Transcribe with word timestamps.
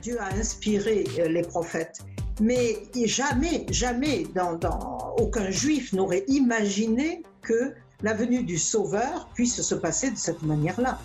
Dieu 0.00 0.18
a 0.20 0.34
inspiré 0.34 1.04
euh, 1.18 1.28
les 1.28 1.42
prophètes. 1.42 2.00
Mais 2.40 2.78
jamais, 3.04 3.66
jamais, 3.70 4.24
dans, 4.34 4.54
dans, 4.54 5.14
aucun 5.18 5.50
juif 5.50 5.92
n'aurait 5.92 6.24
imaginé 6.26 7.22
que 7.42 7.74
la 8.02 8.14
venue 8.14 8.42
du 8.42 8.56
Sauveur 8.56 9.28
puisse 9.34 9.60
se 9.60 9.74
passer 9.74 10.10
de 10.10 10.16
cette 10.16 10.42
manière-là. 10.42 10.98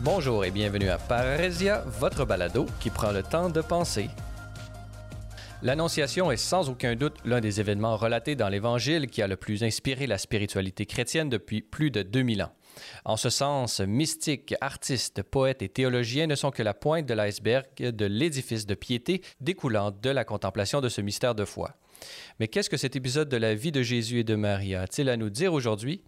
Bonjour 0.00 0.44
et 0.44 0.50
bienvenue 0.50 0.88
à 0.88 0.98
Parésia, 0.98 1.84
votre 2.00 2.24
balado 2.24 2.66
qui 2.80 2.90
prend 2.90 3.12
le 3.12 3.22
temps 3.22 3.48
de 3.48 3.60
penser. 3.60 4.10
L'Annonciation 5.62 6.32
est 6.32 6.38
sans 6.38 6.70
aucun 6.70 6.96
doute 6.96 7.18
l'un 7.26 7.42
des 7.42 7.60
événements 7.60 7.98
relatés 7.98 8.34
dans 8.34 8.48
l'Évangile 8.48 9.08
qui 9.08 9.20
a 9.20 9.26
le 9.26 9.36
plus 9.36 9.62
inspiré 9.62 10.06
la 10.06 10.16
spiritualité 10.16 10.86
chrétienne 10.86 11.28
depuis 11.28 11.60
plus 11.60 11.90
de 11.90 12.00
2000 12.00 12.44
ans. 12.44 12.52
En 13.04 13.18
ce 13.18 13.28
sens, 13.28 13.80
mystiques, 13.80 14.54
artistes, 14.62 15.22
poètes 15.22 15.60
et 15.60 15.68
théologiens 15.68 16.26
ne 16.26 16.34
sont 16.34 16.50
que 16.50 16.62
la 16.62 16.72
pointe 16.72 17.04
de 17.04 17.12
l'iceberg 17.12 17.66
de 17.78 18.06
l'édifice 18.06 18.64
de 18.64 18.74
piété 18.74 19.20
découlant 19.42 19.90
de 19.90 20.08
la 20.08 20.24
contemplation 20.24 20.80
de 20.80 20.88
ce 20.88 21.02
mystère 21.02 21.34
de 21.34 21.44
foi. 21.44 21.76
Mais 22.38 22.48
qu'est-ce 22.48 22.70
que 22.70 22.78
cet 22.78 22.96
épisode 22.96 23.28
de 23.28 23.36
la 23.36 23.54
vie 23.54 23.72
de 23.72 23.82
Jésus 23.82 24.20
et 24.20 24.24
de 24.24 24.36
Marie 24.36 24.74
a-t-il 24.74 25.10
à 25.10 25.18
nous 25.18 25.28
dire 25.28 25.52
aujourd'hui? 25.52 26.00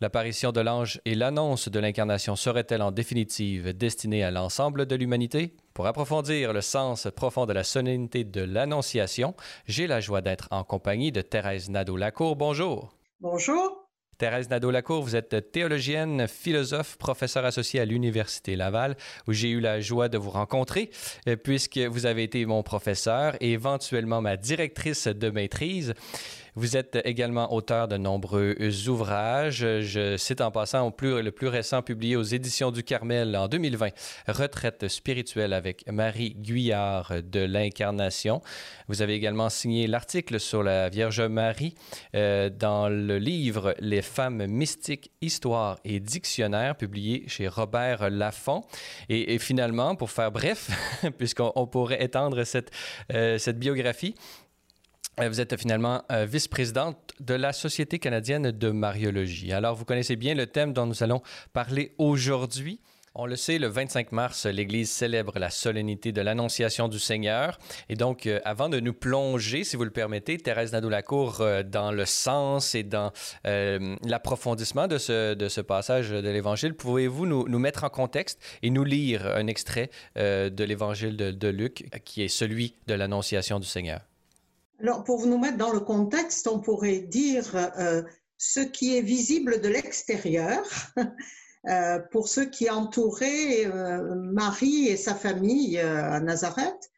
L'apparition 0.00 0.52
de 0.52 0.60
l'ange 0.60 1.00
et 1.04 1.16
l'annonce 1.16 1.68
de 1.68 1.80
l'incarnation 1.80 2.36
seraient-elles 2.36 2.82
en 2.82 2.92
définitive 2.92 3.76
destinées 3.76 4.22
à 4.22 4.30
l'ensemble 4.30 4.86
de 4.86 4.94
l'humanité? 4.94 5.56
Pour 5.74 5.88
approfondir 5.88 6.52
le 6.52 6.60
sens 6.60 7.08
profond 7.16 7.46
de 7.46 7.52
la 7.52 7.64
solennité 7.64 8.22
de 8.22 8.42
l'Annonciation, 8.42 9.34
j'ai 9.66 9.88
la 9.88 9.98
joie 9.98 10.20
d'être 10.20 10.46
en 10.52 10.62
compagnie 10.62 11.10
de 11.10 11.20
Thérèse 11.20 11.68
Nadeau-Lacour. 11.68 12.36
Bonjour. 12.36 12.94
Bonjour. 13.20 13.88
Thérèse 14.16 14.48
Nadeau-Lacour, 14.50 15.02
vous 15.02 15.16
êtes 15.16 15.50
théologienne, 15.50 16.28
philosophe, 16.28 16.96
professeure 16.96 17.44
associée 17.44 17.80
à 17.80 17.84
l'Université 17.84 18.54
Laval, 18.54 18.96
où 19.26 19.32
j'ai 19.32 19.50
eu 19.50 19.58
la 19.58 19.80
joie 19.80 20.08
de 20.08 20.16
vous 20.16 20.30
rencontrer, 20.30 20.90
euh, 21.26 21.34
puisque 21.34 21.78
vous 21.78 22.06
avez 22.06 22.22
été 22.22 22.46
mon 22.46 22.62
professeur 22.62 23.34
et 23.40 23.50
éventuellement 23.50 24.20
ma 24.20 24.36
directrice 24.36 25.08
de 25.08 25.30
maîtrise. 25.30 25.94
Vous 26.56 26.76
êtes 26.76 26.98
également 27.04 27.52
auteur 27.52 27.88
de 27.88 27.96
nombreux 27.96 28.54
ouvrages. 28.88 29.66
Je 29.80 30.16
cite 30.16 30.40
en 30.40 30.52
passant 30.52 30.86
le 31.00 31.30
plus 31.30 31.48
récent 31.48 31.82
publié 31.82 32.14
aux 32.14 32.22
éditions 32.22 32.70
du 32.70 32.84
Carmel 32.84 33.36
en 33.36 33.48
2020, 33.48 33.88
Retraite 34.28 34.86
spirituelle 34.86 35.52
avec 35.52 35.84
Marie 35.90 36.36
Guyard 36.38 37.12
de 37.24 37.40
l'Incarnation. 37.40 38.40
Vous 38.86 39.02
avez 39.02 39.14
également 39.14 39.48
signé 39.48 39.88
l'article 39.88 40.38
sur 40.38 40.62
la 40.62 40.88
Vierge 40.90 41.22
Marie 41.22 41.74
euh, 42.14 42.50
dans 42.50 42.88
le 42.88 43.18
livre 43.18 43.74
Les 43.80 44.02
femmes 44.02 44.46
mystiques, 44.46 45.10
histoire 45.20 45.78
et 45.84 45.98
dictionnaire, 45.98 46.76
publié 46.76 47.24
chez 47.26 47.48
Robert 47.48 48.10
Laffont. 48.10 48.62
Et, 49.08 49.38
finalement, 49.38 49.96
pour 49.96 50.12
faire 50.12 50.30
bref, 50.30 50.70
puisqu'on 51.18 51.66
pourrait 51.66 52.02
étendre 52.02 52.44
cette, 52.44 52.70
euh, 53.12 53.38
biographie, 53.54 54.14
vous 55.18 55.40
êtes 55.40 55.56
finalement 55.58 56.02
euh, 56.10 56.26
vice-présidente 56.26 57.12
de 57.20 57.34
la 57.34 57.52
Société 57.52 57.98
canadienne 57.98 58.50
de 58.50 58.70
mariologie. 58.70 59.52
Alors, 59.52 59.76
vous 59.76 59.84
connaissez 59.84 60.16
bien 60.16 60.34
le 60.34 60.46
thème 60.46 60.72
dont 60.72 60.86
nous 60.86 61.02
allons 61.02 61.22
parler 61.52 61.94
aujourd'hui. 61.98 62.80
On 63.14 63.26
le 63.26 63.36
sait, 63.36 63.58
le 63.58 63.68
25 63.68 64.10
mars, 64.10 64.44
l'Église 64.46 64.90
célèbre 64.90 65.38
la 65.38 65.48
solennité 65.48 66.10
de 66.10 66.20
l'Annonciation 66.20 66.88
du 66.88 66.98
Seigneur. 66.98 67.58
Et 67.88 67.94
donc, 67.94 68.26
euh, 68.26 68.40
avant 68.44 68.68
de 68.68 68.80
nous 68.80 68.92
plonger, 68.92 69.62
si 69.62 69.76
vous 69.76 69.84
le 69.84 69.92
permettez, 69.92 70.36
Thérèse 70.36 70.72
Nadeau-Lacour, 70.72 71.40
dans 71.64 71.92
le 71.92 72.06
sens 72.06 72.74
et 72.74 72.82
dans 72.82 73.12
l'approfondissement 73.44 74.88
de 74.88 74.98
ce, 74.98 75.60
passage 75.60 76.10
de 76.10 76.28
l'Évangile, 76.28 76.74
pouvez-vous 76.74 77.26
nous, 77.26 77.58
mettre 77.60 77.84
en 77.84 77.88
contexte 77.88 78.42
et 78.64 78.70
nous 78.70 78.82
lire 78.82 79.28
un 79.28 79.46
extrait 79.46 79.90
de 80.16 80.64
l'Évangile 80.64 81.16
de 81.16 81.48
Luc, 81.48 81.88
qui 82.04 82.24
est 82.24 82.28
celui 82.28 82.74
de 82.88 82.94
l'Annonciation 82.94 83.60
du 83.60 83.66
Seigneur? 83.68 84.00
Alors, 84.84 85.02
pour 85.02 85.26
nous 85.26 85.38
mettre 85.38 85.56
dans 85.56 85.72
le 85.72 85.80
contexte, 85.80 86.46
on 86.46 86.60
pourrait 86.60 86.98
dire 86.98 87.56
euh, 87.56 88.02
ce 88.36 88.60
qui 88.60 88.94
est 88.94 89.00
visible 89.00 89.62
de 89.62 89.68
l'extérieur, 89.70 90.62
euh, 91.70 91.98
pour 92.10 92.28
ceux 92.28 92.44
qui 92.44 92.68
entouraient 92.68 93.64
euh, 93.64 94.14
Marie 94.14 94.88
et 94.88 94.98
sa 94.98 95.14
famille 95.14 95.78
à 95.78 96.20
Nazareth. 96.20 96.90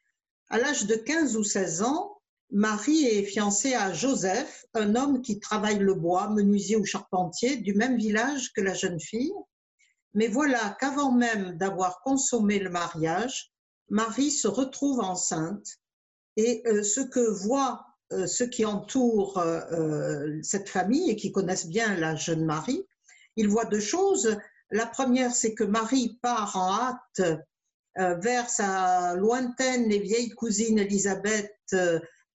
À 0.50 0.58
l'âge 0.58 0.86
de 0.86 0.96
15 0.96 1.36
ou 1.36 1.44
16 1.44 1.82
ans, 1.82 2.16
Marie 2.50 3.04
est 3.04 3.22
fiancée 3.22 3.74
à 3.74 3.92
Joseph, 3.92 4.66
un 4.74 4.96
homme 4.96 5.22
qui 5.22 5.38
travaille 5.38 5.78
le 5.78 5.94
bois, 5.94 6.28
menuisier 6.30 6.74
ou 6.74 6.84
charpentier, 6.84 7.58
du 7.58 7.72
même 7.74 7.96
village 7.96 8.52
que 8.52 8.62
la 8.62 8.74
jeune 8.74 8.98
fille. 8.98 9.32
Mais 10.12 10.26
voilà 10.26 10.76
qu'avant 10.80 11.12
même 11.12 11.52
d'avoir 11.52 12.00
consommé 12.00 12.58
le 12.58 12.70
mariage, 12.70 13.52
Marie 13.90 14.32
se 14.32 14.48
retrouve 14.48 14.98
enceinte 14.98 15.78
et 16.36 16.62
euh, 16.66 16.82
ce 16.82 17.00
que 17.00 17.20
voient 17.20 17.86
euh, 18.12 18.26
ceux 18.26 18.46
qui 18.46 18.64
entourent 18.64 19.38
euh, 19.38 20.38
cette 20.42 20.68
famille 20.68 21.10
et 21.10 21.16
qui 21.16 21.32
connaissent 21.32 21.66
bien 21.66 21.96
la 21.96 22.14
jeune 22.14 22.44
Marie, 22.44 22.86
ils 23.36 23.48
voient 23.48 23.64
deux 23.64 23.80
choses. 23.80 24.36
La 24.70 24.86
première, 24.86 25.34
c'est 25.34 25.54
que 25.54 25.64
Marie 25.64 26.18
part 26.22 26.56
en 26.56 26.72
hâte 26.72 27.42
vers 27.98 28.50
sa 28.50 29.14
lointaine 29.14 29.90
et 29.90 29.98
vieille 29.98 30.28
cousine 30.30 30.78
Elisabeth 30.78 31.74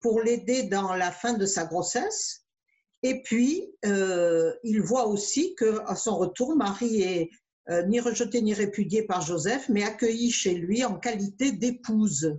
pour 0.01 0.21
l'aider 0.21 0.65
dans 0.65 0.95
la 0.95 1.11
fin 1.11 1.33
de 1.33 1.47
sa 1.47 1.65
grossesse. 1.65 2.45
Et 3.03 3.23
puis, 3.23 3.75
euh, 3.85 4.53
il 4.63 4.83
voit 4.83 5.07
aussi 5.07 5.57
qu'à 5.57 5.97
son 5.97 6.17
retour, 6.17 6.55
Marie 6.55 7.03
est 7.03 7.31
ni 7.87 8.01
rejetée 8.01 8.41
ni 8.41 8.55
répudiée 8.55 9.03
par 9.03 9.21
Joseph, 9.21 9.69
mais 9.69 9.83
accueillie 9.83 10.31
chez 10.31 10.55
lui 10.55 10.85
en 10.85 10.99
qualité 10.99 11.53
d'épouse. 11.53 12.39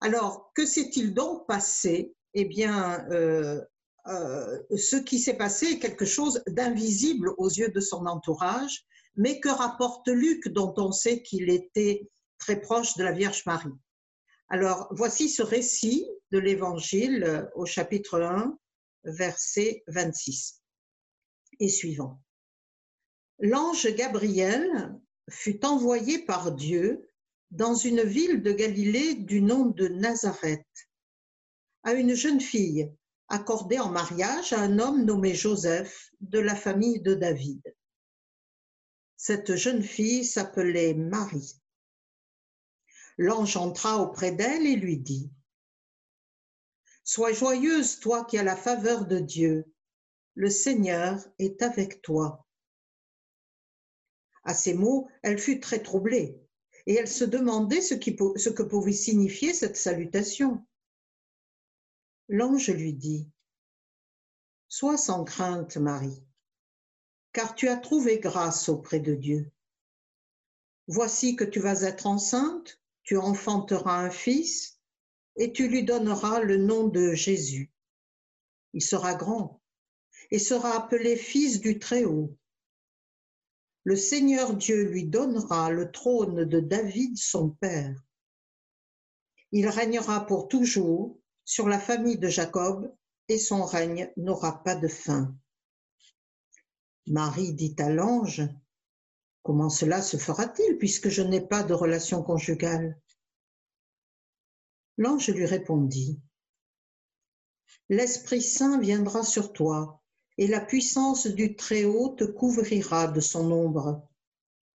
Alors, 0.00 0.52
que 0.54 0.64
s'est-il 0.64 1.14
donc 1.14 1.46
passé? 1.46 2.14
Eh 2.34 2.44
bien, 2.44 3.06
euh, 3.10 3.60
euh, 4.06 4.58
ce 4.76 4.96
qui 4.96 5.18
s'est 5.18 5.36
passé 5.36 5.66
est 5.66 5.78
quelque 5.78 6.04
chose 6.04 6.42
d'invisible 6.46 7.34
aux 7.36 7.48
yeux 7.48 7.70
de 7.70 7.80
son 7.80 8.06
entourage, 8.06 8.86
mais 9.16 9.40
que 9.40 9.48
rapporte 9.48 10.08
Luc, 10.08 10.48
dont 10.48 10.72
on 10.76 10.92
sait 10.92 11.22
qu'il 11.22 11.50
était 11.50 12.08
très 12.38 12.60
proche 12.60 12.96
de 12.96 13.02
la 13.02 13.12
Vierge 13.12 13.44
Marie? 13.46 13.74
Alors, 14.48 14.88
voici 14.92 15.28
ce 15.28 15.42
récit 15.42 16.08
de 16.30 16.38
l'Évangile 16.38 17.50
au 17.54 17.66
chapitre 17.66 18.20
1, 18.20 18.56
verset 19.04 19.82
26 19.88 20.62
et 21.60 21.68
suivant. 21.68 22.22
L'ange 23.40 23.94
Gabriel 23.94 24.98
fut 25.28 25.64
envoyé 25.64 26.24
par 26.24 26.52
Dieu 26.52 27.07
dans 27.50 27.74
une 27.74 28.02
ville 28.02 28.42
de 28.42 28.52
Galilée 28.52 29.14
du 29.14 29.40
nom 29.40 29.66
de 29.66 29.88
Nazareth, 29.88 30.66
à 31.82 31.94
une 31.94 32.14
jeune 32.14 32.40
fille 32.40 32.92
accordée 33.28 33.78
en 33.78 33.90
mariage 33.90 34.52
à 34.52 34.60
un 34.60 34.78
homme 34.78 35.04
nommé 35.04 35.34
Joseph 35.34 36.10
de 36.20 36.38
la 36.38 36.54
famille 36.54 37.00
de 37.00 37.14
David. 37.14 37.62
Cette 39.16 39.56
jeune 39.56 39.82
fille 39.82 40.24
s'appelait 40.24 40.94
Marie. 40.94 41.60
L'ange 43.16 43.56
entra 43.56 43.98
auprès 43.98 44.32
d'elle 44.32 44.66
et 44.66 44.76
lui 44.76 44.98
dit, 44.98 45.30
Sois 47.04 47.32
joyeuse, 47.32 47.98
toi 48.00 48.24
qui 48.24 48.38
as 48.38 48.42
la 48.42 48.56
faveur 48.56 49.06
de 49.06 49.18
Dieu, 49.18 49.64
le 50.34 50.50
Seigneur 50.50 51.18
est 51.38 51.62
avec 51.62 52.02
toi. 52.02 52.46
À 54.44 54.54
ces 54.54 54.74
mots, 54.74 55.08
elle 55.22 55.38
fut 55.38 55.60
très 55.60 55.82
troublée 55.82 56.38
et 56.88 56.94
elle 56.94 57.08
se 57.08 57.24
demandait 57.24 57.82
ce, 57.82 57.94
que 57.94 58.62
pouvait 58.62 58.92
signifier 58.92 59.52
cette 59.52 59.76
salutation. 59.76 60.66
L'ange 62.28 62.70
lui 62.70 62.94
dit, 62.94 63.30
Sois 64.68 64.96
sans 64.96 65.22
crainte, 65.22 65.76
Marie, 65.76 66.24
car 67.32 67.54
tu 67.54 67.68
as 67.68 67.76
trouvé 67.76 68.20
grâce 68.20 68.70
auprès 68.70 69.00
de 69.00 69.14
Dieu. 69.14 69.52
Voici 70.86 71.36
que 71.36 71.44
tu 71.44 71.60
vas 71.60 71.82
être 71.82 72.06
enceinte, 72.06 72.80
tu 73.02 73.18
enfanteras 73.18 73.98
un 73.98 74.10
fils, 74.10 74.80
et 75.36 75.52
tu 75.52 75.68
lui 75.68 75.84
donneras 75.84 76.40
le 76.40 76.56
nom 76.56 76.88
de 76.88 77.12
Jésus. 77.12 77.70
Il 78.72 78.82
sera 78.82 79.14
grand 79.14 79.60
et 80.30 80.38
sera 80.38 80.74
appelé 80.74 81.16
fils 81.16 81.60
du 81.60 81.78
Très-Haut 81.78 82.34
le 83.84 83.96
Seigneur 83.96 84.54
Dieu 84.54 84.84
lui 84.84 85.06
donnera 85.06 85.70
le 85.70 85.90
trône 85.90 86.44
de 86.44 86.60
David 86.60 87.16
son 87.16 87.50
père. 87.50 87.94
Il 89.52 89.68
régnera 89.68 90.26
pour 90.26 90.48
toujours 90.48 91.18
sur 91.44 91.68
la 91.68 91.78
famille 91.78 92.18
de 92.18 92.28
Jacob 92.28 92.94
et 93.28 93.38
son 93.38 93.64
règne 93.64 94.12
n'aura 94.16 94.62
pas 94.62 94.74
de 94.74 94.88
fin. 94.88 95.34
Marie 97.06 97.54
dit 97.54 97.74
à 97.78 97.88
l'ange, 97.88 98.42
Comment 99.42 99.70
cela 99.70 100.02
se 100.02 100.18
fera-t-il 100.18 100.76
puisque 100.76 101.08
je 101.08 101.22
n'ai 101.22 101.40
pas 101.40 101.62
de 101.62 101.72
relation 101.72 102.22
conjugale? 102.22 103.00
L'ange 104.98 105.30
lui 105.30 105.46
répondit, 105.46 106.20
L'Esprit 107.88 108.42
Saint 108.42 108.78
viendra 108.78 109.22
sur 109.22 109.54
toi 109.54 110.02
et 110.38 110.46
la 110.46 110.60
puissance 110.60 111.26
du 111.26 111.56
Très-Haut 111.56 112.10
te 112.10 112.24
couvrira 112.24 113.08
de 113.08 113.20
son 113.20 113.50
ombre. 113.50 114.08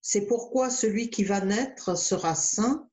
C'est 0.00 0.26
pourquoi 0.26 0.68
celui 0.70 1.08
qui 1.08 1.22
va 1.22 1.40
naître 1.40 1.96
sera 1.96 2.34
saint 2.34 2.90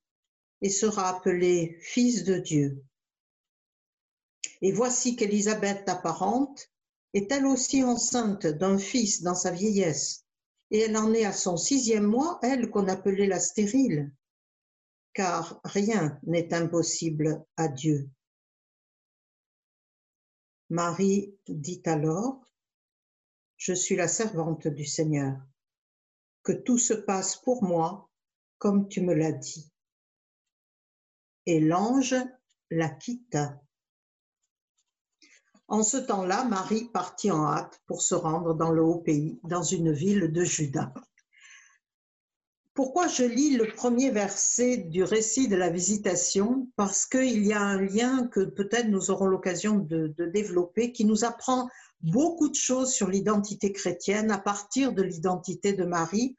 et 0.62 0.70
sera 0.70 1.10
appelé 1.10 1.80
Fils 1.82 2.24
de 2.24 2.38
Dieu. 2.38 2.84
Et 4.62 4.72
voici 4.72 5.16
qu'Élisabeth, 5.16 5.86
ta 5.86 6.02
est 7.14 7.32
elle 7.32 7.48
aussi 7.48 7.84
enceinte 7.84 8.46
d'un 8.46 8.78
fils 8.78 9.24
dans 9.24 9.34
sa 9.34 9.50
vieillesse, 9.50 10.26
et 10.70 10.82
elle 10.82 10.98
en 10.98 11.12
est 11.14 11.26
à 11.26 11.34
son 11.34 11.58
sixième 11.58 12.06
mois, 12.06 12.40
elle 12.44 12.70
qu'on 12.70 12.88
appelait 12.88 13.26
la 13.26 13.40
stérile, 13.40 14.12
car 15.14 15.60
rien 15.64 16.20
n'est 16.24 16.54
impossible 16.54 17.44
à 17.58 17.68
Dieu. 17.68 18.10
Marie 20.70 21.34
dit 21.48 21.82
alors, 21.86 22.49
Je 23.60 23.74
suis 23.74 23.98
la 23.98 24.08
servante 24.08 24.70
du 24.70 24.86
Seigneur, 24.86 25.38
que 26.44 26.54
tout 26.54 26.78
se 26.78 26.94
passe 26.94 27.36
pour 27.36 27.62
moi 27.62 28.10
comme 28.58 28.88
tu 28.88 29.02
me 29.02 29.14
l'as 29.14 29.34
dit. 29.34 29.70
Et 31.46 31.60
l'ange 31.60 32.16
la 32.72 32.88
quitta. 32.88 33.62
En 35.68 35.84
ce 35.84 35.98
temps-là, 35.98 36.46
Marie 36.46 36.86
partit 36.86 37.32
en 37.32 37.46
hâte 37.46 37.82
pour 37.86 38.02
se 38.02 38.16
rendre 38.16 38.54
dans 38.54 38.72
le 38.72 38.82
haut 38.82 39.00
pays, 39.00 39.42
dans 39.44 39.64
une 39.64 39.92
ville 39.92 40.32
de 40.32 40.44
Juda. 40.46 40.94
Pourquoi 42.74 43.10
je 43.10 43.24
lis 43.24 43.58
le 43.58 43.68
premier 43.74 44.10
verset 44.10 44.78
du 44.78 45.04
récit 45.04 45.50
de 45.50 45.58
la 45.58 45.70
visitation? 45.70 46.72
Parce 46.78 47.06
qu'il 47.06 47.46
y 47.46 47.52
a 47.52 47.62
un 47.62 47.82
lien 47.82 48.26
que 48.28 48.40
peut-être 48.40 48.88
nous 48.88 49.12
aurons 49.12 49.26
l'occasion 49.26 49.80
de, 49.80 50.08
de, 50.18 50.26
développer, 50.28 50.94
qui 50.94 51.04
nous 51.04 51.26
apprend 51.26 51.70
beaucoup 52.02 52.50
de 52.50 52.56
choses 52.56 52.92
sur 52.92 53.10
l'identité 53.10 53.72
chrétienne 53.72 54.32
à 54.32 54.38
partir 54.38 54.94
de 54.94 55.02
l'identité 55.02 55.74
de 55.74 55.86
Marie, 55.86 56.36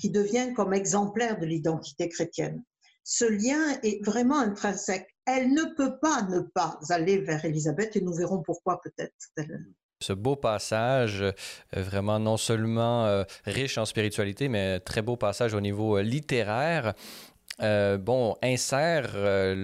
qui 0.00 0.10
devient 0.10 0.52
comme 0.54 0.74
exemplaire 0.74 1.38
de 1.38 1.46
l'identité 1.46 2.08
chrétienne. 2.08 2.64
Ce 3.04 3.24
lien 3.24 3.78
est 3.82 4.04
vraiment 4.04 4.38
intrinsèque 4.38 5.14
elle 5.26 5.52
ne 5.52 5.74
peut 5.74 5.98
pas 6.00 6.22
ne 6.22 6.40
pas 6.40 6.78
aller 6.90 7.18
vers 7.18 7.44
Élisabeth 7.44 7.96
et 7.96 8.00
nous 8.00 8.14
verrons 8.14 8.42
pourquoi 8.42 8.80
peut-être. 8.82 9.14
Ce 10.02 10.12
beau 10.12 10.36
passage, 10.36 11.22
euh, 11.22 11.32
vraiment 11.72 12.18
non 12.18 12.36
seulement 12.36 13.06
euh, 13.06 13.24
riche 13.46 13.78
en 13.78 13.86
spiritualité, 13.86 14.48
mais 14.48 14.80
très 14.80 15.00
beau 15.00 15.16
passage 15.16 15.54
au 15.54 15.60
niveau 15.60 15.96
euh, 15.96 16.02
littéraire. 16.02 16.92
Euh, 17.62 17.98
bon, 17.98 18.36
insère 18.42 19.12
euh, 19.14 19.54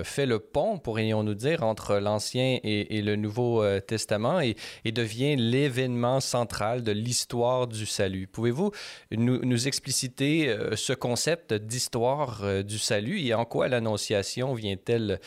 le, 0.00 0.02
fait 0.04 0.26
le 0.26 0.40
pont, 0.40 0.78
pourrions-nous 0.78 1.34
dire, 1.34 1.62
entre 1.62 1.98
l'Ancien 1.98 2.58
et, 2.64 3.00
le 3.00 3.14
Nouveau 3.14 3.62
euh, 3.62 3.80
Testament 3.80 4.40
et, 4.40 4.56
devient 4.90 5.36
l'événement 5.36 6.18
central 6.18 6.82
de 6.82 6.90
l'histoire 6.90 7.68
du 7.68 7.86
salut. 7.86 8.26
Pouvez-vous 8.26 8.72
nous, 9.12 9.68
expliciter 9.68 10.56
ce 10.74 10.92
concept 10.92 11.52
d'histoire 11.52 12.42
du 12.64 12.78
salut 12.78 13.20
et 13.20 13.34
en 13.34 13.44
quoi 13.44 13.68
l'Annonciation 13.68 14.54
vient-elle 14.54 15.20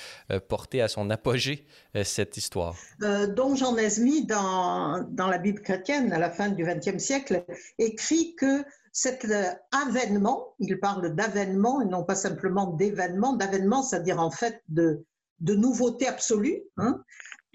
porter 0.47 0.81
à 0.81 0.87
son 0.87 1.09
apogée 1.09 1.65
cette 2.03 2.37
histoire? 2.37 2.75
Don 2.99 3.55
Jean 3.55 3.75
Nesmy, 3.75 4.25
dans, 4.25 5.05
dans 5.09 5.27
la 5.27 5.37
Bible 5.37 5.61
chrétienne, 5.61 6.11
à 6.11 6.19
la 6.19 6.31
fin 6.31 6.49
du 6.49 6.65
XXe 6.65 6.97
siècle, 6.97 7.45
écrit 7.77 8.35
que 8.35 8.63
cet 8.91 9.25
euh, 9.25 9.51
avènement, 9.71 10.55
il 10.59 10.79
parle 10.79 11.15
d'avènement 11.15 11.81
et 11.81 11.85
non 11.85 12.03
pas 12.03 12.15
simplement 12.15 12.67
d'événement, 12.73 13.33
d'avènement, 13.33 13.83
c'est-à-dire 13.83 14.19
en 14.19 14.31
fait 14.31 14.61
de, 14.67 15.05
nouveauté 15.39 16.07
absolue. 16.07 16.61
Hein. 16.77 17.01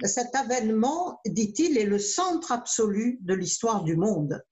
Cet 0.03 0.35
avènement, 0.35 1.21
dit-il, 1.27 1.79
est 1.79 1.85
le 1.85 1.99
centre 1.99 2.53
absolu 2.53 3.19
de 3.21 3.35
l'histoire 3.35 3.85
du 3.85 3.97
monde. 3.97 4.43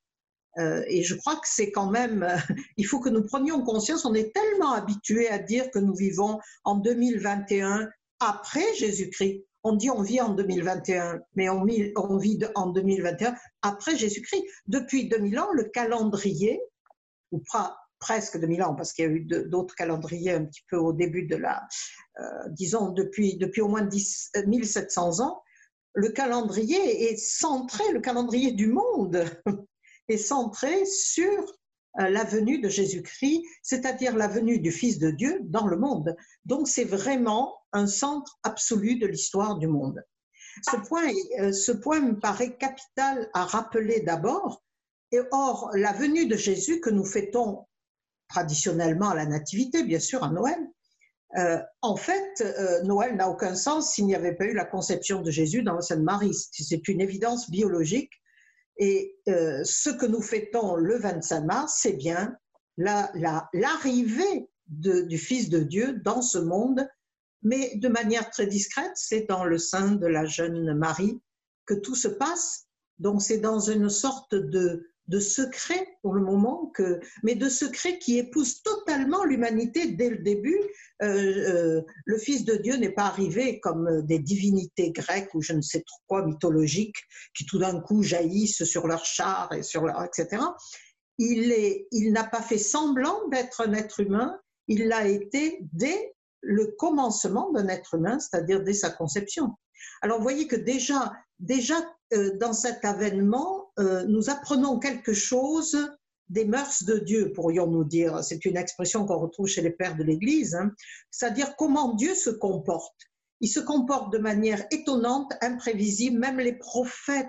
Euh, 0.58 0.84
et 0.86 1.02
je 1.02 1.14
crois 1.14 1.34
que 1.36 1.48
c'est 1.48 1.72
quand 1.72 1.90
même, 1.90 2.22
euh, 2.22 2.36
il 2.76 2.86
faut 2.86 3.00
que 3.00 3.08
nous 3.08 3.24
prenions 3.24 3.62
conscience, 3.62 4.04
on 4.04 4.14
est 4.14 4.32
tellement 4.32 4.72
habitué 4.72 5.28
à 5.28 5.38
dire 5.38 5.70
que 5.70 5.78
nous 5.78 5.94
vivons 5.94 6.38
en 6.64 6.76
2021 6.76 7.88
après 8.20 8.74
Jésus-Christ. 8.76 9.44
On 9.66 9.74
dit 9.74 9.90
on 9.90 10.02
vit 10.02 10.20
en 10.20 10.34
2021, 10.34 11.20
mais 11.34 11.48
on 11.48 11.64
vit 11.64 12.44
en 12.54 12.66
2021 12.66 13.34
après 13.62 13.96
Jésus-Christ. 13.96 14.44
Depuis 14.66 15.08
2000 15.08 15.38
ans, 15.38 15.52
le 15.54 15.64
calendrier 15.64 16.60
ou 17.32 17.42
presque 17.98 18.38
2000 18.38 18.62
ans, 18.62 18.74
parce 18.74 18.92
qu'il 18.92 19.04
y 19.04 19.08
a 19.08 19.10
eu 19.10 19.20
d'autres 19.20 19.74
calendriers 19.74 20.32
un 20.32 20.44
petit 20.44 20.64
peu 20.68 20.76
au 20.76 20.92
début 20.92 21.26
de 21.26 21.36
la, 21.36 21.66
euh, 22.20 22.24
disons, 22.50 22.90
depuis, 22.90 23.36
depuis 23.36 23.60
au 23.60 23.68
moins 23.68 23.82
10, 23.82 24.32
1700 24.46 25.20
ans, 25.20 25.42
le 25.94 26.10
calendrier 26.10 27.10
est 27.10 27.16
centré, 27.16 27.84
le 27.92 28.00
calendrier 28.00 28.52
du 28.52 28.66
monde 28.66 29.24
est 30.08 30.18
centré 30.18 30.84
sur 30.86 31.40
euh, 32.00 32.10
la 32.10 32.24
venue 32.24 32.60
de 32.60 32.68
Jésus-Christ, 32.68 33.42
c'est-à-dire 33.62 34.16
la 34.16 34.26
venue 34.26 34.58
du 34.58 34.72
Fils 34.72 34.98
de 34.98 35.10
Dieu 35.10 35.38
dans 35.44 35.66
le 35.66 35.76
monde. 35.76 36.16
Donc 36.44 36.68
c'est 36.68 36.84
vraiment 36.84 37.54
un 37.72 37.86
centre 37.86 38.38
absolu 38.42 38.96
de 38.96 39.06
l'histoire 39.06 39.58
du 39.58 39.68
monde. 39.68 40.02
Ce 40.62 40.76
point, 40.88 41.08
euh, 41.40 41.52
ce 41.52 41.72
point 41.72 42.00
me 42.00 42.18
paraît 42.18 42.56
capital 42.56 43.28
à 43.32 43.44
rappeler 43.44 44.00
d'abord 44.00 44.62
or, 45.32 45.70
la 45.74 45.92
venue 45.92 46.26
de 46.26 46.36
Jésus 46.36 46.80
que 46.80 46.90
nous 46.90 47.04
fêtons 47.04 47.66
traditionnellement 48.28 49.10
à 49.10 49.14
la 49.14 49.26
Nativité, 49.26 49.84
bien 49.84 50.00
sûr, 50.00 50.24
à 50.24 50.30
Noël, 50.30 50.58
euh, 51.36 51.58
en 51.82 51.96
fait, 51.96 52.40
euh, 52.40 52.82
Noël 52.82 53.16
n'a 53.16 53.28
aucun 53.28 53.54
sens 53.56 53.92
s'il 53.92 54.06
n'y 54.06 54.14
avait 54.14 54.34
pas 54.34 54.44
eu 54.44 54.54
la 54.54 54.64
conception 54.64 55.20
de 55.20 55.30
Jésus 55.30 55.62
dans 55.62 55.74
la 55.74 55.80
Sainte 55.80 56.02
Marie. 56.02 56.34
C'est 56.34 56.86
une 56.88 57.00
évidence 57.00 57.50
biologique. 57.50 58.12
Et 58.78 59.16
euh, 59.28 59.62
ce 59.64 59.90
que 59.90 60.06
nous 60.06 60.22
fêtons 60.22 60.76
le 60.76 60.96
25 60.98 61.44
mars, 61.44 61.78
c'est 61.82 61.92
bien 61.92 62.36
l'arrivée 62.76 64.48
la, 64.82 65.02
du 65.02 65.18
Fils 65.18 65.48
de 65.48 65.60
Dieu 65.60 66.00
dans 66.04 66.22
ce 66.22 66.38
monde, 66.38 66.88
mais 67.42 67.76
de 67.76 67.88
manière 67.88 68.30
très 68.30 68.46
discrète, 68.46 68.92
c'est 68.94 69.28
dans 69.28 69.44
le 69.44 69.58
sein 69.58 69.92
de 69.92 70.06
la 70.06 70.24
jeune 70.24 70.74
Marie 70.74 71.20
que 71.66 71.74
tout 71.74 71.94
se 71.94 72.08
passe. 72.08 72.66
Donc 72.98 73.22
c'est 73.22 73.38
dans 73.38 73.60
une 73.60 73.90
sorte 73.90 74.34
de, 74.34 74.88
de 75.08 75.20
secret 75.20 75.86
pour 76.02 76.14
le 76.14 76.22
moment, 76.22 76.70
que, 76.74 77.00
mais 77.22 77.34
de 77.34 77.48
secret 77.48 77.98
qui 77.98 78.18
épouse 78.18 78.62
totalement 78.62 79.24
l'humanité 79.24 79.92
dès 79.92 80.10
le 80.10 80.18
début. 80.18 80.58
Euh, 81.02 81.06
euh, 81.06 81.82
le 82.06 82.18
Fils 82.18 82.44
de 82.44 82.54
Dieu 82.56 82.76
n'est 82.76 82.92
pas 82.92 83.04
arrivé 83.04 83.60
comme 83.60 84.02
des 84.02 84.18
divinités 84.18 84.92
grecques 84.92 85.34
ou 85.34 85.42
je 85.42 85.52
ne 85.52 85.60
sais 85.60 85.82
trop 85.82 86.00
quoi 86.06 86.26
mythologiques 86.26 86.96
qui 87.36 87.44
tout 87.44 87.58
d'un 87.58 87.80
coup 87.80 88.02
jaillissent 88.02 88.64
sur 88.64 88.86
leurs 88.86 89.04
chars 89.04 89.52
et 89.52 89.62
sur 89.62 89.84
leur, 89.84 90.02
etc. 90.04 90.42
Il, 91.18 91.54
il 91.92 92.12
n'a 92.12 92.24
pas 92.24 92.42
fait 92.42 92.58
semblant 92.58 93.28
d'être 93.28 93.60
un 93.60 93.72
être 93.74 94.00
humain, 94.00 94.38
il 94.68 94.88
l'a 94.88 95.06
été 95.06 95.58
dès 95.72 96.14
le 96.40 96.74
commencement 96.78 97.52
d'un 97.52 97.68
être 97.68 97.94
humain, 97.94 98.18
c'est-à-dire 98.18 98.62
dès 98.62 98.74
sa 98.74 98.90
conception. 98.90 99.50
Alors 100.02 100.18
vous 100.18 100.22
voyez 100.22 100.46
que 100.46 100.56
déjà, 100.56 101.12
déjà 101.38 101.76
dans 102.38 102.52
cet 102.52 102.84
avènement, 102.84 103.64
euh, 103.78 104.04
nous 104.04 104.30
apprenons 104.30 104.78
quelque 104.78 105.12
chose 105.12 105.76
des 106.28 106.44
mœurs 106.44 106.84
de 106.84 106.98
Dieu, 106.98 107.32
pourrions-nous 107.32 107.84
dire. 107.84 108.22
C'est 108.22 108.44
une 108.44 108.56
expression 108.56 109.06
qu'on 109.06 109.18
retrouve 109.18 109.46
chez 109.46 109.62
les 109.62 109.70
pères 109.70 109.96
de 109.96 110.04
l'Église, 110.04 110.54
hein. 110.54 110.70
c'est-à-dire 111.10 111.56
comment 111.56 111.94
Dieu 111.94 112.14
se 112.14 112.30
comporte. 112.30 112.94
Il 113.40 113.48
se 113.48 113.60
comporte 113.60 114.12
de 114.12 114.18
manière 114.18 114.64
étonnante, 114.70 115.32
imprévisible. 115.42 116.18
Même 116.18 116.38
les 116.38 116.56
prophètes 116.56 117.26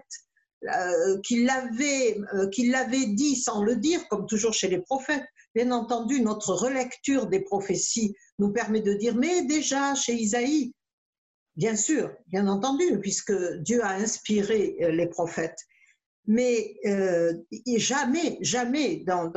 euh, 0.64 1.20
qui 1.22 1.44
l'avaient 1.44 2.18
euh, 2.34 3.06
dit 3.08 3.36
sans 3.36 3.64
le 3.64 3.76
dire, 3.76 4.08
comme 4.08 4.26
toujours 4.28 4.54
chez 4.54 4.70
les 4.70 4.80
prophètes. 4.80 5.26
Bien 5.54 5.72
entendu, 5.72 6.22
notre 6.22 6.54
relecture 6.54 7.28
des 7.28 7.42
prophéties 7.42 8.16
nous 8.40 8.52
permet 8.52 8.82
de 8.82 8.94
dire, 8.94 9.16
mais 9.16 9.44
déjà 9.46 9.96
chez 9.96 10.14
Isaïe, 10.14 10.74
bien 11.56 11.76
sûr, 11.76 12.12
bien 12.28 12.48
entendu, 12.48 13.00
puisque 13.00 13.34
Dieu 13.60 13.84
a 13.84 13.92
inspiré 13.92 14.76
les 14.80 15.08
prophètes 15.08 15.60
mais 16.28 16.78
euh, 16.86 17.34
jamais, 17.78 18.38
jamais, 18.42 19.04
dans, 19.06 19.32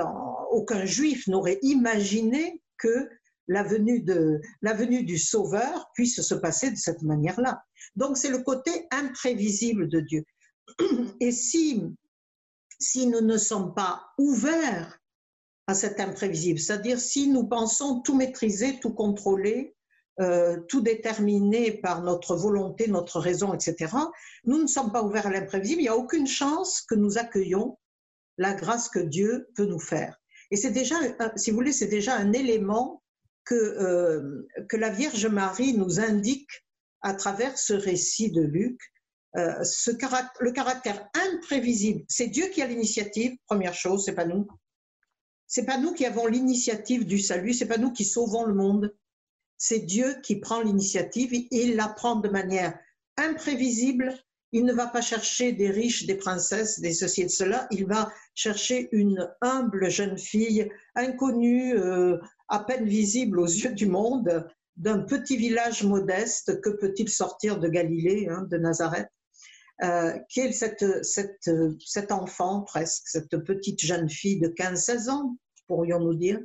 aucun 0.50 0.84
juif 0.84 1.26
n'aurait 1.26 1.58
imaginé 1.62 2.62
que 2.78 3.08
la 3.46 3.62
venue, 3.62 4.04
la 4.62 4.74
venue 4.74 5.04
du 5.04 5.18
Sauveur 5.18 5.90
puisse 5.94 6.20
se 6.20 6.34
passer 6.34 6.70
de 6.70 6.76
cette 6.76 7.02
manière-là. 7.02 7.62
Donc 7.96 8.16
c'est 8.16 8.30
le 8.30 8.42
côté 8.42 8.86
imprévisible 8.90 9.88
de 9.88 10.00
Dieu. 10.00 10.24
Et 11.20 11.32
si, 11.32 11.82
si 12.78 13.06
nous 13.06 13.22
ne 13.22 13.36
sommes 13.36 13.74
pas 13.74 14.02
ouverts 14.18 14.98
à 15.66 15.74
cet 15.74 16.00
imprévisible, 16.00 16.58
c'est-à-dire 16.58 17.00
si 17.00 17.28
nous 17.28 17.46
pensons 17.46 18.00
tout 18.00 18.14
maîtriser, 18.14 18.78
tout 18.80 18.92
contrôler, 18.92 19.74
euh, 20.20 20.58
tout 20.68 20.80
déterminé 20.80 21.72
par 21.72 22.02
notre 22.02 22.34
volonté, 22.34 22.88
notre 22.88 23.20
raison, 23.20 23.54
etc., 23.54 23.94
nous 24.44 24.60
ne 24.60 24.66
sommes 24.66 24.92
pas 24.92 25.02
ouverts 25.02 25.26
à 25.26 25.30
l'imprévisible. 25.30 25.80
Il 25.80 25.84
n'y 25.84 25.88
a 25.88 25.96
aucune 25.96 26.26
chance 26.26 26.80
que 26.82 26.94
nous 26.94 27.18
accueillons 27.18 27.78
la 28.36 28.54
grâce 28.54 28.88
que 28.88 28.98
Dieu 28.98 29.48
peut 29.54 29.66
nous 29.66 29.80
faire. 29.80 30.20
Et 30.50 30.56
c'est 30.56 30.70
déjà, 30.70 30.96
si 31.36 31.50
vous 31.50 31.56
voulez, 31.56 31.72
c'est 31.72 31.88
déjà 31.88 32.16
un 32.16 32.32
élément 32.32 33.02
que, 33.44 33.54
euh, 33.54 34.48
que 34.68 34.76
la 34.76 34.90
Vierge 34.90 35.26
Marie 35.26 35.74
nous 35.74 36.00
indique 36.00 36.50
à 37.00 37.14
travers 37.14 37.56
ce 37.56 37.74
récit 37.74 38.30
de 38.30 38.42
Luc, 38.42 38.80
euh, 39.36 39.62
ce 39.62 39.90
le 40.40 40.52
caractère 40.52 41.08
imprévisible. 41.14 42.04
C'est 42.08 42.28
Dieu 42.28 42.46
qui 42.46 42.62
a 42.62 42.66
l'initiative, 42.66 43.36
première 43.46 43.74
chose, 43.74 44.04
c'est 44.04 44.14
pas 44.14 44.24
nous. 44.24 44.48
C'est 45.46 45.64
pas 45.64 45.78
nous 45.78 45.94
qui 45.94 46.04
avons 46.06 46.26
l'initiative 46.26 47.06
du 47.06 47.18
salut, 47.18 47.54
c'est 47.54 47.68
pas 47.68 47.78
nous 47.78 47.92
qui 47.92 48.04
sauvons 48.04 48.44
le 48.44 48.54
monde. 48.54 48.94
C'est 49.58 49.80
Dieu 49.80 50.16
qui 50.22 50.36
prend 50.36 50.62
l'initiative 50.62 51.34
et 51.34 51.48
il 51.50 51.76
la 51.76 51.88
prend 51.88 52.16
de 52.16 52.28
manière 52.28 52.78
imprévisible. 53.16 54.14
Il 54.52 54.64
ne 54.64 54.72
va 54.72 54.86
pas 54.86 55.02
chercher 55.02 55.52
des 55.52 55.70
riches, 55.70 56.06
des 56.06 56.14
princesses, 56.14 56.80
des 56.80 56.94
ceci 56.94 57.22
et 57.22 57.26
de 57.26 57.30
cela. 57.30 57.66
Il 57.70 57.86
va 57.86 58.10
chercher 58.34 58.88
une 58.92 59.28
humble 59.42 59.90
jeune 59.90 60.16
fille, 60.16 60.70
inconnue, 60.94 61.74
euh, 61.76 62.16
à 62.48 62.60
peine 62.60 62.86
visible 62.86 63.40
aux 63.40 63.46
yeux 63.46 63.74
du 63.74 63.86
monde, 63.86 64.48
d'un 64.76 65.00
petit 65.00 65.36
village 65.36 65.82
modeste. 65.82 66.60
Que 66.62 66.70
peut-il 66.70 67.10
sortir 67.10 67.58
de 67.58 67.68
Galilée, 67.68 68.28
hein, 68.30 68.46
de 68.48 68.56
Nazareth 68.56 69.08
euh, 69.84 70.18
qui 70.28 70.40
est 70.40 70.50
cette, 70.50 70.84
cet 71.04 72.10
enfant 72.10 72.62
presque, 72.62 73.06
cette 73.06 73.36
petite 73.44 73.80
jeune 73.80 74.10
fille 74.10 74.40
de 74.40 74.48
15-16 74.48 75.08
ans, 75.08 75.36
pourrions-nous 75.68 76.14
dire, 76.14 76.40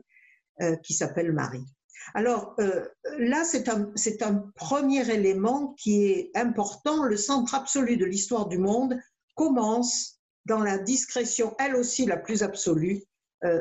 euh, 0.62 0.75
qui 0.77 0.93
s'appelle 0.93 1.32
Marie. 1.32 1.65
Alors 2.13 2.55
euh, 2.60 2.86
là, 3.17 3.43
c'est 3.43 3.69
un, 3.69 4.51
premier 4.55 5.10
élément 5.10 5.75
qui 5.77 6.05
est 6.05 6.31
important. 6.36 7.03
Le 7.03 7.17
centre 7.17 7.55
absolu 7.55 7.98
de 7.98 8.05
l'histoire 8.05 8.48
du 8.48 8.57
monde 8.57 9.00
commence 9.36 10.19
dans 10.45 10.60
la 10.60 10.77
discrétion, 10.77 11.55
elle 11.57 11.75
aussi 11.75 12.05
la 12.05 12.17
plus 12.17 12.43
absolue, 12.43 13.01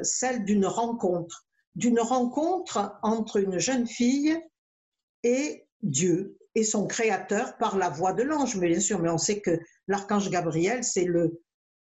celle 0.03 0.45
d'une 0.45 0.67
rencontre, 0.67 1.47
d'une 1.77 2.01
rencontre 2.01 2.99
entre 3.03 3.37
une 3.37 3.59
jeune 3.59 3.87
fille 3.87 4.37
et 5.23 5.65
Dieu, 5.83 6.37
et 6.55 6.65
son 6.65 6.87
créateur 6.87 7.57
par 7.57 7.77
la 7.79 7.89
voix 7.89 8.13
de 8.13 8.23
l'ange. 8.23 8.57
Mais 8.57 8.69
bien 8.69 8.81
sûr, 8.81 8.99
mais 8.99 9.11
on 9.11 9.19
sait 9.19 9.41
que 9.41 9.59
l'archange 9.89 10.31
Gabriel, 10.31 10.85
c'est 10.85 11.05
le 11.05 11.41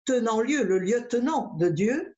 tenant-lieu, 0.04 0.64
le 0.64 0.78
lieutenant 0.78 1.54
de 1.58 1.68
Dieu. 1.68 2.16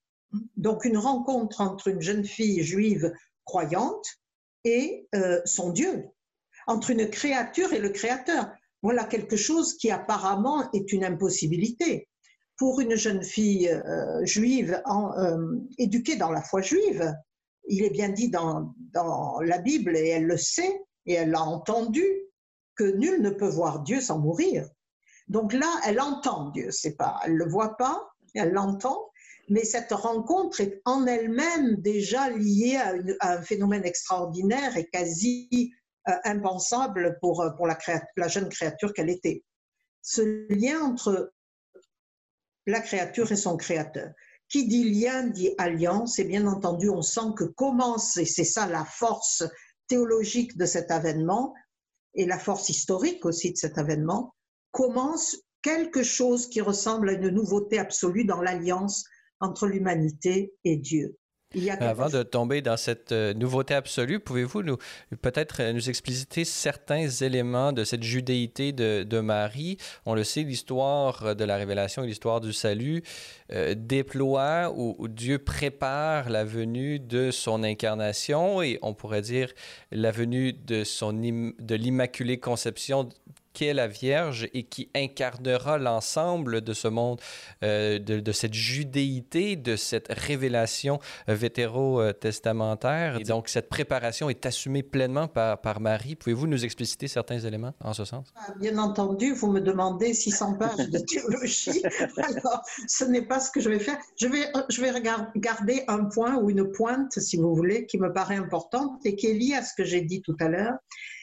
Donc 0.56 0.84
une 0.84 0.98
rencontre 0.98 1.60
entre 1.60 1.88
une 1.88 2.00
jeune 2.00 2.24
fille 2.24 2.62
juive 2.62 3.12
croyante 3.44 4.06
et 4.64 5.08
euh, 5.14 5.40
son 5.44 5.70
Dieu, 5.70 6.04
entre 6.66 6.90
une 6.90 7.08
créature 7.08 7.72
et 7.72 7.78
le 7.78 7.90
créateur. 7.90 8.50
Voilà 8.82 9.04
quelque 9.04 9.36
chose 9.36 9.76
qui 9.76 9.90
apparemment 9.90 10.70
est 10.72 10.92
une 10.92 11.04
impossibilité. 11.04 12.08
Pour 12.56 12.80
une 12.80 12.94
jeune 12.94 13.22
fille 13.22 13.68
euh, 13.68 14.24
juive 14.24 14.82
euh, 14.86 15.56
éduquée 15.78 16.16
dans 16.16 16.30
la 16.30 16.42
foi 16.42 16.60
juive, 16.60 17.14
il 17.68 17.84
est 17.84 17.90
bien 17.90 18.08
dit 18.08 18.30
dans, 18.30 18.74
dans 18.92 19.40
la 19.40 19.58
Bible, 19.58 19.96
et 19.96 20.08
elle 20.08 20.26
le 20.26 20.36
sait, 20.36 20.80
et 21.06 21.14
elle 21.14 21.30
l'a 21.30 21.42
entendu, 21.42 22.04
que 22.74 22.84
nul 22.84 23.20
ne 23.20 23.30
peut 23.30 23.48
voir 23.48 23.82
Dieu 23.82 24.00
sans 24.00 24.18
mourir. 24.18 24.68
Donc 25.28 25.52
là, 25.52 25.70
elle 25.86 26.00
entend 26.00 26.50
Dieu, 26.50 26.70
c'est 26.70 26.96
pas, 26.96 27.20
elle 27.24 27.34
le 27.34 27.48
voit 27.48 27.76
pas, 27.76 28.10
elle 28.34 28.52
l'entend, 28.52 29.09
mais 29.50 29.64
cette 29.64 29.92
rencontre 29.92 30.60
est 30.60 30.80
en 30.84 31.06
elle-même 31.06 31.76
déjà 31.76 32.30
liée 32.30 32.76
à, 33.20 33.32
un 33.32 33.42
phénomène 33.42 33.84
extraordinaire 33.84 34.76
et 34.76 34.88
quasi 34.88 35.72
euh, 36.08 36.12
impensable 36.24 37.18
pour, 37.20 37.44
pour 37.56 37.66
la, 37.66 37.76
la 38.16 38.28
jeune 38.28 38.48
créature 38.48 38.94
qu'elle 38.94 39.10
était. 39.10 39.44
Ce 40.02 40.22
lien 40.48 40.80
entre 40.80 41.32
la 42.66 42.80
créature 42.80 43.30
et 43.32 43.36
son 43.36 43.56
créateur. 43.56 44.12
Qui 44.48 44.66
dit 44.66 44.88
lien 44.88 45.24
dit 45.24 45.54
alliance, 45.58 46.18
et 46.18 46.24
bien 46.24 46.46
entendu, 46.46 46.88
on 46.88 47.02
sent 47.02 47.34
que 47.36 47.44
commence, 47.44 48.16
et 48.16 48.24
c'est 48.24 48.44
ça 48.44 48.66
la 48.66 48.84
force 48.84 49.42
théologique 49.88 50.56
de 50.56 50.66
cet 50.66 50.92
avènement, 50.92 51.54
et 52.14 52.24
la 52.24 52.38
force 52.38 52.68
historique 52.68 53.24
aussi 53.24 53.52
de 53.52 53.56
cet 53.56 53.78
événement, 53.78 54.34
commence 54.70 55.36
quelque 55.62 56.04
chose 56.04 56.48
qui 56.48 56.60
ressemble 56.60 57.10
à 57.10 57.12
une 57.12 57.28
nouveauté 57.28 57.78
absolue 57.78 58.24
dans 58.24 58.40
l'alliance 58.40 59.04
entre 59.40 59.66
l'humanité 59.66 60.54
et 60.64 60.76
Dieu. 60.76 61.16
Avant 61.80 62.08
de 62.08 62.22
tomber 62.22 62.62
dans 62.62 62.76
cette 62.76 63.10
euh, 63.10 63.34
nouveauté 63.34 63.74
absolue, 63.74 64.20
pouvez-vous 64.20 64.62
nous 64.62 64.76
peut-être 65.20 65.60
euh, 65.60 65.72
nous 65.72 65.88
expliciter 65.90 66.44
certains 66.44 67.08
éléments 67.08 67.72
de 67.72 67.82
cette 67.82 68.04
judéité 68.04 68.70
de, 68.70 69.20
Marie? 69.20 69.76
On 70.06 70.14
le 70.14 70.22
sait, 70.22 70.44
l'histoire 70.44 71.34
de 71.34 71.44
la 71.44 71.56
révélation 71.56 72.04
et 72.04 72.06
l'histoire 72.06 72.40
du 72.40 72.52
salut 72.52 73.02
euh, 73.50 73.74
déploie 73.76 74.72
où, 74.76 75.08
Dieu 75.08 75.40
prépare 75.40 76.30
la 76.30 76.44
venue 76.44 77.00
de 77.00 77.32
son 77.32 77.64
incarnation 77.64 78.62
et 78.62 78.78
on 78.80 78.94
pourrait 78.94 79.22
dire 79.22 79.52
la 79.90 80.12
venue 80.12 80.52
de 80.52 80.84
son 80.84 81.12
de 81.12 81.74
l'immaculée 81.74 82.38
conception 82.38 83.08
qu'est 83.60 83.74
la 83.74 83.88
Vierge 83.88 84.48
et 84.54 84.62
qui 84.62 84.88
incarnera 84.94 85.76
l'ensemble 85.76 86.62
de 86.62 86.72
ce 86.72 86.88
monde, 86.88 87.20
euh, 87.62 87.98
de, 87.98 88.32
cette 88.32 88.54
judéité, 88.54 89.54
de 89.54 89.76
cette 89.76 90.06
révélation 90.08 90.98
vétéro-testamentaire. 91.28 93.18
Et 93.20 93.24
donc, 93.24 93.50
cette 93.50 93.68
préparation 93.68 94.30
est 94.30 94.46
assumée 94.46 94.82
pleinement 94.82 95.28
par, 95.28 95.60
par 95.60 95.78
Marie. 95.80 96.14
Pouvez-vous 96.14 96.46
nous 96.46 96.64
expliciter 96.64 97.06
certains 97.06 97.40
éléments 97.40 97.74
en 97.84 97.92
ce 97.92 98.06
sens? 98.06 98.32
Ah, 98.34 98.54
bien 98.58 98.78
entendu, 98.78 99.34
vous 99.34 99.52
me 99.52 99.60
demandez 99.60 100.14
600 100.14 100.54
pages 100.54 100.88
de 100.88 100.98
théologie. 100.98 101.82
Alors, 102.16 102.62
ce 102.88 103.04
n'est 103.04 103.26
pas 103.26 103.40
ce 103.40 103.50
que 103.50 103.60
je 103.60 103.68
vais 103.68 103.78
faire. 103.78 103.98
Je 104.16 104.26
vais, 104.26 104.46
je 104.70 104.80
vais 104.80 104.90
garder 105.36 105.84
un 105.86 106.06
point 106.06 106.36
ou 106.36 106.48
une 106.48 106.72
pointe, 106.72 107.12
si 107.18 107.36
vous 107.36 107.54
voulez, 107.54 107.84
qui 107.84 107.98
me 107.98 108.10
paraît 108.10 108.36
importante 108.36 109.04
et 109.04 109.16
qui 109.16 109.26
est 109.26 109.34
liée 109.34 109.54
à 109.54 109.62
ce 109.62 109.74
que 109.74 109.84
j'ai 109.84 110.00
dit 110.00 110.22
tout 110.22 110.36
à 110.40 110.48
l'heure. 110.48 110.78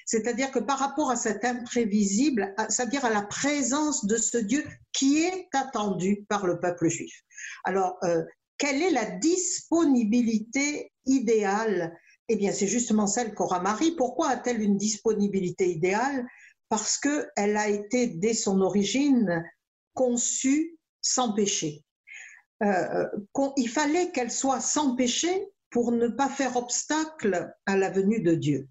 C'est-à-dire 0.07 0.51
que 0.51 0.59
par 0.59 0.79
rapport 0.79 1.11
à 1.11 1.17
cet 1.17 1.43
imprévisible, 1.43 2.55
c'est-à-dire 2.69 3.03
à 3.03 3.09
la 3.09 3.23
présence 3.23 4.05
de 4.05 4.15
ce 4.15 4.37
Dieu 4.37 4.65
qui 4.93 5.19
est 5.19 5.49
attendu 5.53 6.25
par 6.29 6.47
le 6.47 6.59
peuple 6.59 6.87
juif. 6.87 7.13
Alors, 7.65 7.97
euh, 8.03 8.23
quelle 8.57 8.81
est 8.81 8.89
la 8.89 9.05
disponibilité 9.05 10.93
idéale? 11.05 11.93
Eh 12.29 12.37
bien, 12.37 12.53
c'est 12.53 12.67
justement 12.67 13.05
celle 13.05 13.35
qu'aura 13.35 13.59
Marie. 13.59 13.91
Pourquoi 13.91 14.29
a-t-elle 14.29 14.61
une 14.61 14.77
disponibilité 14.77 15.69
idéale? 15.69 16.25
Parce 16.69 16.97
qu'elle 16.97 17.57
a 17.57 17.67
été, 17.67 18.07
dès 18.07 18.33
son 18.33 18.61
origine, 18.61 19.43
conçue 19.93 20.77
sans 21.01 21.33
péché. 21.33 21.83
Euh, 22.63 23.05
il 23.57 23.69
fallait 23.69 24.11
qu'elle 24.11 24.31
soit 24.31 24.61
sans 24.61 24.95
péché 24.95 25.49
pour 25.69 25.91
ne 25.91 26.07
pas 26.07 26.29
faire 26.29 26.55
obstacle 26.55 27.53
à 27.65 27.77
la 27.77 27.89
venue 27.89 28.21
de 28.21 28.35
Dieu. 28.35 28.67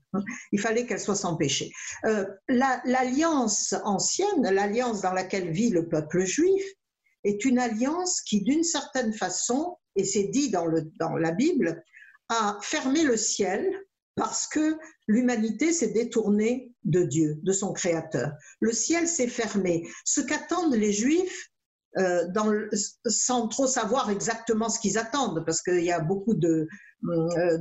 Il 0.53 0.61
fallait 0.61 0.87
qu'elle 0.87 1.01
soit 1.01 1.15
sans 1.15 1.37
péché. 1.37 1.71
Euh, 2.05 2.27
l'alliance 2.49 3.75
ancienne, 3.85 4.43
l'alliance 4.43 5.03
dans 5.03 5.13
laquelle 5.13 5.51
vit 5.51 5.71
le 5.71 5.89
peuple 5.89 6.25
juif, 6.25 6.65
est 7.25 7.45
une 7.45 7.59
alliance 7.59 8.23
qui, 8.23 8.43
d'une 8.43 8.65
certaine 8.65 9.13
façon, 9.13 9.77
et 9.97 10.05
c'est 10.05 10.29
dit 10.29 10.51
dans, 10.51 10.67
le, 10.67 10.91
dans 10.99 11.17
la 11.17 11.33
Bible, 11.33 11.83
a 12.29 12.59
fermé 12.63 13.03
le 13.03 13.17
ciel 13.17 13.69
parce 14.15 14.47
que 14.47 14.79
l'humanité 15.07 15.73
s'est 15.73 15.93
détournée 15.93 16.73
de 16.85 17.03
Dieu, 17.03 17.39
de 17.43 17.53
son 17.53 17.73
Créateur. 17.73 18.33
Le 18.61 18.73
ciel 18.73 19.07
s'est 19.07 19.29
fermé. 19.29 19.87
Ce 20.05 20.21
qu'attendent 20.21 20.75
les 20.75 20.93
Juifs, 20.93 21.51
euh, 21.99 22.69
sans 23.07 23.49
trop 23.49 23.67
savoir 23.67 24.11
exactement 24.11 24.69
ce 24.69 24.79
qu'ils 24.79 24.99
attendent, 24.99 25.45
parce 25.47 25.63
qu'il 25.63 25.85
y 25.85 25.93
a 25.93 26.01
beaucoup 26.01 26.35
de, 26.35 26.69
euh, 27.09 27.59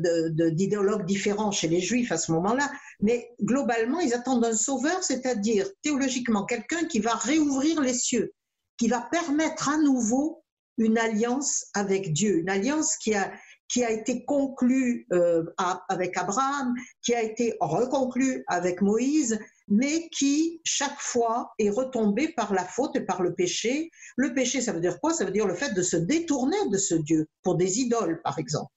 d'idéologues 0.52 1.06
différents 1.06 1.52
chez 1.52 1.68
les 1.68 1.80
juifs 1.80 2.12
à 2.12 2.18
ce 2.18 2.32
moment-là, 2.34 2.70
mais 3.02 3.30
globalement, 3.42 4.00
ils 4.00 4.14
attendent 4.14 4.46
un 4.46 4.56
sauveur, 4.56 5.04
c'est-à-dire 5.04 5.68
théologiquement 5.84 6.46
quelqu'un 6.46 6.86
qui 6.86 7.00
va 7.00 7.14
réouvrir 7.14 7.82
les 7.82 7.94
cieux, 7.94 8.34
qui 8.78 8.88
va 8.88 9.08
permettre 9.12 9.70
à 9.70 9.78
nouveau 9.78 10.44
une 10.78 10.98
alliance 10.98 11.68
avec 11.74 12.12
Dieu, 12.12 12.40
une 12.40 12.50
alliance 12.50 12.98
qui 12.98 13.14
a, 13.16 13.32
qui 13.68 13.84
a 13.84 13.92
été 13.92 14.26
conclue 14.26 15.08
euh, 15.14 15.44
avec 15.90 16.18
Abraham, 16.18 16.74
qui 17.02 17.14
a 17.14 17.22
été 17.22 17.56
reconclue 17.60 18.44
avec 18.48 18.82
Moïse, 18.82 19.40
mais 19.68 20.10
qui, 20.10 20.62
chaque 20.64 21.00
fois, 21.00 21.52
est 21.58 21.70
retombé 21.70 22.30
par 22.30 22.54
la 22.54 22.64
faute 22.64 22.96
et 22.96 23.02
par 23.02 23.24
le 23.24 23.34
péché. 23.34 23.90
Le 24.16 24.34
péché, 24.34 24.62
ça 24.62 24.74
veut 24.74 24.80
dire 24.80 25.00
quoi? 25.00 25.14
Ça 25.14 25.26
veut 25.26 25.32
dire 25.32 25.48
le 25.48 25.56
fait 25.56 25.74
de 25.74 25.82
se 25.82 25.98
détourner 25.98 26.58
de 26.70 26.78
ce 26.78 26.96
Dieu, 26.96 27.28
pour 27.44 27.56
des 27.56 27.80
idoles, 27.80 28.22
par 28.24 28.38
exemple. 28.38 28.72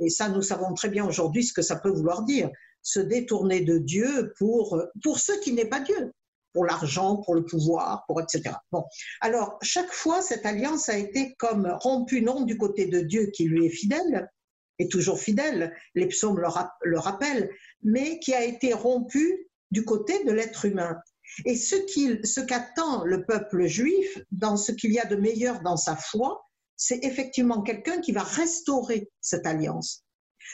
Et 0.00 0.10
ça, 0.10 0.28
nous 0.28 0.42
savons 0.42 0.74
très 0.74 0.88
bien 0.88 1.06
aujourd'hui 1.06 1.44
ce 1.44 1.52
que 1.52 1.62
ça 1.62 1.76
peut 1.76 1.90
vouloir 1.90 2.22
dire. 2.22 2.50
Se 2.82 3.00
détourner 3.00 3.60
de 3.60 3.78
Dieu 3.78 4.32
pour, 4.38 4.80
pour 5.02 5.18
ce 5.18 5.32
qui 5.40 5.52
n'est 5.52 5.68
pas 5.68 5.80
Dieu, 5.80 6.12
pour 6.52 6.64
l'argent, 6.64 7.16
pour 7.16 7.34
le 7.34 7.44
pouvoir, 7.44 8.04
pour 8.06 8.20
etc. 8.20 8.54
Bon. 8.70 8.84
Alors, 9.20 9.58
chaque 9.62 9.92
fois, 9.92 10.22
cette 10.22 10.46
alliance 10.46 10.88
a 10.88 10.96
été 10.96 11.34
comme 11.38 11.66
rompue, 11.80 12.22
non 12.22 12.42
du 12.42 12.56
côté 12.56 12.86
de 12.86 13.00
Dieu 13.00 13.30
qui 13.34 13.44
lui 13.44 13.66
est 13.66 13.70
fidèle, 13.70 14.30
et 14.78 14.88
toujours 14.88 15.18
fidèle, 15.18 15.74
les 15.96 16.06
psaumes 16.06 16.38
le, 16.38 16.46
le 16.82 16.98
rappellent, 17.00 17.50
mais 17.82 18.20
qui 18.20 18.32
a 18.32 18.44
été 18.44 18.72
rompue 18.72 19.47
du 19.70 19.84
côté 19.84 20.24
de 20.24 20.32
l'être 20.32 20.64
humain. 20.64 20.98
Et 21.44 21.56
ce 21.56 22.40
qu'attend 22.40 23.04
le 23.04 23.24
peuple 23.24 23.66
juif, 23.66 24.18
dans 24.32 24.56
ce 24.56 24.72
qu'il 24.72 24.92
y 24.92 24.98
a 24.98 25.04
de 25.04 25.16
meilleur 25.16 25.60
dans 25.60 25.76
sa 25.76 25.94
foi, 25.94 26.48
c'est 26.76 27.04
effectivement 27.04 27.62
quelqu'un 27.62 28.00
qui 28.00 28.12
va 28.12 28.22
restaurer 28.22 29.10
cette 29.20 29.46
alliance. 29.46 30.04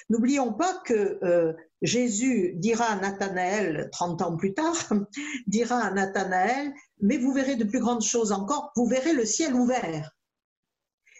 N'oublions 0.08 0.52
pas 0.52 0.82
que 0.84 1.18
euh, 1.22 1.52
Jésus 1.82 2.54
dira 2.56 2.86
à 2.86 2.96
Nathanaël, 2.96 3.88
30 3.92 4.22
ans 4.22 4.36
plus 4.36 4.54
tard, 4.54 4.76
dira 5.46 5.78
à 5.78 5.90
Nathanaël, 5.90 6.72
mais 7.00 7.18
vous 7.18 7.32
verrez 7.32 7.56
de 7.56 7.64
plus 7.64 7.78
grandes 7.78 8.02
choses 8.02 8.32
encore, 8.32 8.72
vous 8.74 8.86
verrez 8.86 9.12
le 9.12 9.24
ciel 9.24 9.54
ouvert. 9.54 10.10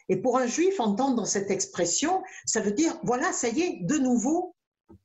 Et 0.08 0.16
pour 0.20 0.38
un 0.38 0.46
juif, 0.46 0.80
entendre 0.80 1.26
cette 1.26 1.50
expression, 1.50 2.22
ça 2.44 2.60
veut 2.60 2.72
dire, 2.72 2.98
voilà, 3.04 3.32
ça 3.32 3.48
y 3.48 3.62
est, 3.62 3.78
de 3.84 3.96
nouveau, 3.96 4.53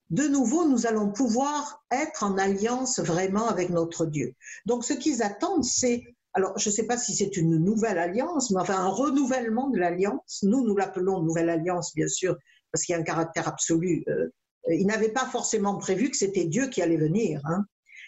de 0.10 0.24
nouveau, 0.28 0.68
nous 0.68 0.88
allons 0.88 1.12
pouvoir 1.12 1.84
être 1.92 2.24
en 2.24 2.38
alliance 2.38 3.00
vraiment 3.00 3.48
avec 3.48 3.70
notre 3.70 4.06
Dieu. 4.06 4.34
Donc, 4.66 4.84
ce 4.84 4.94
qu'ils 4.94 5.22
attendent, 5.22 5.64
c'est, 5.64 6.04
alors, 6.34 6.58
je 6.58 6.70
ne 6.70 6.74
sais 6.74 6.88
pas 6.88 6.98
si 6.98 7.16
c'est 7.16 7.38
une 7.38 7.58
nouvelle 7.58 7.98
alliance, 7.98 8.52
mais 8.52 8.62
enfin, 8.62 8.80
un 8.80 8.88
renouvellement 8.88 9.70
de 9.70 9.78
l'alliance. 9.78 10.40
Nous, 10.44 10.66
nous 10.66 10.76
l'appelons 10.76 11.22
nouvelle 11.22 11.50
alliance, 11.50 11.94
bien 11.94 12.08
sûr, 12.08 12.36
parce 12.72 12.84
qu'il 12.84 12.94
y 12.94 12.96
a 12.98 13.02
un 13.02 13.04
caractère 13.04 13.48
absolu. 13.48 14.04
Euh, 14.08 14.30
ils 14.70 14.88
n'avaient 14.88 15.12
pas 15.12 15.26
forcément 15.26 15.78
prévu 15.78 16.10
que 16.10 16.18
c'était 16.18 16.46
Dieu 16.46 16.68
qui 16.68 16.82
allait 16.82 16.98
venir, 16.98 17.42
hein, 17.46 17.66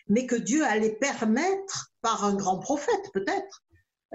mais 0.08 0.25
que 0.25 0.36
Dieu 0.36 0.65
allait 0.65 0.96
permettre, 0.96 1.91
par 2.01 2.25
un 2.25 2.34
grand 2.34 2.58
prophète 2.58 3.12
peut-être, 3.13 3.63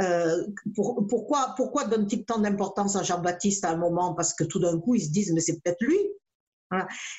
euh, 0.00 0.46
pourquoi, 0.74 1.54
pourquoi 1.56 1.84
donne-t-il 1.84 2.24
tant 2.24 2.38
d'importance 2.38 2.96
à 2.96 3.02
Jean-Baptiste 3.02 3.64
à 3.64 3.70
un 3.70 3.76
moment? 3.76 4.14
Parce 4.14 4.34
que 4.34 4.44
tout 4.44 4.58
d'un 4.58 4.78
coup, 4.78 4.94
ils 4.94 5.04
se 5.04 5.10
disent, 5.10 5.32
mais 5.32 5.40
c'est 5.40 5.60
peut-être 5.60 5.80
lui. 5.80 5.98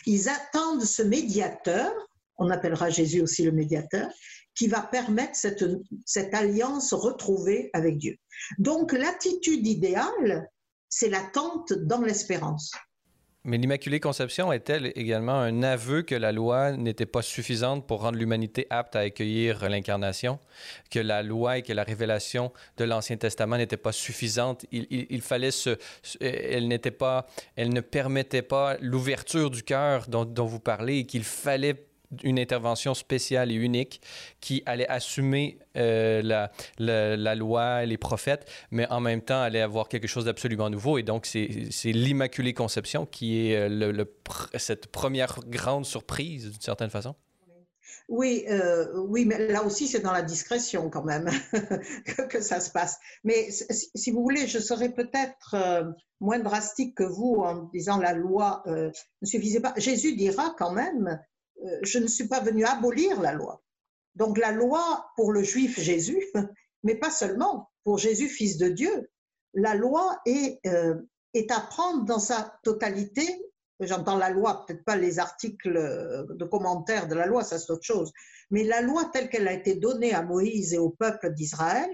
Ils 0.06 0.30
attendent 0.30 0.84
ce 0.84 1.02
médiateur, 1.02 1.92
on 2.38 2.50
appellera 2.50 2.90
Jésus 2.90 3.22
aussi 3.22 3.44
le 3.44 3.52
médiateur, 3.52 4.10
qui 4.56 4.68
va 4.68 4.82
permettre 4.82 5.36
cette, 5.36 6.34
alliance 6.34 6.94
retrouvée 6.94 7.70
avec 7.74 7.98
Dieu. 7.98 8.18
Donc 8.58 8.92
l'attitude 8.92 9.66
idéale, 9.68 10.50
c'est 10.90 11.10
l'attente 11.10 11.74
dans 11.74 12.02
l'espérance. 12.02 12.72
Mais 13.48 13.58
l'Immaculée 13.58 14.02
Conception 14.02 14.52
est-elle 14.52 14.92
également 14.96 15.40
un 15.40 15.64
aveu 15.64 16.02
que 16.02 16.16
la 16.16 16.34
loi 16.34 16.74
n'était 16.74 17.06
pas 17.06 17.22
suffisante 17.22 17.88
pour 17.88 18.02
rendre 18.02 18.18
l'humanité 18.18 18.68
apte 18.70 18.98
à 18.98 19.00
accueillir 19.00 19.70
l'incarnation, 19.70 20.38
que 20.92 21.00
la 21.00 21.24
loi 21.24 21.60
et 21.60 21.62
que 21.62 21.72
la 21.72 21.84
révélation 21.84 22.52
de 22.76 22.84
l'Ancien 22.84 23.16
Testament 23.16 23.56
n'étaient 23.56 23.78
pas 23.78 23.94
suffisantes, 23.94 24.66
il, 24.74 25.22
fallait 25.22 25.52
se, 25.52 25.78
elle 26.20 26.68
n'était 26.68 26.92
pas, 26.92 27.26
elle 27.56 27.72
ne 27.72 27.80
permettait 27.80 28.42
pas 28.42 28.76
l'ouverture 28.82 29.50
du 29.50 29.64
cœur 29.64 30.10
dont, 30.10 30.26
dont 30.26 30.46
vous 30.46 30.60
parlez 30.60 30.98
et 30.98 31.06
qu'il 31.06 31.24
fallait 31.24 31.88
une 32.24 32.40
intervention 32.40 32.94
spéciale 32.94 33.52
et 33.52 33.56
unique 33.56 34.02
qui 34.40 34.64
allait 34.66 34.88
assumer 34.88 35.60
euh, 35.76 36.22
la, 36.22 36.52
la, 36.80 37.36
loi, 37.36 37.86
les 37.86 37.98
prophètes, 37.98 38.50
mais 38.72 38.88
en 38.90 39.00
même 39.00 39.22
temps 39.22 39.42
allait 39.42 39.62
avoir 39.62 39.90
quelque 39.90 40.08
chose 40.08 40.26
d'absolument 40.26 40.70
nouveau. 40.70 40.98
Et 40.98 41.04
donc, 41.04 41.26
c'est 41.26 41.92
l'Immaculée 41.92 42.54
Conception 42.54 43.06
qui 43.06 43.48
est 43.48 43.58
euh, 43.58 43.70
le, 43.94 44.16
cette 44.58 44.88
première 44.88 45.40
grande 45.48 45.86
surprise, 45.86 46.52
d'une 46.52 46.62
certaine 46.62 46.90
façon. 46.90 47.16
Oui, 48.10 48.46
euh, 48.50 48.86
oui, 48.96 49.26
mais 49.26 49.50
là 49.50 49.64
aussi, 49.64 49.86
c'est 49.86 50.00
dans 50.00 50.14
la 50.14 50.22
discrétion 50.22 50.90
quand 50.90 51.04
même 51.04 51.30
que, 52.30 52.40
ça 52.40 52.62
se 52.62 52.72
passe. 52.72 52.98
Mais 53.26 53.50
si 53.52 54.12
vous 54.12 54.24
voulez, 54.24 54.48
je 54.48 54.60
serais 54.60 54.94
peut-être 54.94 55.56
moins 56.22 56.40
drastique 56.40 56.96
que 56.96 57.04
vous 57.04 57.42
en 57.44 57.64
disant 57.74 57.98
la 57.98 58.14
loi 58.14 58.64
ne 58.66 58.92
suffisait 59.24 59.60
pas. 59.60 59.74
Jésus 59.76 60.16
dira 60.16 60.56
quand 60.58 60.72
même 60.72 61.20
je 61.82 62.00
ne 62.00 62.08
suis 62.08 62.28
pas 62.28 62.40
venu 62.40 62.66
abolir 62.66 63.22
la 63.22 63.34
loi. 63.34 63.64
Donc 64.16 64.38
la 64.38 64.52
loi 64.52 65.12
pour 65.16 65.32
le 65.32 65.44
juif 65.44 65.80
Jésus, 65.80 66.26
mais 66.84 66.96
pas 66.96 67.12
seulement, 67.12 67.70
pour 67.84 67.98
Jésus, 67.98 68.30
fils 68.30 68.58
de 68.58 68.68
Dieu, 68.70 69.10
la 69.54 69.76
loi 69.76 70.20
est, 70.26 70.60
euh, 70.68 70.96
est 71.34 71.52
à 71.52 71.60
prendre 71.60 72.06
dans 72.06 72.20
sa 72.20 72.60
totalité. 72.64 73.24
J'entends 73.80 74.18
la 74.18 74.30
loi, 74.30 74.66
peut-être 74.66 74.84
pas 74.84 74.96
les 74.96 75.20
articles 75.20 75.72
de 76.30 76.46
commentaires 76.46 77.08
de 77.08 77.14
la 77.14 77.28
loi, 77.28 77.44
ça 77.44 77.60
c'est 77.60 77.72
autre 77.72 77.84
chose, 77.84 78.12
mais 78.50 78.64
la 78.64 78.82
loi 78.82 79.06
telle 79.14 79.30
qu'elle 79.30 79.48
a 79.48 79.54
été 79.54 79.76
donnée 79.76 80.14
à 80.14 80.24
Moïse 80.24 80.74
et 80.74 80.80
au 80.80 80.90
peuple 80.90 81.34
d'Israël 81.34 81.90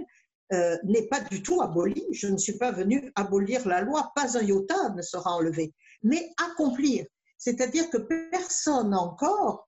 euh, 0.54 0.78
n'est 0.84 1.08
pas 1.08 1.20
du 1.20 1.42
tout 1.42 1.62
abolie. 1.62 2.06
Je 2.12 2.28
ne 2.28 2.38
suis 2.38 2.58
pas 2.58 2.72
venu 2.72 3.12
abolir 3.16 3.68
la 3.68 3.82
loi, 3.82 4.12
pas 4.16 4.38
un 4.38 4.42
iota 4.42 4.90
ne 4.96 5.02
sera 5.02 5.32
enlevé, 5.32 5.74
mais 6.04 6.30
accomplir. 6.52 7.06
C'est-à-dire 7.44 7.90
que 7.90 7.98
personne 7.98 8.94
encore, 8.94 9.68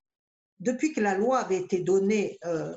depuis 0.60 0.94
que 0.94 1.00
la 1.02 1.14
loi 1.14 1.40
avait 1.40 1.58
été 1.58 1.80
donnée 1.80 2.38
euh, 2.46 2.74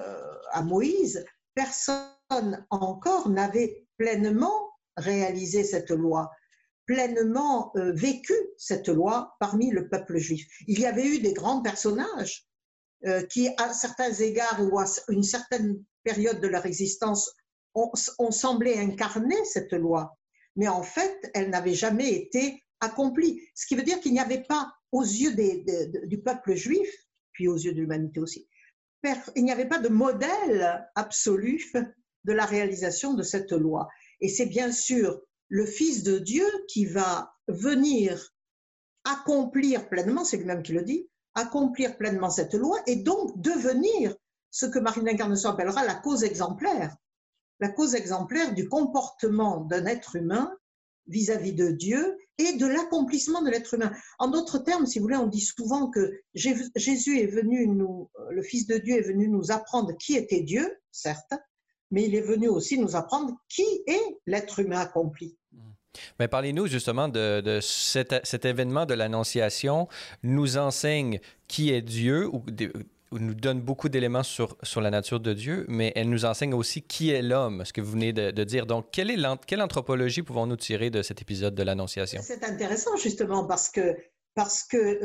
à 0.52 0.62
Moïse, 0.62 1.24
personne 1.56 2.66
encore 2.70 3.30
n'avait 3.30 3.88
pleinement 3.98 4.72
réalisé 4.98 5.64
cette 5.64 5.92
loi, 5.92 6.30
pleinement 6.86 7.72
euh, 7.78 7.94
vécu 7.94 8.34
cette 8.58 8.90
loi 8.90 9.38
parmi 9.40 9.72
le 9.72 9.88
peuple 9.88 10.18
juif. 10.18 10.46
Il 10.68 10.82
y 10.82 10.86
avait 10.86 11.08
eu 11.08 11.20
des 11.20 11.32
grands 11.32 11.62
personnages 11.62 12.46
euh, 13.06 13.26
qui, 13.28 13.48
à 13.58 13.72
certains 13.72 14.12
égards 14.12 14.60
ou 14.70 14.80
à 14.80 14.86
une 15.08 15.24
certaine 15.24 15.82
période 16.04 16.42
de 16.42 16.48
leur 16.48 16.66
existence, 16.66 17.34
ont, 17.74 17.90
ont 18.18 18.32
semblé 18.32 18.78
incarner 18.78 19.46
cette 19.46 19.72
loi, 19.72 20.18
mais 20.58 20.68
en 20.68 20.84
fait, 20.84 21.32
elle 21.34 21.52
n'avait 21.52 21.74
jamais 21.74 22.12
été 22.12 22.62
accomplie. 22.82 23.42
Ce 23.56 23.66
qui 23.66 23.76
veut 23.76 23.84
dire 23.84 24.02
qu'il 24.02 24.12
n'y 24.12 24.20
avait 24.20 24.44
pas 24.44 24.74
aux 24.91 25.04
yeux 25.04 25.36
du 26.06 26.21
peuple 26.21 26.56
juif, 26.56 26.89
puis 27.34 27.47
aux 27.47 27.58
yeux 27.58 27.73
de 27.73 27.82
l'humanité 27.82 28.19
aussi, 28.19 28.47
il 29.36 29.43
n'y 29.43 29.52
avait 29.52 29.67
pas 29.67 29.80
de 29.80 29.89
modèle 29.89 30.88
absolu 30.95 31.63
de 32.25 32.34
la 32.34 32.45
réalisation 32.45 33.13
de 33.13 33.23
cette 33.23 33.52
loi. 33.52 33.88
Et 34.21 34.28
c'est 34.28 34.45
bien 34.45 34.71
sûr 34.71 35.21
le 35.47 35.65
Fils 35.65 36.04
de 36.04 36.19
Dieu 36.19 36.45
qui 36.67 36.86
va 36.86 37.34
venir 37.47 38.34
accomplir 39.06 39.89
pleinement, 39.89 40.25
c'est 40.25 40.38
lui-même 40.38 40.63
qui 40.63 40.73
le 40.73 40.84
dit, 40.84 41.10
accomplir 41.34 41.97
pleinement 41.97 42.30
cette 42.30 42.54
loi 42.54 42.78
et 42.86 42.97
donc 42.97 43.39
devenir 43.41 44.15
ce 44.52 44.65
que 44.65 44.80
Marine 44.80 45.08
Incarnation 45.08 45.52
appellera 45.52 45.86
la 45.86 45.95
cause 45.95 46.23
exemplaire, 46.23 46.95
la 47.60 47.69
cause 47.69 47.95
exemplaire 47.95 48.54
du 48.54 48.67
comportement 48.67 49.62
d'un 49.62 49.86
être 49.86 50.15
humain 50.15 50.52
vis-à-vis 51.10 51.54
de 51.54 51.72
Dieu 51.72 52.17
et 52.38 52.54
de 52.54 52.65
l'accomplissement 52.65 53.41
de 53.41 53.50
l'être 53.50 53.74
humain. 53.74 53.91
En 54.17 54.30
d'autres 54.30 54.60
termes, 54.60 54.86
si 54.86 55.00
vous 55.00 55.04
voulez, 55.04 55.17
on 55.17 55.28
dit 55.28 55.41
souvent 55.41 55.89
que 55.89 56.22
Jésus 56.34 57.19
est 57.19 57.28
venu 57.28 57.67
nous, 57.67 58.10
le 58.30 58.41
Fils 58.41 58.67
de 58.67 58.78
Dieu 58.78 58.98
est 58.98 59.08
venu 59.08 59.28
nous 59.28 59.52
apprendre 59.52 59.98
qui 59.98 60.15
était 60.15 60.41
Dieu, 60.41 60.80
certes, 60.91 61.34
mais 61.91 62.06
il 62.06 62.15
est 62.15 62.22
venu 62.22 62.48
aussi 62.48 62.78
nous 62.80 62.95
apprendre 62.95 63.36
qui 63.50 63.65
est 63.88 64.17
l'être 64.26 64.60
humain 64.60 64.80
accompli. 64.80 65.36
Mais 66.19 66.28
parlez-nous 66.28 66.67
justement 66.67 67.10
de, 67.10 67.60
cet, 67.62 68.45
événement 68.45 68.86
de 68.86 68.93
l'Annonciation 68.93 69.88
nous 70.24 70.58
enseigne 70.58 71.19
qui 71.48 71.72
est 71.72 71.82
Dieu 71.82 72.28
ou 72.28 72.43
nous 73.12 73.34
donne 73.34 73.62
beaucoup 73.62 73.89
d'éléments 73.89 74.24
sur, 74.24 74.56
sur 74.63 74.82
la 74.82 74.91
nature 74.91 75.19
de 75.19 75.34
Dieu, 75.34 75.65
mais 75.67 75.91
elle 75.95 76.10
nous 76.10 76.26
enseigne 76.26 76.54
aussi 76.54 76.82
qui 76.82 77.10
est 77.10 77.22
l'homme, 77.22 77.65
ce 77.65 77.74
que 77.74 77.82
vous 77.82 77.91
venez 77.91 78.13
de, 78.13 78.43
dire. 78.43 78.65
Donc, 78.65 78.88
quelle, 78.91 79.10
est 79.10 79.17
quelle 79.48 79.62
anthropologie 79.62 80.22
pouvons-nous 80.22 80.58
tirer 80.58 80.89
de 80.89 81.02
cet 81.02 81.22
épisode 81.22 81.56
de 81.56 81.63
l'Annonciation? 81.63 82.22
C'est 82.24 82.43
intéressant 82.43 82.95
justement 82.98 83.45
parce 83.45 83.69
que, 83.69 83.98
parce 84.36 84.63
que 84.63 85.02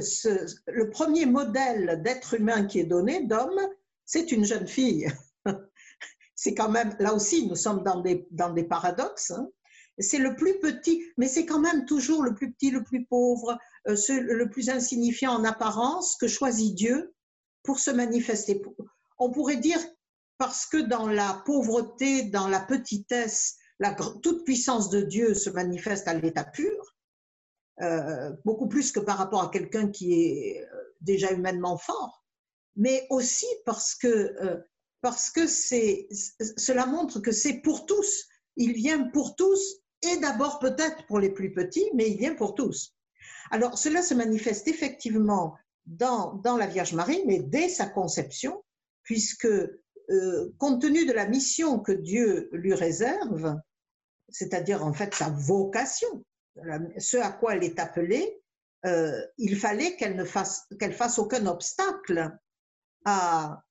le 0.66 0.90
premier 0.90 1.26
modèle 1.26 2.02
d'être 2.04 2.34
humain 2.34 2.66
qui 2.66 2.80
est 2.80 2.84
donné, 2.84 3.26
d'homme, 3.26 3.60
c'est 4.04 4.32
une 4.32 4.44
jeune 4.44 4.66
fille. 4.66 5.08
c'est 6.34 6.54
quand 6.54 6.68
même, 6.68 6.94
là 6.98 7.14
aussi, 7.14 7.46
nous 7.46 7.56
sommes 7.56 7.82
dans 7.82 8.00
des, 8.00 8.26
dans 8.30 8.50
des 8.50 8.64
paradoxes. 8.64 9.30
Hein. 9.30 9.48
C'est 9.98 10.18
le 10.18 10.34
plus 10.34 10.58
petit, 10.58 11.02
mais 11.16 11.28
c'est 11.28 11.46
quand 11.46 11.60
même 11.60 11.86
toujours 11.86 12.22
le 12.22 12.34
plus 12.34 12.52
petit, 12.52 12.70
le 12.70 12.82
plus 12.82 13.06
pauvre, 13.06 13.56
euh, 13.88 13.96
le 14.08 14.50
plus 14.50 14.68
insignifiant 14.68 15.32
en 15.32 15.44
apparence 15.44 16.16
que 16.16 16.26
choisit 16.26 16.74
Dieu 16.74 17.14
pour 17.64 17.80
se 17.80 17.90
manifester. 17.90 18.62
On 19.18 19.30
pourrait 19.30 19.56
dire 19.56 19.80
parce 20.38 20.66
que 20.66 20.76
dans 20.76 21.08
la 21.08 21.42
pauvreté, 21.44 22.24
dans 22.24 22.48
la 22.48 22.60
petitesse, 22.60 23.56
la 23.78 23.94
toute 23.94 24.44
puissance 24.44 24.90
de 24.90 25.00
Dieu 25.00 25.34
se 25.34 25.50
manifeste 25.50 26.06
à 26.06 26.14
l'état 26.14 26.44
pur, 26.44 26.94
euh, 27.82 28.32
beaucoup 28.44 28.68
plus 28.68 28.92
que 28.92 29.00
par 29.00 29.18
rapport 29.18 29.42
à 29.42 29.50
quelqu'un 29.50 29.88
qui 29.88 30.12
est 30.22 30.62
euh, 30.62 30.94
déjà 31.00 31.32
humainement 31.32 31.76
fort, 31.76 32.24
mais 32.76 33.06
aussi 33.10 33.46
parce 33.64 33.94
que, 33.94 34.06
euh, 34.06 34.60
parce 35.00 35.30
que 35.30 35.46
cela 35.46 36.86
montre 36.86 37.20
que 37.20 37.32
c'est 37.32 37.60
pour 37.60 37.86
tous. 37.86 38.28
Il 38.56 38.74
vient 38.74 39.08
pour 39.10 39.34
tous 39.34 39.60
et 40.02 40.18
d'abord 40.18 40.60
peut-être 40.60 41.06
pour 41.06 41.18
les 41.18 41.30
plus 41.30 41.52
petits, 41.52 41.90
mais 41.94 42.10
il 42.10 42.18
vient 42.18 42.34
pour 42.34 42.54
tous. 42.54 42.94
Alors 43.50 43.76
cela 43.76 44.02
se 44.02 44.14
manifeste 44.14 44.68
effectivement 44.68 45.56
dans, 45.86 46.40
la 46.58 46.66
Vierge 46.66 46.94
Marie, 46.94 47.22
mais 47.26 47.40
dès 47.40 47.68
sa 47.68 47.86
conception, 47.86 48.64
puisque 49.02 49.46
euh, 49.46 50.54
compte 50.58 50.82
tenu 50.82 51.06
de 51.06 51.12
la 51.12 51.26
mission 51.26 51.78
que 51.78 51.92
Dieu 51.92 52.48
lui 52.52 52.74
réserve, 52.74 53.58
c'est-à-dire 54.28 54.84
en 54.84 54.92
fait 54.92 55.14
sa 55.14 55.30
vocation, 55.30 56.24
ce 56.98 57.16
à 57.16 57.30
quoi 57.30 57.54
elle 57.54 57.64
est 57.64 57.78
appelée, 57.78 58.40
euh, 58.86 59.20
il 59.38 59.56
fallait 59.56 59.96
qu'elle 59.96 60.16
ne 60.16 60.24
fasse, 60.24 60.66
qu'elle 60.78 60.92
fasse 60.92 61.18
aucun 61.18 61.46
obstacle 61.46 62.36
à, 63.04 63.62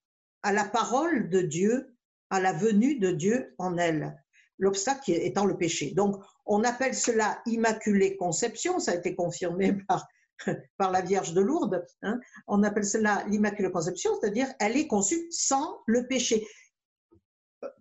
à 0.42 0.52
la 0.52 0.66
parole 0.66 1.30
de 1.30 1.42
Dieu, 1.42 1.96
à 2.30 2.40
la 2.40 2.54
venue 2.54 2.98
de 2.98 3.12
Dieu 3.12 3.54
en 3.58 3.78
elle. 3.78 4.20
L'obstacle 4.58 5.12
étant 5.12 5.46
le 5.46 5.58
péché. 5.58 5.92
Donc, 5.92 6.24
on 6.46 6.64
appelle 6.64 6.96
cela 6.96 7.42
Immaculée 7.46 8.18
Conception, 8.18 8.80
ça 8.80 8.92
a 8.92 8.96
été 8.96 9.16
confirmé 9.16 9.74
par 9.88 10.08
par 10.78 10.92
la 10.92 11.02
Vierge 11.02 11.34
de 11.34 11.42
Lourdes. 11.42 11.86
Hein. 12.02 12.20
On 12.48 12.64
appelle 12.64 12.86
cela 12.86 13.24
l'Immaculée 13.28 13.72
Conception, 13.72 14.12
c'est-à-dire 14.20 14.48
elle 14.60 14.78
est 14.78 14.88
conçue 14.88 15.28
sans 15.32 15.78
le 15.86 16.08
péché. 16.08 16.46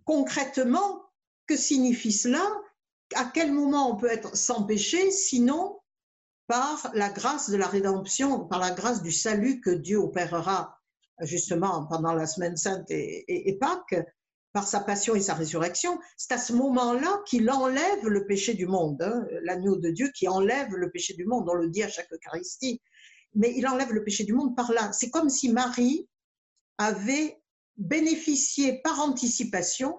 Concrètement, 0.05 1.03
que 1.47 1.57
signifie 1.57 2.13
cela? 2.13 2.43
À 3.15 3.25
quel 3.25 3.51
moment 3.51 3.91
on 3.91 3.95
peut 3.95 4.09
être 4.09 4.35
sans 4.35 4.63
péché, 4.63 5.11
sinon 5.11 5.79
par 6.47 6.91
la 6.93 7.09
grâce 7.09 7.49
de 7.49 7.57
la 7.57 7.67
rédemption, 7.67 8.45
par 8.45 8.59
la 8.59 8.71
grâce 8.71 9.01
du 9.01 9.11
salut 9.11 9.61
que 9.61 9.69
Dieu 9.69 9.97
opérera 9.97 10.77
justement 11.21 11.85
pendant 11.85 12.13
la 12.13 12.25
semaine 12.27 12.57
sainte 12.57 12.85
et, 12.89 13.57
Pâques, 13.59 13.95
par 14.53 14.67
sa 14.67 14.79
passion 14.79 15.15
et 15.15 15.19
sa 15.19 15.33
résurrection, 15.33 15.99
c'est 16.15 16.31
à 16.31 16.37
ce 16.37 16.53
moment-là 16.53 17.21
qu'il 17.25 17.49
enlève 17.49 18.07
le 18.07 18.25
péché 18.25 18.53
du 18.53 18.67
monde, 18.67 19.01
hein, 19.01 19.25
l'agneau 19.41 19.75
de 19.75 19.89
Dieu 19.89 20.11
qui 20.15 20.27
enlève 20.27 20.73
le 20.75 20.91
péché 20.91 21.15
du 21.15 21.25
monde, 21.25 21.49
on 21.49 21.55
le 21.55 21.69
dit 21.69 21.83
à 21.83 21.89
chaque 21.89 22.11
Eucharistie, 22.13 22.79
mais 23.33 23.51
il 23.55 23.67
enlève 23.67 23.91
le 23.91 24.03
péché 24.03 24.23
du 24.23 24.33
monde 24.33 24.55
par 24.55 24.71
là. 24.71 24.91
C'est 24.93 25.09
comme 25.09 25.29
si 25.29 25.51
Marie 25.51 26.07
avait 26.77 27.41
bénéficié 27.77 28.79
par 28.83 28.99
anticipation 28.99 29.97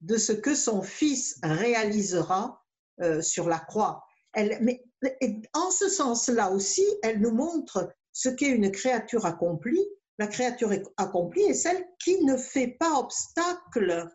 de 0.00 0.16
ce 0.16 0.32
que 0.32 0.54
son 0.54 0.82
fils 0.82 1.38
réalisera 1.42 2.64
euh, 3.02 3.20
sur 3.20 3.48
la 3.48 3.58
croix. 3.58 4.02
Mais 4.34 4.84
en 5.52 5.70
ce 5.70 5.88
sens-là 5.88 6.50
aussi, 6.50 6.84
elle 7.02 7.20
nous 7.20 7.32
montre 7.32 7.90
ce 8.12 8.30
qu'est 8.30 8.48
une 8.48 8.70
créature 8.70 9.26
accomplie. 9.26 9.86
La 10.18 10.26
créature 10.26 10.70
accomplie 10.96 11.42
est 11.42 11.54
celle 11.54 11.84
qui 12.02 12.24
ne 12.24 12.36
fait 12.36 12.68
pas 12.68 12.98
obstacle 12.98 14.08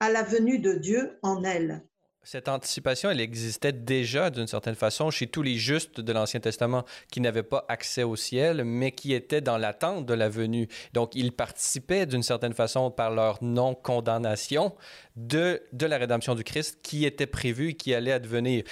à 0.00 0.10
la 0.10 0.22
venue 0.22 0.58
de 0.58 0.74
Dieu 0.74 1.18
en 1.22 1.44
elle. 1.44 1.84
Cette 2.24 2.48
anticipation, 2.48 3.10
elle 3.10 3.20
existait 3.20 3.72
déjà 3.72 4.30
d'une 4.30 4.46
certaine 4.46 4.76
façon 4.76 5.10
chez 5.10 5.26
tous 5.26 5.42
les 5.42 5.56
justes 5.56 6.00
de 6.00 6.12
l'Ancien 6.12 6.38
Testament 6.38 6.84
qui 7.10 7.20
n'avaient 7.20 7.42
pas 7.42 7.64
accès 7.68 8.04
au 8.04 8.14
ciel, 8.14 8.64
mais 8.64 8.92
qui 8.92 9.12
étaient 9.12 9.40
dans 9.40 9.58
l'attente 9.58 10.06
de 10.06 10.14
la 10.14 10.28
venue. 10.28 10.68
Donc, 10.92 11.16
ils 11.16 11.32
participaient 11.32 12.06
d'une 12.06 12.22
certaine 12.22 12.52
façon 12.52 12.92
par 12.92 13.10
leur 13.10 13.42
non-condamnation 13.42 14.72
de, 15.16 15.62
de 15.72 15.86
la 15.86 15.98
rédemption 15.98 16.36
du 16.36 16.44
Christ 16.44 16.78
qui 16.82 17.04
était 17.04 17.26
prévue 17.26 17.70
et 17.70 17.74
qui 17.74 17.92
allait 17.92 18.12
advenir. 18.12 18.62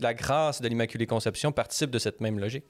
La 0.00 0.12
grâce 0.12 0.60
de 0.60 0.68
l'Immaculée 0.68 1.06
Conception 1.06 1.52
participe 1.52 1.90
de 1.90 1.98
cette 1.98 2.20
même 2.20 2.38
logique. 2.38 2.66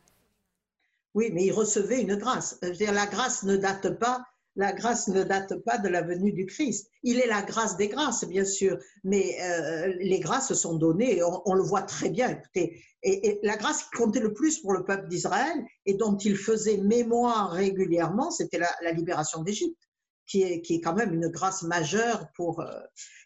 Oui, 1.15 1.31
mais 1.33 1.45
ils 1.45 1.53
recevaient 1.53 2.01
une 2.01 2.17
grâce. 2.17 2.59
-dire, 2.63 2.93
la 2.93 3.07
grâce 3.07 3.43
ne 3.43 3.57
date 3.57 3.99
pas 3.99 4.25
la 4.57 4.73
grâce 4.73 5.09
ne 5.09 5.23
date 5.23 5.55
pas 5.65 5.79
de 5.79 5.89
la 5.89 6.03
venue 6.03 6.33
du 6.33 6.47
Christ. 6.47 6.91
Il 7.03 7.21
est 7.21 7.27
la 7.27 7.43
grâce 7.43 7.77
des 7.77 7.89
grâces, 7.89 8.25
bien 8.25 8.45
sûr, 8.45 8.79
mais 9.05 9.37
euh, 9.41 9.95
les 10.01 10.21
grâces 10.21 10.53
sont 10.55 10.77
données, 10.77 11.21
on, 11.23 11.55
le 11.55 11.63
voit 11.63 11.83
très 11.83 12.11
bien, 12.11 12.31
écoutez. 12.31 12.83
Et, 13.03 13.39
la 13.43 13.57
grâce 13.57 13.85
qui 13.85 13.91
comptait 13.91 14.21
le 14.21 14.35
plus 14.35 14.59
pour 14.59 14.73
le 14.73 14.85
peuple 14.85 15.09
d'Israël 15.09 15.65
et 15.87 15.95
dont 15.95 16.17
il 16.17 16.37
faisait 16.37 16.79
mémoire 16.79 17.51
régulièrement, 17.51 18.31
c'était 18.31 18.59
la, 18.59 18.93
libération 18.93 19.43
d'Égypte, 19.43 19.81
qui 20.27 20.43
est, 20.43 20.61
qui 20.63 20.77
est 20.77 20.81
quand 20.81 20.95
même 20.95 21.15
une 21.15 21.29
grâce 21.29 21.63
majeure 21.63 22.29
pour... 22.37 22.61
Euh, 22.61 22.81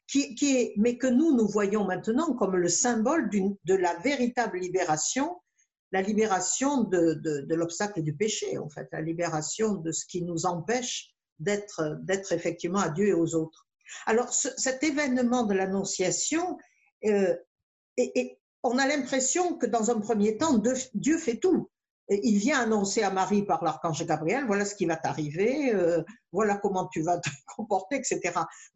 qui, 0.06 0.34
qui 0.34 0.58
est, 0.58 0.74
mais 0.76 0.98
que 0.98 1.06
nous, 1.06 1.34
nous 1.34 1.48
voyons 1.48 1.84
maintenant 1.84 2.34
comme 2.34 2.56
le 2.56 2.68
symbole 2.68 3.30
de 3.30 3.74
la 3.74 3.94
véritable 4.00 4.58
libération 4.58 5.34
la 5.92 6.02
libération 6.02 6.82
de, 6.82 7.14
de, 7.14 7.54
l'obstacle 7.54 8.02
du 8.02 8.14
péché, 8.14 8.58
en 8.58 8.68
fait, 8.68 8.88
la 8.92 9.00
libération 9.00 9.74
de 9.74 9.92
ce 9.92 10.06
qui 10.06 10.22
nous 10.22 10.46
empêche 10.46 11.14
d'être, 11.38 11.98
d'être 12.02 12.32
effectivement 12.32 12.80
à 12.80 12.88
Dieu 12.88 13.08
et 13.08 13.14
aux 13.14 13.34
autres. 13.34 13.66
Alors, 14.06 14.32
cet 14.32 14.82
événement 14.82 15.44
de 15.44 15.54
l'Annonciation, 15.54 16.58
euh, 17.04 17.36
et, 17.96 18.38
on 18.62 18.78
a 18.78 18.86
l'impression 18.86 19.58
que 19.58 19.66
dans 19.66 19.90
un 19.90 20.00
premier 20.00 20.38
temps, 20.38 20.60
Dieu 20.94 21.18
fait 21.18 21.36
tout. 21.36 21.70
Il 22.08 22.38
vient 22.38 22.60
annoncer 22.60 23.02
à 23.02 23.10
Marie 23.10 23.44
par 23.44 23.64
l'archange 23.64 24.04
Gabriel, 24.04 24.44
voilà 24.46 24.64
ce 24.64 24.74
qui 24.74 24.84
va 24.84 24.96
t'arriver, 24.96 25.74
euh, 25.74 26.02
voilà 26.32 26.56
comment 26.56 26.86
tu 26.88 27.00
vas 27.02 27.18
te 27.18 27.30
comporter, 27.56 27.96
etc. 27.96 28.20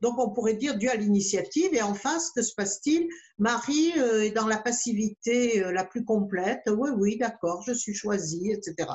Donc 0.00 0.18
on 0.18 0.30
pourrait 0.30 0.54
dire 0.54 0.78
Dieu 0.78 0.90
a 0.90 0.94
l'initiative 0.94 1.74
et 1.74 1.82
en 1.82 1.94
face, 1.94 2.30
que 2.30 2.42
se 2.42 2.54
passe-t-il? 2.54 3.06
Marie 3.38 3.92
euh, 3.98 4.24
est 4.24 4.30
dans 4.30 4.46
la 4.46 4.56
passivité 4.56 5.60
la 5.72 5.84
plus 5.84 6.04
complète, 6.04 6.62
oui, 6.68 6.90
oui, 6.96 7.18
d'accord, 7.18 7.62
je 7.66 7.72
suis 7.72 7.94
choisie, 7.94 8.50
etc. 8.50 8.88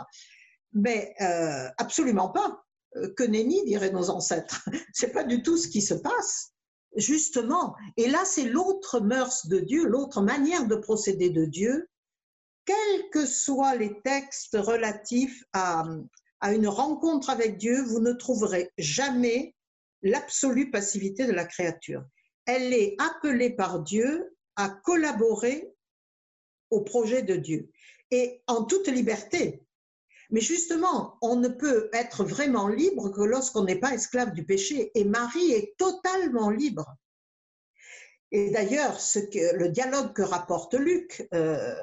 Mais 0.73 1.13
absolument 1.77 2.29
pas. 2.29 2.63
Euh, 2.97 3.13
que 3.15 3.23
nenni, 3.23 3.63
diraient 3.65 3.91
nos 3.91 4.09
ancêtres. 4.09 4.67
C'est 4.93 5.11
pas 5.11 5.23
du 5.23 5.41
tout 5.41 5.57
ce 5.57 5.67
qui 5.67 5.81
se 5.81 5.93
passe, 5.93 6.51
justement. 6.95 7.75
Et 7.97 8.07
là, 8.07 8.23
c'est 8.25 8.45
l'autre 8.45 8.99
mœurs 8.99 9.47
de 9.47 9.59
Dieu, 9.59 9.85
l'autre 9.85 10.21
manière 10.21 10.67
de 10.67 10.75
procéder 10.75 11.29
de 11.29 11.45
Dieu, 11.45 11.89
quels 12.65 13.09
que 13.11 13.25
soient 13.25 13.75
les 13.75 14.01
textes 14.01 14.57
relatifs 14.59 15.43
à, 15.53 15.85
à 16.39 16.53
une 16.53 16.67
rencontre 16.67 17.29
avec 17.29 17.57
Dieu, 17.57 17.81
vous 17.83 17.99
ne 17.99 18.13
trouverez 18.13 18.71
jamais 18.77 19.55
l'absolue 20.01 20.71
passivité 20.71 21.25
de 21.25 21.31
la 21.31 21.45
créature. 21.45 22.03
Elle 22.45 22.73
est 22.73 22.95
appelée 22.99 23.49
par 23.49 23.81
Dieu 23.81 24.35
à 24.55 24.69
collaborer 24.69 25.73
au 26.69 26.81
projet 26.81 27.23
de 27.23 27.35
Dieu. 27.35 27.71
Et 28.11 28.41
en 28.47 28.65
toute 28.65 28.87
liberté, 28.87 29.63
mais 30.29 30.41
justement, 30.41 31.17
on 31.21 31.35
ne 31.35 31.47
peut 31.47 31.89
être 31.93 32.23
vraiment 32.23 32.67
libre 32.67 33.09
que 33.09 33.21
lorsqu'on 33.21 33.63
n'est 33.63 33.79
pas 33.79 33.93
esclave 33.93 34.33
du 34.33 34.43
péché. 34.43 34.91
Et 34.95 35.05
Marie 35.05 35.51
est 35.51 35.77
totalement 35.77 36.49
libre. 36.49 36.95
Et 38.31 38.49
d'ailleurs, 38.49 38.97
le 39.53 39.67
dialogue 39.67 40.13
que 40.13 40.23
rapporte 40.23 40.73
Luc, 40.73 41.27
euh, 41.35 41.75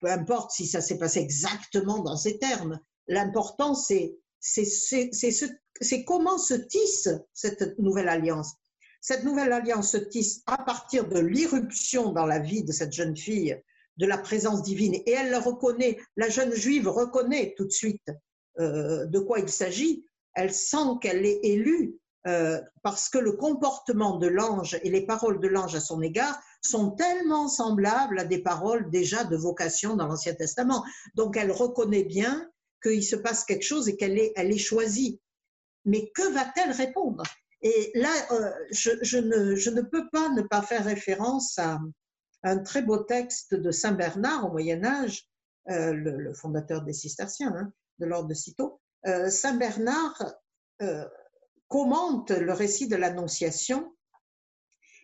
peu 0.00 0.10
importe 0.10 0.52
si 0.52 0.66
ça 0.66 0.80
s'est 0.80 0.98
passé 0.98 1.20
exactement 1.20 2.00
dans 2.00 2.16
ces 2.16 2.38
termes, 2.38 2.80
l'important 3.06 3.74
c'est 3.74 4.16
c'est 4.40 6.04
comment 6.04 6.38
se 6.38 6.54
tisse 6.54 7.08
cette 7.32 7.78
nouvelle 7.78 8.08
alliance. 8.08 8.54
Cette 9.00 9.24
nouvelle 9.24 9.52
alliance 9.52 9.92
se 9.92 9.96
tisse 9.96 10.42
à 10.46 10.58
partir 10.58 11.08
de 11.08 11.18
l'irruption 11.18 12.12
dans 12.12 12.26
la 12.26 12.38
vie 12.38 12.64
de 12.64 12.72
cette 12.72 12.92
jeune 12.92 13.16
fille 13.16 13.60
de 13.96 14.06
la 14.06 14.18
présence 14.18 14.62
divine. 14.62 14.94
Et 15.06 15.10
elle 15.10 15.30
le 15.30 15.38
reconnaît, 15.38 15.98
la 16.16 16.28
jeune 16.28 16.54
juive 16.54 16.88
reconnaît 16.88 17.54
tout 17.56 17.64
de 17.64 17.72
suite 17.72 18.10
euh, 18.58 19.06
de 19.06 19.18
quoi 19.18 19.40
il 19.40 19.48
s'agit. 19.48 20.04
Elle 20.34 20.52
sent 20.52 20.98
qu'elle 21.00 21.24
est 21.24 21.40
élue 21.42 21.98
euh, 22.26 22.60
parce 22.82 23.08
que 23.08 23.18
le 23.18 23.32
comportement 23.32 24.16
de 24.18 24.26
l'ange 24.26 24.78
et 24.82 24.90
les 24.90 25.06
paroles 25.06 25.40
de 25.40 25.46
l'ange 25.46 25.76
à 25.76 25.80
son 25.80 26.02
égard 26.02 26.38
sont 26.62 26.90
tellement 26.90 27.48
semblables 27.48 28.18
à 28.18 28.24
des 28.24 28.42
paroles 28.42 28.90
déjà 28.90 29.22
de 29.22 29.36
vocation 29.36 29.94
dans 29.94 30.08
l'Ancien 30.08 30.34
Testament. 30.34 30.84
Donc 31.14 31.36
elle 31.36 31.52
reconnaît 31.52 32.02
bien 32.02 32.50
qu'il 32.82 33.04
se 33.04 33.14
passe 33.14 33.44
quelque 33.44 33.62
chose 33.62 33.88
et 33.88 33.96
qu'elle 33.96 34.18
est, 34.18 34.58
choisie. 34.58 35.20
Mais 35.84 36.10
que 36.10 36.32
va-t-elle 36.32 36.72
répondre? 36.72 37.22
Et 37.62 37.92
là, 37.94 38.10
euh, 38.32 38.50
je, 38.72 39.18
ne, 39.18 39.80
peux 39.82 40.08
pas 40.10 40.28
ne 40.30 40.42
pas 40.42 40.62
faire 40.62 40.84
référence 40.84 41.58
à, 41.58 41.78
un 42.42 42.58
très 42.58 42.82
beau 42.82 42.98
texte 42.98 43.54
de 43.54 43.70
Saint 43.70 43.92
Bernard 43.92 44.46
au 44.46 44.50
Moyen 44.50 44.84
Âge, 44.84 45.28
euh, 45.70 45.92
le, 45.92 46.34
fondateur 46.34 46.82
des 46.82 46.92
cisterciens, 46.92 47.54
hein, 47.56 47.72
de 48.00 48.06
l'ordre 48.06 48.28
de 48.28 48.34
Cîteaux. 48.34 48.80
Saint 49.28 49.56
Bernard 49.56 50.34
commente 51.68 52.30
le 52.30 52.52
récit 52.52 52.88
de 52.88 52.96
l'Annonciation 52.96 53.94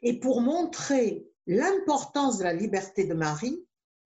et 0.02 0.18
pour 0.18 0.40
montrer 0.40 1.26
l'importance 1.46 2.38
de 2.38 2.44
la 2.44 2.52
liberté 2.52 3.04
de 3.04 3.14
Marie, 3.14 3.64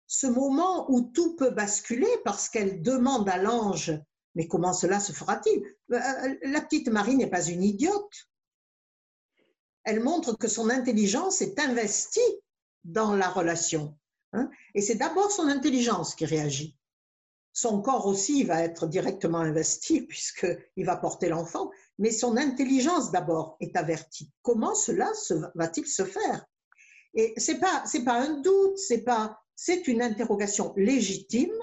ce 0.08 0.28
moment 0.28 0.90
où 0.90 1.02
tout 1.02 1.36
peut 1.36 1.50
basculer 1.50 2.10
parce 2.24 2.50
qu'elle 2.50 2.82
demande 2.82 3.28
à 3.30 3.38
l'ange 3.38 3.92
mais 4.38 4.48
comment 4.48 4.72
cela 4.72 5.00
se 5.00 5.14
fera-t-il? 5.14 5.64
La 5.90 6.62
petite 6.62 6.90
Marie 6.90 7.16
n'est 7.16 7.30
pas 7.30 7.44
une 7.44 7.64
idiote. 7.64 8.30
Elle 9.84 10.04
montre 10.04 10.38
que 10.38 10.48
son 10.48 10.70
intelligence 10.70 11.42
est 11.42 11.60
investie 11.60 12.20
dans 12.84 13.16
la 13.16 13.30
relation. 13.30 13.98
Hein. 14.34 14.52
Et 14.76 14.82
c'est 14.82 14.94
d'abord 14.94 15.32
son 15.32 15.48
intelligence 15.48 16.14
qui 16.14 16.26
réagit. 16.26 16.78
Son 17.60 17.82
corps 17.82 18.06
aussi 18.06 18.44
va 18.44 18.62
être 18.62 18.86
directement 18.86 19.40
investi 19.40 20.02
puisqu'il 20.08 20.86
va 20.86 20.96
porter 20.96 21.28
l'enfant, 21.28 21.72
mais 21.98 22.12
son 22.12 22.38
intelligence 22.38 23.10
d'abord 23.12 23.58
est 23.60 23.76
avertie. 23.76 24.32
Comment 24.44 24.76
cela 24.76 25.12
va-t-il 25.56 25.88
se 25.88 26.06
faire? 26.06 26.46
Et 27.16 27.34
c'est 27.38 27.60
pas 27.60 27.84
pas 28.06 28.22
un 28.22 28.42
doute, 28.42 28.78
c'est 28.78 29.02
pas 29.02 29.40
c'est 29.56 29.88
une 29.88 30.04
interrogation 30.04 30.72
légitime 30.78 31.58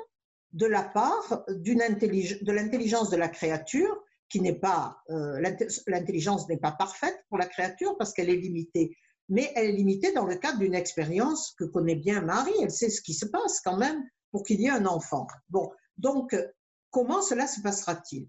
de 0.50 0.66
la 0.66 0.82
part 0.82 1.44
de 1.46 2.50
l'intelligence 2.50 3.10
de 3.10 3.16
la 3.16 3.28
créature 3.28 3.96
qui 4.28 4.40
n'est 4.40 4.58
pas 4.58 4.98
euh, 5.10 5.40
l'intelligence 5.86 6.48
n'est 6.48 6.56
pas 6.56 6.72
parfaite 6.72 7.24
pour 7.28 7.38
la 7.38 7.46
créature 7.46 7.96
parce 7.98 8.12
qu'elle 8.12 8.30
est 8.30 8.42
limitée 8.48 8.98
mais 9.28 9.52
elle 9.54 9.66
est 9.66 9.76
limitée 9.76 10.10
dans 10.10 10.26
le 10.26 10.34
cadre 10.34 10.58
d'une 10.58 10.74
expérience 10.74 11.54
que 11.56 11.64
connaît 11.64 11.94
bien 11.94 12.20
Marie. 12.20 12.52
Elle 12.60 12.72
sait 12.72 12.90
ce 12.90 13.00
qui 13.00 13.14
se 13.14 13.26
passe 13.26 13.60
quand 13.60 13.76
même 13.76 14.02
pour 14.32 14.42
qu'il 14.42 14.60
y 14.60 14.66
ait 14.66 14.70
un 14.70 14.86
enfant. 14.86 15.28
Bon, 15.48 15.70
donc 15.98 16.36
comment 16.90 17.22
cela 17.22 17.46
se 17.46 17.60
passera-t-il? 17.60 18.28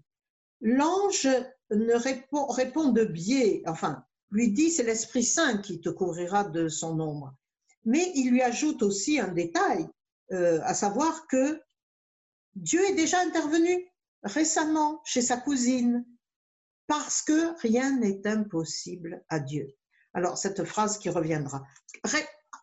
L'ange 0.60 1.28
ne 1.70 1.94
répond, 1.94 2.92
de 2.92 3.04
biais, 3.04 3.62
enfin, 3.66 4.04
lui 4.30 4.52
dit 4.52 4.70
c'est 4.70 4.82
l'Esprit 4.82 5.24
Saint 5.24 5.58
qui 5.58 5.80
te 5.80 5.88
couvrira 5.88 6.44
de 6.44 6.68
son 6.68 6.98
ombre. 7.00 7.34
Mais 7.84 8.10
il 8.14 8.30
lui 8.30 8.42
ajoute 8.42 8.82
aussi 8.82 9.20
un 9.20 9.28
détail, 9.28 9.88
euh, 10.32 10.60
à 10.64 10.74
savoir 10.74 11.26
que 11.28 11.60
Dieu 12.54 12.82
est 12.88 12.94
déjà 12.94 13.20
intervenu 13.20 13.92
récemment 14.22 15.00
chez 15.04 15.22
sa 15.22 15.36
cousine 15.36 16.04
parce 16.86 17.22
que 17.22 17.58
rien 17.60 17.98
n'est 17.98 18.26
impossible 18.26 19.24
à 19.28 19.40
Dieu. 19.40 19.74
Alors, 20.14 20.38
cette 20.38 20.64
phrase 20.64 20.98
qui 20.98 21.10
reviendra. 21.10 21.62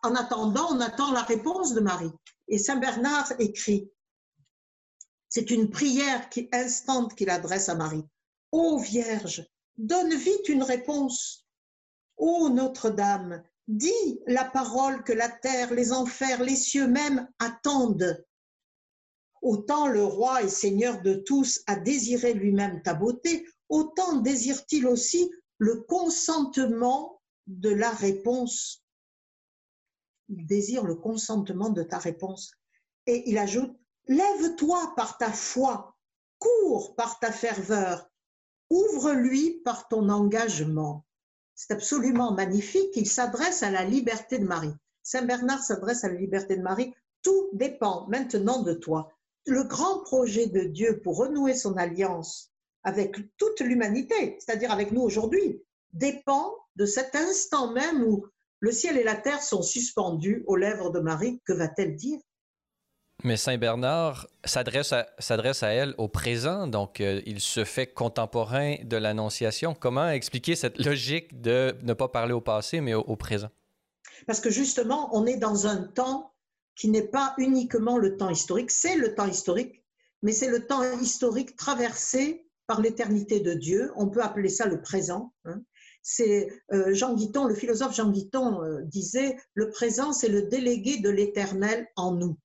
En 0.02 0.14
attendant, 0.16 0.66
on 0.70 0.80
attend 0.80 1.12
la 1.12 1.22
réponse 1.22 1.72
de 1.72 1.80
Marie. 1.80 2.12
Et 2.48 2.58
Saint 2.58 2.76
Bernard 2.76 3.32
écrit, 3.38 3.90
c'est 5.34 5.50
une 5.50 5.68
prière 5.68 6.28
qui, 6.28 6.48
instante 6.52 7.16
qu'il 7.16 7.28
adresse 7.28 7.68
à 7.68 7.74
Marie. 7.74 8.04
Ô 8.52 8.78
Vierge, 8.78 9.44
donne 9.76 10.14
vite 10.14 10.48
une 10.48 10.62
réponse. 10.62 11.44
Ô 12.16 12.50
Notre-Dame, 12.50 13.42
dis 13.66 14.20
la 14.28 14.44
parole 14.44 15.02
que 15.02 15.12
la 15.12 15.28
terre, 15.28 15.74
les 15.74 15.90
enfers, 15.90 16.40
les 16.40 16.54
cieux 16.54 16.86
même 16.86 17.28
attendent. 17.40 18.24
Autant 19.42 19.88
le 19.88 20.04
roi 20.04 20.44
et 20.44 20.48
seigneur 20.48 21.02
de 21.02 21.14
tous 21.14 21.62
a 21.66 21.74
désiré 21.74 22.32
lui-même 22.34 22.80
ta 22.82 22.94
beauté, 22.94 23.44
autant 23.68 24.18
désire-t-il 24.18 24.86
aussi 24.86 25.32
le 25.58 25.80
consentement 25.80 27.20
de 27.48 27.70
la 27.70 27.90
réponse. 27.90 28.84
Il 30.28 30.46
désire 30.46 30.84
le 30.84 30.94
consentement 30.94 31.70
de 31.70 31.82
ta 31.82 31.98
réponse. 31.98 32.52
Et 33.06 33.28
il 33.28 33.36
ajoute, 33.36 33.76
lève-toi 34.06 34.92
par 34.96 35.18
ta 35.18 35.32
foi, 35.32 35.96
cours 36.38 36.94
par 36.96 37.18
ta 37.20 37.32
ferveur, 37.32 38.10
ouvre-lui 38.70 39.60
par 39.64 39.88
ton 39.88 40.08
engagement. 40.08 41.04
C'est 41.54 41.72
absolument 41.72 42.32
magnifique. 42.32 42.96
Il 42.96 43.08
s'adresse 43.08 43.62
à 43.62 43.70
la 43.70 43.84
liberté 43.84 44.38
de 44.38 44.44
Marie. 44.46 44.74
Saint 45.02 45.22
Bernard 45.22 45.62
s'adresse 45.62 46.04
à 46.04 46.08
la 46.08 46.18
liberté 46.18 46.56
de 46.56 46.62
Marie. 46.62 46.92
Tout 47.22 47.48
dépend 47.52 48.06
maintenant 48.08 48.62
de 48.62 48.74
toi 48.74 49.10
le 49.46 49.62
grand 49.64 50.00
projet 50.00 50.46
de 50.46 50.64
Dieu 50.64 51.00
pour 51.02 51.18
renouer 51.18 51.54
son 51.54 51.76
alliance 51.76 52.50
avec 52.82 53.16
toute 53.36 53.60
l'humanité, 53.60 54.36
c'est-à-dire 54.38 54.70
avec 54.70 54.92
nous 54.92 55.02
aujourd'hui, 55.02 55.62
dépend 55.92 56.54
de 56.76 56.86
cet 56.86 57.14
instant 57.14 57.72
même 57.72 58.02
où 58.02 58.26
le 58.60 58.72
ciel 58.72 58.96
et 58.96 59.04
la 59.04 59.14
terre 59.14 59.42
sont 59.42 59.62
suspendus 59.62 60.44
aux 60.46 60.56
lèvres 60.56 60.90
de 60.90 61.00
Marie. 61.00 61.40
Que 61.46 61.52
va-t-elle 61.52 61.96
dire? 61.96 62.18
Mais 63.24 63.36
Saint 63.38 63.56
Bernard 63.56 64.28
s'adresse 64.44 64.92
à, 64.92 65.68
elle 65.68 65.94
au 65.98 66.08
présent, 66.08 66.66
donc 66.66 67.00
euh, 67.00 67.22
il 67.26 67.40
se 67.40 67.64
fait 67.64 67.86
contemporain 67.86 68.76
de 68.84 68.96
l'Annonciation. 68.96 69.74
Comment 69.74 70.10
expliquer 70.10 70.54
cette 70.54 70.78
logique 70.84 71.40
de 71.40 71.74
ne 71.82 71.94
pas 71.94 72.08
parler 72.08 72.34
au 72.34 72.42
passé, 72.42 72.80
mais 72.80 72.94
au 72.94 73.16
présent? 73.16 73.48
Parce 74.26 74.40
que 74.40 74.50
justement, 74.50 75.08
on 75.12 75.26
est 75.26 75.38
dans 75.38 75.66
un 75.66 75.82
temps 75.82 76.34
qui 76.76 76.88
n'est 76.88 77.08
pas 77.08 77.34
uniquement 77.38 77.98
le 77.98 78.16
temps 78.16 78.30
historique, 78.30 78.70
c'est 78.70 78.96
le 78.96 79.14
temps 79.14 79.26
historique, 79.26 79.82
mais 80.22 80.32
c'est 80.32 80.48
le 80.48 80.66
temps 80.66 80.82
historique 81.00 81.56
traversé 81.56 82.46
par 82.66 82.80
l'éternité 82.80 83.40
de 83.40 83.54
Dieu. 83.54 83.92
On 83.96 84.08
peut 84.08 84.22
appeler 84.22 84.48
ça 84.48 84.66
le 84.66 84.80
présent. 84.80 85.32
Hein. 85.44 85.62
C'est 86.02 86.48
euh, 86.72 86.92
Jean 86.92 87.14
Guiton, 87.14 87.46
le 87.46 87.54
philosophe 87.54 87.94
Jean 87.94 88.10
Guiton 88.10 88.62
euh, 88.62 88.82
disait 88.82 89.36
le 89.54 89.70
présent, 89.70 90.12
c'est 90.12 90.28
le 90.28 90.42
délégué 90.42 90.98
de 90.98 91.08
l'éternel 91.08 91.88
en 91.96 92.12
nous. 92.12 92.36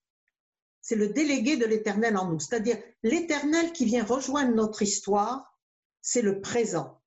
C'est 0.90 0.96
le 0.96 1.10
délégué 1.10 1.56
de 1.56 1.68
l'éternel 1.68 2.18
en 2.18 2.32
nous, 2.32 2.40
c'est-à-dire 2.40 2.76
l'éternel 3.04 3.74
qui 3.74 3.86
vient 3.86 4.04
rejoindre 4.04 4.56
notre 4.56 4.82
histoire, 4.82 5.56
c'est 6.02 6.24
le 6.24 6.42
présent. 6.42 7.00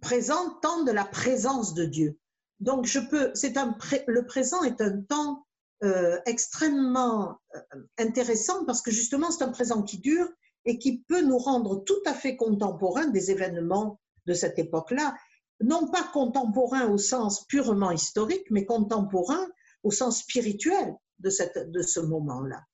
Présent, 0.00 0.48
temps 0.62 0.82
de 0.84 0.92
la 0.92 1.04
présence 1.04 1.74
de 1.74 1.84
Dieu. 1.84 2.18
Donc 2.60 2.86
je 2.86 3.00
peux, 3.00 3.30
c'est 3.34 3.58
un, 3.58 3.76
le 4.06 4.24
présent 4.24 4.62
est 4.62 4.80
un 4.80 5.02
temps 5.02 5.44
euh, 5.84 6.18
extrêmement 6.24 7.38
euh, 7.54 7.60
intéressant 7.98 8.64
parce 8.64 8.80
que 8.80 8.90
justement 8.90 9.30
c'est 9.30 9.44
un 9.44 9.52
présent 9.52 9.82
qui 9.82 9.98
dure 9.98 10.30
et 10.64 10.78
qui 10.78 11.02
peut 11.02 11.20
nous 11.20 11.36
rendre 11.36 11.84
tout 11.84 12.02
à 12.06 12.14
fait 12.14 12.36
contemporains 12.36 13.08
des 13.08 13.30
événements 13.30 14.00
de 14.24 14.32
cette 14.32 14.58
époque-là, 14.58 15.14
non 15.60 15.86
pas 15.90 16.04
contemporains 16.14 16.88
au 16.88 16.96
sens 16.96 17.44
purement 17.44 17.90
historique, 17.90 18.46
mais 18.50 18.64
contemporains 18.64 19.48
au 19.82 19.90
sens 19.90 20.20
spirituel 20.20 20.96
de, 21.18 21.28
cette, 21.28 21.70
de 21.70 21.82
ce 21.82 22.00
moment-là. 22.00 22.64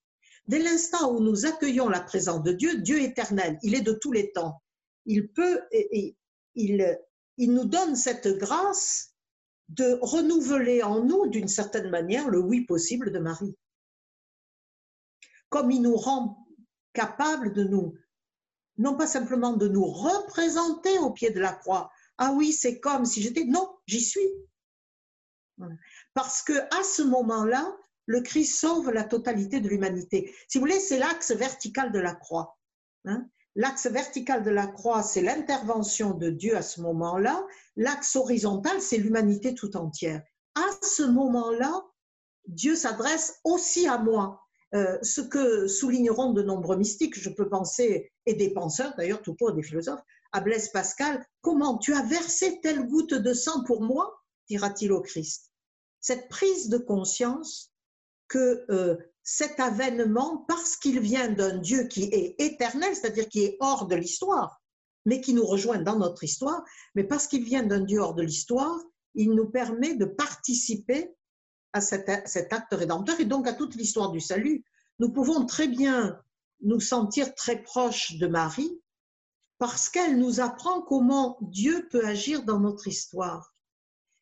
Dès 0.48 0.58
l'instant 0.58 1.12
où 1.12 1.20
nous 1.20 1.46
accueillons 1.46 1.88
la 1.88 2.00
présence 2.00 2.42
de 2.42 2.52
Dieu, 2.52 2.78
Dieu 2.78 3.00
éternel, 3.00 3.58
il 3.62 3.74
est 3.74 3.82
de 3.82 3.92
tous 3.92 4.12
les 4.12 4.32
temps. 4.32 4.62
Il 5.04 5.28
peut, 5.28 5.61
et, 5.70 6.16
il, 6.54 6.98
il 7.37 7.52
nous 7.52 7.66
donne 7.66 7.94
cette 7.94 8.28
grâce 8.38 9.14
de 9.68 9.98
renouveler 10.00 10.82
en 10.82 11.04
nous, 11.04 11.26
d'une 11.28 11.48
certaine 11.48 11.90
manière, 11.90 12.28
le 12.28 12.40
oui 12.40 12.62
possible 12.62 13.12
de 13.12 13.18
Marie. 13.18 13.54
Comme 15.50 15.70
il 15.70 15.82
nous 15.82 15.96
rend 15.96 16.46
capables 16.94 17.52
de 17.52 17.64
nous, 17.64 17.94
non 18.78 18.96
pas 18.96 19.06
simplement 19.06 19.52
de 19.52 19.68
nous 19.68 19.84
représenter 19.84 20.98
au 20.98 21.11
pied 21.11 21.30
de 21.30 21.40
la 21.40 21.52
croix. 21.52 21.90
Ah 22.16 22.32
oui, 22.32 22.52
c'est 22.52 22.80
comme 22.80 23.04
si 23.04 23.20
j'étais. 23.20 23.44
Non, 23.44 23.76
j'y 23.87 24.00
suis. 24.00 24.28
Parce 26.14 26.42
que 26.42 26.52
à 26.52 26.82
ce 26.84 27.02
moment-là, 27.02 27.76
le 28.08 28.22
Christ 28.22 28.58
sauve 28.58 28.90
la 28.90 29.04
totalité 29.04 29.60
de 29.60 29.68
l'humanité. 29.68 30.34
Si 30.48 30.58
vous 30.58 30.62
voulez, 30.62 30.80
c'est 30.80 30.98
l'axe 30.98 31.30
vertical 31.30 31.92
de 31.92 31.98
la 31.98 32.14
croix. 32.14 32.58
Hein. 33.04 33.28
L'axe 33.54 33.86
vertical 33.86 34.42
de 34.42 34.50
la 34.50 34.66
croix, 34.66 35.02
c'est 35.02 35.20
l'intervention 35.20 36.14
de 36.14 36.30
Dieu 36.30 36.56
à 36.56 36.62
ce 36.62 36.80
moment-là. 36.80 37.46
L'axe 37.76 38.16
horizontal, 38.16 38.80
c'est 38.80 38.96
l'humanité 38.96 39.54
tout 39.54 39.76
entière. 39.76 40.22
À 40.54 40.66
ce 40.82 41.02
moment-là, 41.02 41.84
Dieu 42.46 42.76
s'adresse 42.76 43.40
aussi 43.44 43.86
à 43.86 43.98
moi. 43.98 44.40
Euh, 44.74 44.98
ce 45.02 45.20
que 45.20 45.66
souligneront 45.66 46.32
de 46.32 46.42
nombreux 46.42 46.78
mystiques, 46.78 47.18
je 47.18 47.28
peux 47.28 47.50
penser, 47.50 48.10
et 48.24 48.34
des 48.34 48.54
penseurs 48.54 48.94
d'ailleurs, 48.96 49.20
tout 49.20 49.34
court 49.34 49.52
des 49.52 49.62
philosophes, 49.62 50.02
à 50.32 50.40
Blaise 50.40 50.70
Pascal, 50.70 51.22
comment 51.42 51.76
tu 51.76 51.92
as 51.92 52.02
versé 52.02 52.58
telle 52.62 52.86
goutte 52.86 53.14
de 53.14 53.34
sang 53.34 53.64
pour 53.64 53.82
moi 53.82 54.18
dira-t-il 54.48 54.92
au 54.92 55.02
Christ? 55.02 55.52
Cette 56.00 56.28
prise 56.28 56.70
de 56.70 56.78
conscience 56.78 57.67
que 58.28 58.64
euh, 58.70 58.96
cet 59.22 59.60
avènement 59.60 60.44
parce 60.48 60.76
qu'il 60.76 61.00
vient 61.00 61.30
d'un 61.30 61.58
Dieu 61.58 61.84
qui 61.84 62.04
est 62.04 62.34
éternel, 62.38 62.94
c'est-à-dire 62.94 63.28
qui 63.28 63.44
est 63.44 63.56
hors 63.60 63.86
de 63.86 63.94
l'histoire, 63.94 64.62
mais 65.04 65.20
qui 65.20 65.34
nous 65.34 65.44
rejoint 65.44 65.78
dans 65.78 65.98
notre 65.98 66.24
histoire, 66.24 66.64
mais 66.94 67.04
parce 67.04 67.26
qu'il 67.26 67.44
vient 67.44 67.62
d'un 67.62 67.80
Dieu 67.80 68.00
hors 68.00 68.14
de 68.14 68.22
l'histoire, 68.22 68.78
il 69.14 69.30
nous 69.30 69.48
permet 69.50 69.94
de 69.94 70.04
participer 70.04 71.14
à 71.72 71.80
cet, 71.80 72.08
acte 72.08 72.72
rédempteur 72.72 73.20
et 73.20 73.24
donc 73.24 73.46
à 73.46 73.52
toute 73.52 73.74
l'histoire 73.74 74.10
du 74.10 74.20
salut. 74.20 74.64
Nous 74.98 75.12
pouvons 75.12 75.44
très 75.46 75.68
bien 75.68 76.20
nous 76.62 76.80
sentir 76.80 77.34
très 77.34 77.62
proches 77.62 78.16
de 78.18 78.26
Marie 78.26 78.80
parce 79.58 79.88
qu'elle 79.88 80.18
nous 80.18 80.40
apprend 80.40 80.82
comment 80.82 81.38
Dieu 81.42 81.88
peut 81.90 82.06
agir 82.06 82.44
dans 82.44 82.60
notre 82.60 82.88
histoire. 82.88 83.54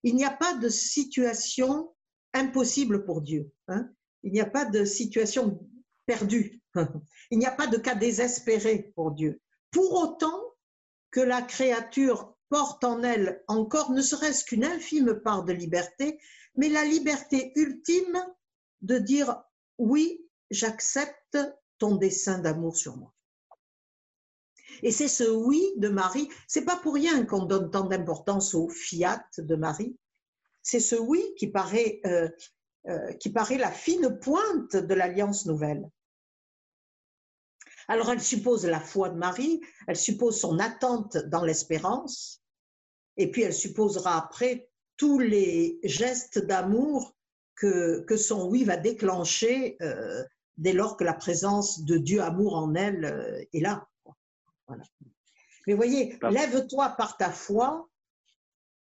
Il 0.02 0.16
n'y 0.16 0.24
a 0.24 0.30
pas 0.30 0.54
de 0.54 0.68
situation 0.68 1.94
impossible 2.32 3.04
pour 3.04 3.22
Dieu. 3.22 3.50
Hein. 3.68 3.88
Il 4.26 4.32
n'y 4.32 4.40
a 4.40 4.50
pas 4.50 4.64
de 4.64 4.84
situation 4.84 5.60
perdue. 6.04 6.60
Il 7.30 7.38
n'y 7.38 7.46
a 7.46 7.52
pas 7.52 7.68
de 7.68 7.76
cas 7.76 7.94
désespéré 7.94 8.92
pour 8.96 9.12
Dieu. 9.12 9.40
Pour 9.70 9.92
autant 9.94 10.42
que 11.12 11.20
la 11.20 11.42
créature 11.42 12.34
porte 12.48 12.82
en 12.82 13.04
elle 13.04 13.44
encore 13.46 13.92
ne 13.92 14.02
serait-ce 14.02 14.44
qu'une 14.44 14.64
infime 14.64 15.14
part 15.22 15.44
de 15.44 15.52
liberté, 15.52 16.18
mais 16.56 16.68
la 16.68 16.84
liberté 16.84 17.52
ultime 17.54 18.20
de 18.82 18.98
dire 18.98 19.44
oui, 19.78 20.26
j'accepte 20.50 21.38
ton 21.78 21.94
dessein 21.94 22.40
d'amour 22.40 22.76
sur 22.76 22.96
moi. 22.96 23.14
Et 24.82 24.90
c'est 24.90 25.08
ce 25.08 25.22
oui 25.22 25.72
de 25.76 25.88
Marie, 25.88 26.28
c'est 26.48 26.64
pas 26.64 26.76
pour 26.76 26.94
rien 26.94 27.24
qu'on 27.24 27.44
donne 27.44 27.70
tant 27.70 27.84
d'importance 27.84 28.54
au 28.54 28.68
fiat 28.68 29.24
de 29.38 29.54
Marie. 29.54 29.96
C'est 30.64 30.80
ce 30.80 30.96
oui 30.96 31.22
qui 31.38 31.46
paraît 31.46 32.00
euh, 32.06 32.28
euh, 32.88 33.12
qui 33.14 33.30
paraît 33.30 33.58
la 33.58 33.70
fine 33.70 34.18
pointe 34.20 34.76
de 34.76 34.94
l'alliance 34.94 35.46
nouvelle. 35.46 35.90
Alors 37.88 38.10
elle 38.10 38.22
suppose 38.22 38.66
la 38.66 38.80
foi 38.80 39.10
de 39.10 39.16
Marie, 39.16 39.60
elle 39.86 39.96
suppose 39.96 40.38
son 40.38 40.58
attente 40.58 41.16
dans 41.16 41.44
l'espérance, 41.44 42.42
et 43.16 43.30
puis 43.30 43.42
elle 43.42 43.54
supposera 43.54 44.16
après 44.16 44.68
tous 44.96 45.18
les 45.18 45.78
gestes 45.84 46.38
d'amour 46.38 47.16
que, 47.54 48.00
que, 48.00 48.16
son 48.16 48.48
oui 48.48 48.64
va 48.64 48.76
déclencher 48.76 49.76
euh, 49.82 50.24
dès 50.56 50.72
lors 50.72 50.96
que 50.96 51.04
la 51.04 51.14
présence 51.14 51.84
de 51.84 51.96
Dieu 51.96 52.20
amour 52.22 52.56
en 52.56 52.74
elle 52.74 53.04
euh, 53.04 53.44
est 53.52 53.60
là. 53.60 53.86
Voilà. 54.66 54.84
Mais 55.66 55.74
voyez, 55.74 56.18
lève-toi 56.22 56.90
par 56.90 57.16
ta 57.16 57.30
foi, 57.30 57.88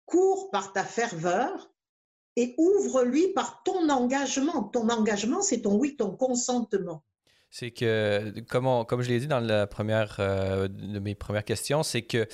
cours 0.06 0.50
par 0.50 0.72
ta 0.72 0.84
ferveur, 0.84 1.73
et 2.36 2.54
ouvre-lui 2.58 3.28
par 3.34 3.62
ton 3.64 3.88
engagement. 3.88 4.64
Ton 4.64 4.88
engagement, 4.88 5.42
c'est 5.42 5.62
ton 5.62 5.76
oui, 5.76 5.96
ton 5.96 6.10
consentement. 6.10 7.02
C'est 7.50 7.70
que, 7.70 8.40
comme, 8.48 9.02
je 9.02 9.08
l'ai 9.08 9.20
dit 9.20 9.28
dans 9.28 9.40
la 9.40 9.66
première 9.66 10.16
euh, 10.18 10.66
de 10.66 10.98
mes 10.98 11.14
premières 11.14 11.44
questions, 11.44 11.84
c'est 11.84 12.02
que 12.02 12.26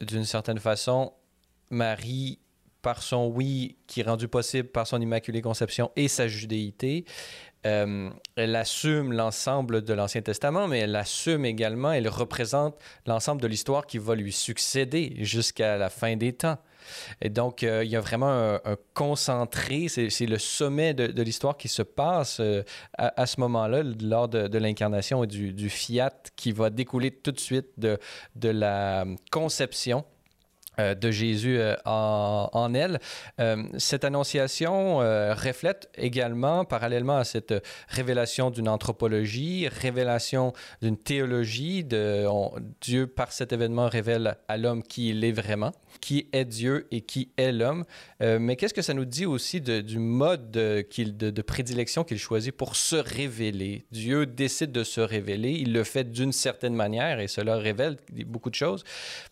d'une 0.00 0.24
certaine 0.24 0.58
façon, 0.58 1.12
Marie, 1.70 2.40
par 2.82 3.02
son 3.02 3.26
oui 3.26 3.76
qui 3.86 4.00
est 4.00 4.04
rendu 4.04 4.28
possible 4.28 4.68
par 4.68 4.86
son 4.86 5.00
Immaculée 5.00 5.42
Conception 5.42 5.90
et 5.96 6.08
sa 6.08 6.28
judéité, 6.28 7.04
euh, 7.66 8.10
elle 8.36 8.54
assume 8.54 9.12
l'ensemble 9.12 9.82
de 9.82 9.92
l'Ancien 9.92 10.22
Testament, 10.22 10.68
mais 10.68 10.80
elle 10.80 10.94
assume 10.94 11.44
également, 11.44 11.92
elle 11.92 12.08
représente 12.08 12.76
l'ensemble 13.06 13.42
de 13.42 13.48
l'histoire 13.48 13.86
qui 13.86 13.98
va 13.98 14.14
lui 14.14 14.30
succéder 14.30 15.16
jusqu'à 15.20 15.76
la 15.76 15.90
fin 15.90 16.16
des 16.16 16.32
temps. 16.32 16.58
Et 17.20 17.30
donc, 17.30 17.62
euh, 17.62 17.84
il 17.84 17.90
y 17.90 17.96
a 17.96 18.00
vraiment 18.00 18.30
un, 18.30 18.76
concentré, 18.94 19.88
c'est 19.88 20.26
le 20.26 20.38
sommet 20.38 20.94
de, 20.94 21.22
l'histoire 21.22 21.56
qui 21.56 21.68
se 21.68 21.82
passe 21.82 22.38
euh, 22.40 22.62
à, 22.96 23.26
ce 23.26 23.40
moment-là, 23.40 23.82
lors 24.00 24.28
de, 24.28 24.58
l'incarnation 24.58 25.24
et 25.24 25.26
du, 25.26 25.70
fiat 25.70 26.12
qui 26.36 26.52
va 26.52 26.70
découler 26.70 27.10
tout 27.10 27.32
de 27.32 27.40
suite 27.40 27.68
de, 27.76 27.98
la 28.42 29.04
conception 29.30 30.04
euh, 30.78 30.94
de 30.94 31.10
Jésus 31.10 31.58
en, 31.84 32.72
elle. 32.74 33.00
Cette 33.78 34.04
annonciation 34.04 34.98
reflète 34.98 35.90
également, 35.96 36.64
parallèlement 36.64 37.16
à 37.18 37.24
cette 37.24 37.54
révélation 37.88 38.50
d'une 38.50 38.68
anthropologie, 38.68 39.68
révélation 39.68 40.52
d'une 40.82 40.96
théologie, 40.96 41.84
Dieu 41.84 43.06
par 43.06 43.32
cet 43.32 43.52
événement 43.52 43.88
révèle 43.88 44.36
à 44.48 44.56
l'homme 44.56 44.82
qui 44.82 45.10
il 45.10 45.24
est 45.24 45.32
vraiment, 45.32 45.72
qui 46.00 46.28
est 46.32 46.44
Dieu 46.44 46.86
et 46.90 47.00
qui 47.00 47.30
est 47.36 47.52
l'homme. 47.52 47.84
mais 48.20 48.56
qu'est-ce 48.56 48.74
que 48.74 48.82
ça 48.82 48.94
nous 48.94 49.04
dit 49.04 49.26
aussi 49.26 49.60
du 49.60 49.98
mode 49.98 50.50
de, 50.50 51.42
prédilection 51.42 52.04
qu'il 52.04 52.18
choisit 52.18 52.56
pour 52.56 52.76
se 52.76 52.96
révéler? 52.96 53.86
Dieu 53.90 54.26
décide 54.26 54.72
de 54.72 54.84
se 54.84 55.00
révéler, 55.00 55.52
il 55.52 55.72
le 55.72 55.84
fait 55.84 56.10
d'une 56.10 56.32
certaine 56.32 56.74
manière 56.74 57.20
et 57.20 57.28
cela 57.28 57.56
révèle 57.56 57.96
beaucoup 58.26 58.50
de 58.50 58.54
choses. 58.54 58.84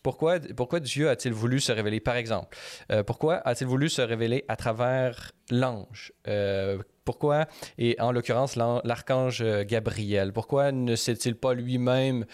Pourquoi, 0.02 0.38
pourquoi 0.56 0.80
Dieu 0.80 1.08
a-t-il 1.08 1.34
voulu 1.34 1.60
se 1.60 1.72
révéler? 1.72 2.00
Par 2.00 2.16
exemple, 2.16 2.56
euh, 2.90 3.02
pourquoi 3.02 3.36
a-t-il 3.46 3.66
voulu 3.66 3.88
se 3.88 4.02
révéler 4.02 4.44
à 4.48 4.56
travers 4.56 5.32
l'ange? 5.50 6.12
Euh, 6.28 6.78
pourquoi, 7.04 7.46
et 7.76 7.96
en 8.00 8.12
l'occurrence 8.12 8.56
l'archange 8.56 9.44
Gabriel, 9.66 10.32
pourquoi 10.32 10.72
ne 10.72 10.96
s'est-il 10.96 11.34
pas 11.34 11.52
lui-même 11.52 12.22
euh, 12.22 12.26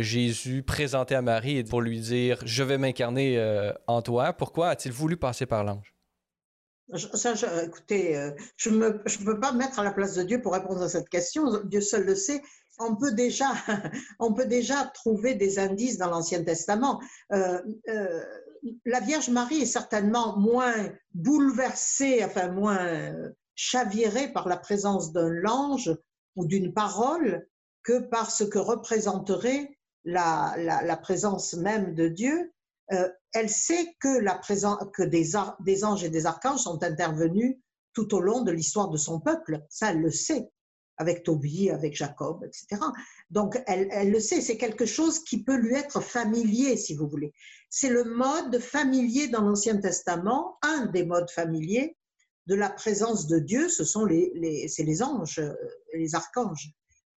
Jésus 0.00 0.62
présenté 0.62 1.14
à 1.14 1.22
Marie 1.22 1.64
pour 1.64 1.80
lui 1.80 2.00
dire 2.00 2.40
Je 2.44 2.62
vais 2.62 2.78
m'incarner 2.78 3.72
en 3.86 4.02
toi? 4.02 4.32
Pourquoi 4.32 4.68
a-t-il 4.68 4.92
voulu 4.92 5.16
passer 5.16 5.46
par 5.46 5.64
l'ange? 5.64 5.94
Ça, 7.14 7.34
écoutez, 7.64 8.30
je 8.56 8.70
ne 8.70 8.90
peux 9.24 9.40
pas 9.40 9.52
mettre 9.52 9.78
à 9.78 9.84
la 9.84 9.92
place 9.92 10.14
de 10.14 10.22
Dieu 10.22 10.42
pour 10.42 10.52
répondre 10.52 10.82
à 10.82 10.88
cette 10.88 11.08
question. 11.08 11.44
Dieu 11.64 11.80
seul 11.80 12.04
le 12.04 12.14
sait 12.14 12.42
on 12.78 12.96
peut 12.96 13.12
déjà, 13.12 13.52
on 14.18 14.32
peut 14.32 14.46
déjà 14.46 14.84
trouver 14.86 15.34
des 15.34 15.58
indices 15.58 15.98
dans 15.98 16.10
l'Ancien 16.10 16.44
Testament. 16.44 17.00
Euh, 17.32 17.60
euh, 17.88 18.22
la 18.84 19.00
Vierge 19.00 19.30
Marie 19.30 19.62
est 19.62 19.66
certainement 19.66 20.38
moins 20.38 20.74
bouleversée, 21.12 22.24
enfin 22.24 22.50
moins 22.50 23.12
chavirée 23.54 24.32
par 24.32 24.48
la 24.48 24.56
présence 24.56 25.12
d'un 25.12 25.44
ange 25.46 25.94
ou 26.34 26.46
d'une 26.46 26.72
parole 26.72 27.46
que 27.82 27.98
par 28.00 28.30
ce 28.30 28.42
que 28.42 28.58
représenterait 28.58 29.78
la, 30.04 30.98
présence 31.02 31.54
même 31.54 31.94
de 31.94 32.08
Dieu. 32.08 32.52
Euh, 32.92 33.08
elle 33.32 33.48
sait 33.48 33.94
que, 34.00 35.04
des, 35.04 35.84
anges 35.84 36.04
et 36.04 36.10
des 36.10 36.26
archanges 36.26 36.60
sont 36.60 36.82
intervenus 36.82 37.56
tout 37.92 38.14
au 38.14 38.20
long 38.20 38.42
de 38.42 38.52
l'histoire 38.52 38.88
de 38.88 38.96
son 38.96 39.20
peuple. 39.20 39.62
Ça, 39.68 39.90
elle 39.90 40.00
le 40.00 40.10
sait 40.10 40.50
avec 40.96 41.24
Tobie, 41.24 41.70
avec 41.70 41.96
Jacob, 41.96 42.44
etc. 42.44 42.80
Donc, 43.30 43.60
elle, 43.66 44.12
le 44.12 44.20
sait, 44.20 44.40
c'est 44.40 44.56
quelque 44.56 44.86
chose 44.86 45.24
qui 45.24 45.42
peut 45.42 45.56
lui 45.56 45.74
être 45.74 46.00
familier, 46.00 46.76
si 46.76 46.94
vous 46.94 47.08
voulez. 47.08 47.32
C'est 47.68 47.88
le 47.88 48.04
mode 48.04 48.60
familier 48.60 49.26
dans 49.28 49.40
l'Ancien 49.40 49.78
Testament, 49.78 50.56
un 50.62 50.86
des 50.86 51.04
modes 51.04 51.30
familiers 51.30 51.96
de 52.46 52.54
la 52.54 52.70
présence 52.70 53.26
de 53.26 53.38
Dieu, 53.38 53.68
ce 53.68 53.84
sont 53.84 54.04
les, 54.04 54.30
les 54.34 54.70
les 54.76 55.02
anges, 55.02 55.42
les 55.94 56.14
archanges 56.14 56.74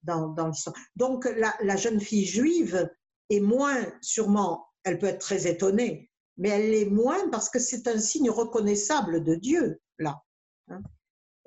dans, 0.08 0.30
dans. 0.30 0.52
Donc, 0.96 1.30
la, 1.36 1.76
jeune 1.76 2.00
fille 2.00 2.26
juive 2.26 2.90
est 3.30 3.40
moins, 3.40 3.86
sûrement, 4.02 4.68
elle 4.84 4.98
peut 4.98 5.08
être 5.08 5.20
très 5.20 5.48
étonnée, 5.48 6.10
mais 6.38 6.50
elle 6.50 6.74
est 6.74 6.90
moins 6.90 7.30
parce 7.30 7.50
que 7.50 7.60
c'est 7.60 7.88
un 7.88 8.00
signe 8.00 8.30
reconnaissable 8.30 9.24
de 9.24 9.36
Dieu, 9.36 9.80
là. 10.00 10.22
Hein. 10.70 10.82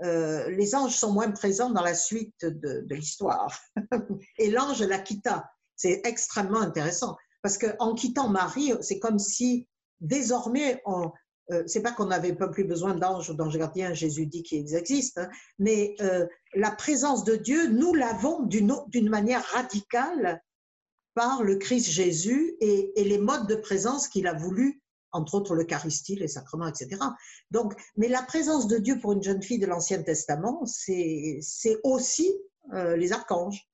Euh, 0.03 0.49
les 0.51 0.75
anges 0.75 0.97
sont 0.97 1.13
moins 1.13 1.31
présents 1.31 1.71
dans 1.71 1.83
la 1.83 1.95
suite 1.95 2.45
de, 2.45 2.87
l'histoire. 2.95 3.61
Et 4.39 4.51
l'ange 4.51 4.81
la 4.83 4.99
quitta. 4.99 5.51
C'est 5.77 6.01
extrêmement 6.05 6.61
intéressant 6.61 7.17
parce 7.43 7.59
qu'en 7.59 7.95
quittant 7.95 8.29
Marie, 8.29 8.73
c'est 8.81 8.99
comme 8.99 9.19
si 9.19 9.69
désormais, 10.01 10.81
on, 10.87 11.11
euh, 11.51 11.63
c'est 11.67 11.83
pas 11.83 11.93
qu'on 11.93 12.07
n'avait 12.07 12.35
pas 12.35 12.49
plus 12.49 12.65
besoin 12.65 12.95
d'anges 12.95 13.31
ou 13.31 13.35
d'anges 13.35 13.59
gardiens, 13.59 13.95
Jésus 13.95 14.27
dit 14.27 14.43
qu'ils 14.43 14.75
existent, 14.75 15.23
hein, 15.23 15.29
mais 15.59 15.95
euh, 16.01 16.27
la 16.55 16.71
présence 16.71 17.25
de 17.25 17.37
Dieu, 17.37 17.69
nous 17.69 17.95
l'avons 17.95 18.43
d'une 18.43 19.09
manière 19.09 19.45
radicale 19.47 20.43
par 21.15 21.43
le 21.43 21.57
Christ 21.57 21.91
Jésus 21.91 22.57
et, 22.61 22.93
les 22.97 23.19
modes 23.19 23.47
de 23.47 23.57
présence 23.57 24.09
qu'il 24.09 24.27
a 24.27 24.35
voulu 24.35 24.81
entre 25.13 25.35
autres 25.35 25.57
l'Eucharistie, 25.57 26.15
les 26.15 26.29
sacrements, 26.29 26.69
etc. 26.69 27.01
Donc, 27.51 27.75
mais 27.97 28.07
la 28.07 28.23
présence 28.23 28.69
de 28.69 28.79
Dieu 28.79 29.01
pour 29.01 29.13
une 29.13 29.23
jeune 29.23 29.43
fille 29.43 29.59
de 29.59 29.67
l'Ancien 29.67 30.01
Testament, 30.05 30.65
c'est 30.67 31.41
aussi 31.83 32.33
euh, 32.73 32.97
les 32.97 33.13
archanges. 33.13 33.69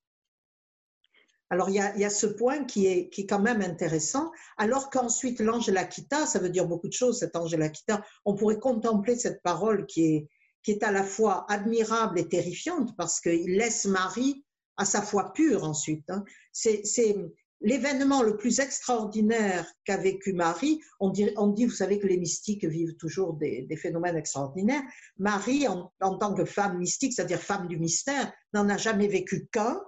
Alors, 1.51 1.71
il 1.71 1.77
y, 1.77 2.05
a, 2.05 2.11
ce 2.11 2.27
point 2.27 2.65
qui 2.65 2.87
est, 2.87 3.09
qui 3.09 3.23
est 3.23 3.27
quand 3.27 3.41
même 3.41 3.63
intéressant, 3.63 4.33
alors 4.57 4.91
qu'ensuite 4.91 5.41
l'ange 5.41 5.69
l'Aquita, 5.69 6.27
ça 6.27 6.41
veut 6.41 6.51
dire 6.51 6.67
beaucoup 6.67 6.89
de 6.89 6.93
choses, 6.93 7.21
cet 7.21 7.37
ange 7.37 7.55
l'Aquita, 7.55 8.03
on 8.25 8.35
pourrait 8.35 8.59
contempler 8.59 9.17
cette 9.17 9.43
parole 9.43 9.87
qui 9.87 10.07
est, 10.07 10.29
qui 10.65 10.73
est 10.73 10.83
à 10.83 10.91
la 10.91 11.05
fois 11.05 11.47
admirable 11.49 12.19
et 12.19 12.29
terrifiante, 12.29 12.97
parce 12.97 13.21
qu'il 13.21 13.57
laisse 13.57 13.85
Marie 13.85 14.45
à 14.77 14.85
sa 14.85 15.03
foi 15.03 15.33
pure 15.33 15.63
ensuite. 15.63 16.11
Hein. 16.11 16.25
C'est 16.53 16.83
l'événement 17.61 18.23
le 18.23 18.37
plus 18.37 18.61
extraordinaire 18.61 19.67
qu'a 19.85 19.97
vécu 19.97 20.33
Marie, 20.33 20.81
on 21.01 21.11
dit, 21.11 21.31
on 21.37 21.49
dit, 21.49 21.65
vous 21.65 21.71
savez 21.71 21.99
que 21.99 22.07
les 22.07 22.19
mystiques 22.19 22.65
vivent 22.65 22.97
toujours 22.97 23.35
des, 23.35 23.67
phénomènes 23.77 24.17
extraordinaires. 24.17 24.83
Marie, 25.19 25.67
en, 25.69 25.93
tant 26.01 26.35
que 26.35 26.45
femme 26.45 26.79
mystique, 26.79 27.13
c'est-à-dire 27.15 27.41
femme 27.41 27.69
du 27.69 27.79
mystère, 27.79 28.33
n'en 28.53 28.69
a 28.69 28.77
jamais 28.77 29.09
vécu 29.09 29.47
qu'un. 29.47 29.81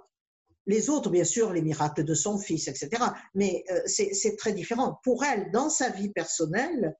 Les 0.68 0.88
autres, 0.90 1.10
bien 1.10 1.24
sûr, 1.24 1.52
les 1.52 1.62
miracles 1.62 2.04
de 2.04 2.14
son 2.14 2.38
fils, 2.38 2.68
etc. 2.68 2.90
Mais 3.34 3.64
euh, 3.70 3.80
c'est 3.86 4.36
très 4.36 4.52
différent. 4.52 5.00
Pour 5.02 5.24
elle, 5.24 5.50
dans 5.50 5.70
sa 5.70 5.90
vie 5.90 6.10
personnelle, 6.10 6.94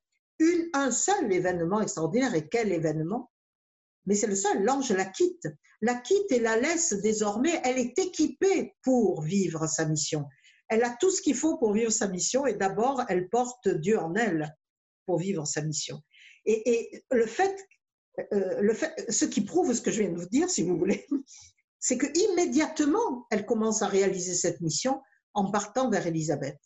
un 0.72 0.90
seul 0.90 1.32
événement 1.32 1.80
extraordinaire. 1.80 2.34
Et 2.34 2.48
quel 2.48 2.72
événement? 2.72 3.30
Mais 4.06 4.16
c'est 4.16 4.26
le 4.26 4.34
seul. 4.34 4.64
L'ange 4.64 4.90
la 4.90 5.04
quitte. 5.04 5.46
La 5.80 5.94
quitte 5.94 6.32
et 6.32 6.40
la 6.40 6.56
laisse 6.56 6.94
désormais. 6.94 7.60
Elle 7.62 7.78
est 7.78 7.96
équipée 7.98 8.74
pour 8.82 9.22
vivre 9.22 9.68
sa 9.68 9.84
mission 9.84 10.26
elle 10.68 10.84
a 10.84 10.94
tout 11.00 11.10
ce 11.10 11.22
qu'il 11.22 11.34
faut 11.34 11.56
pour 11.56 11.72
vivre 11.72 11.90
sa 11.90 12.08
mission 12.08 12.46
et 12.46 12.54
d'abord, 12.54 13.02
elle 13.08 13.28
porte 13.28 13.68
Dieu 13.68 13.98
en 13.98 14.14
elle 14.14 14.54
pour 15.06 15.18
vivre 15.18 15.46
sa 15.46 15.62
mission. 15.62 16.00
Et, 16.44 17.02
euh, 17.12 18.60
le 18.60 18.74
fait, 18.74 19.10
ce 19.10 19.24
qui 19.24 19.42
prouve 19.42 19.72
ce 19.72 19.80
que 19.80 19.90
je 19.90 20.00
viens 20.02 20.10
de 20.10 20.18
vous 20.18 20.28
dire, 20.28 20.50
si 20.50 20.62
vous 20.62 20.76
voulez, 20.76 21.06
c'est 21.80 21.98
que 21.98 22.06
immédiatement, 22.30 23.26
elle 23.30 23.46
commence 23.46 23.82
à 23.82 23.86
réaliser 23.86 24.34
cette 24.34 24.60
mission 24.60 25.00
en 25.34 25.50
partant 25.50 25.90
vers 25.90 26.06
Élisabeth. 26.06 26.58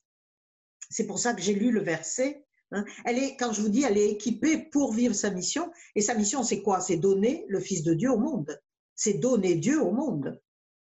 C'est 0.91 1.07
pour 1.07 1.19
ça 1.19 1.35
que 1.35 1.43
j'ai 1.43 1.55
lu 1.55 1.71
le 1.71 1.83
verset. 1.83 2.45
Hein. 2.71 2.85
Elle 3.05 3.19
est, 3.19 3.37
quand 3.37 3.53
je 3.53 3.61
vous 3.61 3.69
dis, 3.69 3.83
elle 3.83 3.99
est 3.99 4.11
équipée 4.11 4.59
pour 4.71 4.93
vivre 4.93 5.15
sa 5.15 5.31
mission. 5.31 5.71
Et 5.95 6.01
sa 6.01 6.15
mission, 6.15 6.43
c'est 6.43 6.63
quoi? 6.63 6.81
C'est 6.81 6.97
donner 6.97 7.45
le 7.49 7.61
Fils 7.61 7.83
de 7.83 7.95
Dieu 7.95 8.11
au 8.11 8.19
monde. 8.19 8.59
C'est 8.95 9.15
donner 9.15 9.55
Dieu 9.55 9.83
au 9.83 9.91
monde 9.91 10.41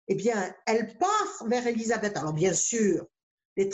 eh 0.10 0.15
bien, 0.15 0.53
elle 0.65 0.97
part 0.97 1.47
vers 1.47 1.65
Élisabeth. 1.67 2.17
Alors, 2.17 2.34
bien 2.34 2.53
sûr, 2.53 3.05
les, 3.55 3.69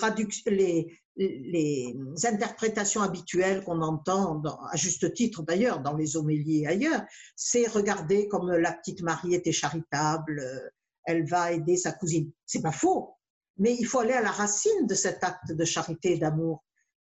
les, 0.48 1.00
les 1.18 1.96
interprétations 2.24 3.02
habituelles 3.02 3.64
qu'on 3.64 3.82
entend, 3.82 4.42
à 4.72 4.76
juste 4.76 5.14
titre 5.14 5.44
d'ailleurs, 5.44 5.80
dans 5.80 5.96
les 5.96 6.18
homélies 6.18 6.64
et 6.64 6.68
ailleurs, 6.68 7.04
c'est 7.36 7.68
regarder 7.68 8.28
comme 8.28 8.52
la 8.52 8.74
petite 8.74 9.02
Marie 9.02 9.34
était 9.34 9.52
charitable, 9.52 10.40
euh, 10.40 10.70
elle 11.06 11.26
va 11.26 11.52
aider 11.52 11.78
sa 11.78 11.92
cousine. 11.92 12.32
C'est 12.46 12.62
pas 12.62 12.72
faux, 12.72 13.16
mais 13.58 13.76
il 13.80 13.86
faut 13.86 14.00
aller 14.00 14.14
à 14.14 14.22
la 14.22 14.32
racine 14.32 14.88
de 14.88 14.96
cet 14.96 15.24
acte 15.24 15.52
de 15.52 15.66
charité 15.66 16.14
et 16.14 16.18
d'amour. 16.18 16.64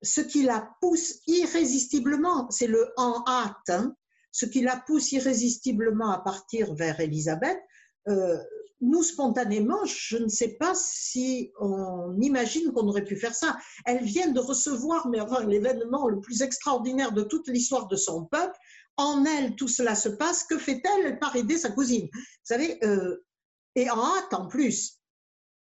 Ce 0.01 0.19
qui 0.19 0.43
la 0.43 0.69
pousse 0.81 1.21
irrésistiblement, 1.27 2.49
c'est 2.49 2.67
le 2.67 2.91
en 2.97 3.23
hâte, 3.25 3.69
hein, 3.69 3.95
ce 4.31 4.45
qui 4.45 4.61
la 4.61 4.77
pousse 4.77 5.13
irrésistiblement 5.13 6.11
à 6.11 6.19
partir 6.19 6.73
vers 6.73 6.99
Élisabeth, 6.99 7.59
euh, 8.09 8.37
nous, 8.83 9.03
spontanément, 9.03 9.83
je 9.85 10.17
ne 10.17 10.27
sais 10.27 10.57
pas 10.59 10.73
si 10.75 11.51
on 11.59 12.15
imagine 12.21 12.71
qu'on 12.71 12.87
aurait 12.87 13.03
pu 13.03 13.15
faire 13.15 13.35
ça. 13.35 13.57
Elle 13.85 14.03
vient 14.03 14.31
de 14.31 14.39
recevoir 14.39 15.07
mais 15.07 15.19
l'événement 15.47 16.07
le 16.07 16.19
plus 16.19 16.41
extraordinaire 16.41 17.11
de 17.11 17.23
toute 17.23 17.47
l'histoire 17.47 17.87
de 17.87 17.95
son 17.95 18.25
peuple. 18.25 18.57
En 18.97 19.25
elle, 19.25 19.55
tout 19.55 19.67
cela 19.67 19.95
se 19.95 20.09
passe. 20.09 20.43
Que 20.43 20.57
fait-elle? 20.57 21.05
Elle 21.05 21.19
part 21.19 21.35
aider 21.35 21.57
sa 21.57 21.71
cousine. 21.71 22.07
Vous 22.13 22.19
savez, 22.43 22.77
euh, 22.83 23.23
et 23.75 23.89
en 23.89 23.97
hâte 23.97 24.33
en 24.33 24.47
plus. 24.47 24.99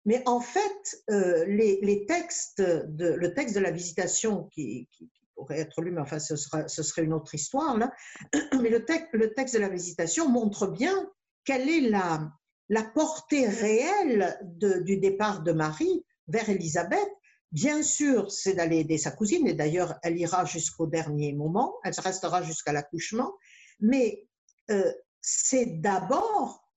Mais 0.05 0.23
en 0.27 0.41
fait, 0.41 1.03
euh, 1.11 1.45
les, 1.47 2.07
textes, 2.07 2.63
le 2.63 3.35
texte 3.35 3.57
de 3.57 3.61
la 3.61 3.73
visitation 3.73 4.45
qui, 4.53 4.89
pourrait 5.35 5.59
être 5.59 5.83
lu, 5.83 5.91
mais 5.91 6.01
enfin 6.01 6.19
ce, 6.19 6.35
ce 6.37 6.83
serait 6.83 7.03
une 7.03 7.13
autre 7.13 7.35
histoire 7.35 7.77
là. 7.77 7.93
Mais 8.63 8.71
le, 8.71 8.85
texte, 8.85 9.09
le 9.13 9.35
texte 9.35 9.55
de 9.55 9.61
la 9.61 9.69
visitation 9.69 10.29
montre 10.29 10.67
bien 10.67 11.11
quelle 11.45 11.69
est 11.69 11.89
la, 11.91 12.31
la 12.69 12.83
portée 12.83 13.49
réelle 13.49 14.39
du 14.43 14.99
départ 14.99 15.43
de 15.43 15.53
Marie 15.53 16.05
vers 16.29 16.49
Élisabeth. 16.49 17.09
Bien 17.53 17.83
sûr, 17.83 18.31
c'est 18.31 18.55
d'aller 18.55 18.79
aider 18.79 18.99
sa 18.99 19.13
cousine, 19.13 19.47
et 19.47 19.55
d'ailleurs, 19.55 19.95
elle 20.03 20.19
ira 20.19 20.45
jusqu'au 20.45 20.87
dernier 20.87 21.33
moment, 21.33 21.77
elle 21.85 21.95
restera 21.97 22.43
jusqu'à 22.43 22.73
l'accouchement, 22.73 23.35
mais 23.81 24.27
euh, 24.71 24.93
c'est 25.21 25.81
d'abord 25.81 26.69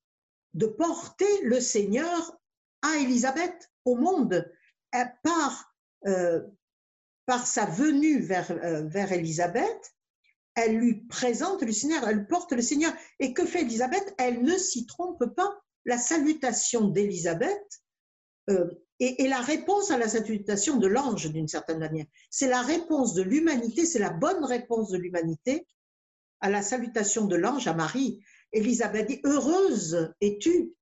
de 0.53 0.67
porter 0.67 1.43
le 1.43 1.59
Seigneur 1.59 2.37
à 2.81 2.97
Élisabeth, 2.97 3.69
au 3.85 3.95
monde, 3.95 4.49
par, 5.23 5.75
euh, 6.07 6.41
par 7.25 7.47
sa 7.47 7.65
venue 7.65 8.19
vers, 8.21 8.51
euh, 8.51 8.83
vers 8.87 9.11
Élisabeth, 9.11 9.93
elle 10.55 10.77
lui 10.77 10.95
présente 11.07 11.61
le 11.61 11.71
Seigneur, 11.71 12.07
elle 12.07 12.27
porte 12.27 12.51
le 12.51 12.61
Seigneur. 12.61 12.93
Et 13.19 13.33
que 13.33 13.45
fait 13.45 13.61
Élisabeth? 13.61 14.13
Elle 14.17 14.43
ne 14.43 14.57
s'y 14.57 14.85
trompe 14.85 15.25
pas. 15.35 15.61
La 15.89 15.97
salutation 15.97 16.87
d'Élisabeth 16.89 17.81
euh, 18.51 18.69
est, 18.99 19.27
la 19.27 19.41
réponse 19.41 19.89
à 19.89 19.97
la 19.97 20.07
salutation 20.07 20.77
de 20.77 20.85
l'ange 20.85 21.31
d'une 21.31 21.47
certaine 21.47 21.79
manière. 21.79 22.05
C'est 22.29 22.47
la 22.47 22.61
réponse 22.61 23.15
de 23.15 23.23
l'humanité, 23.23 23.87
c'est 23.87 23.97
la 23.97 24.11
bonne 24.11 24.45
réponse 24.45 24.91
de 24.91 24.99
l'humanité 24.99 25.65
à 26.41 26.51
la 26.51 26.61
salutation 26.61 27.25
de 27.25 27.35
l'ange 27.35 27.67
à 27.67 27.73
Marie. 27.73 28.23
Élisabeth 28.53 29.07
dit, 29.07 29.19
heureuse 29.23 30.13
es-tu 30.21 30.75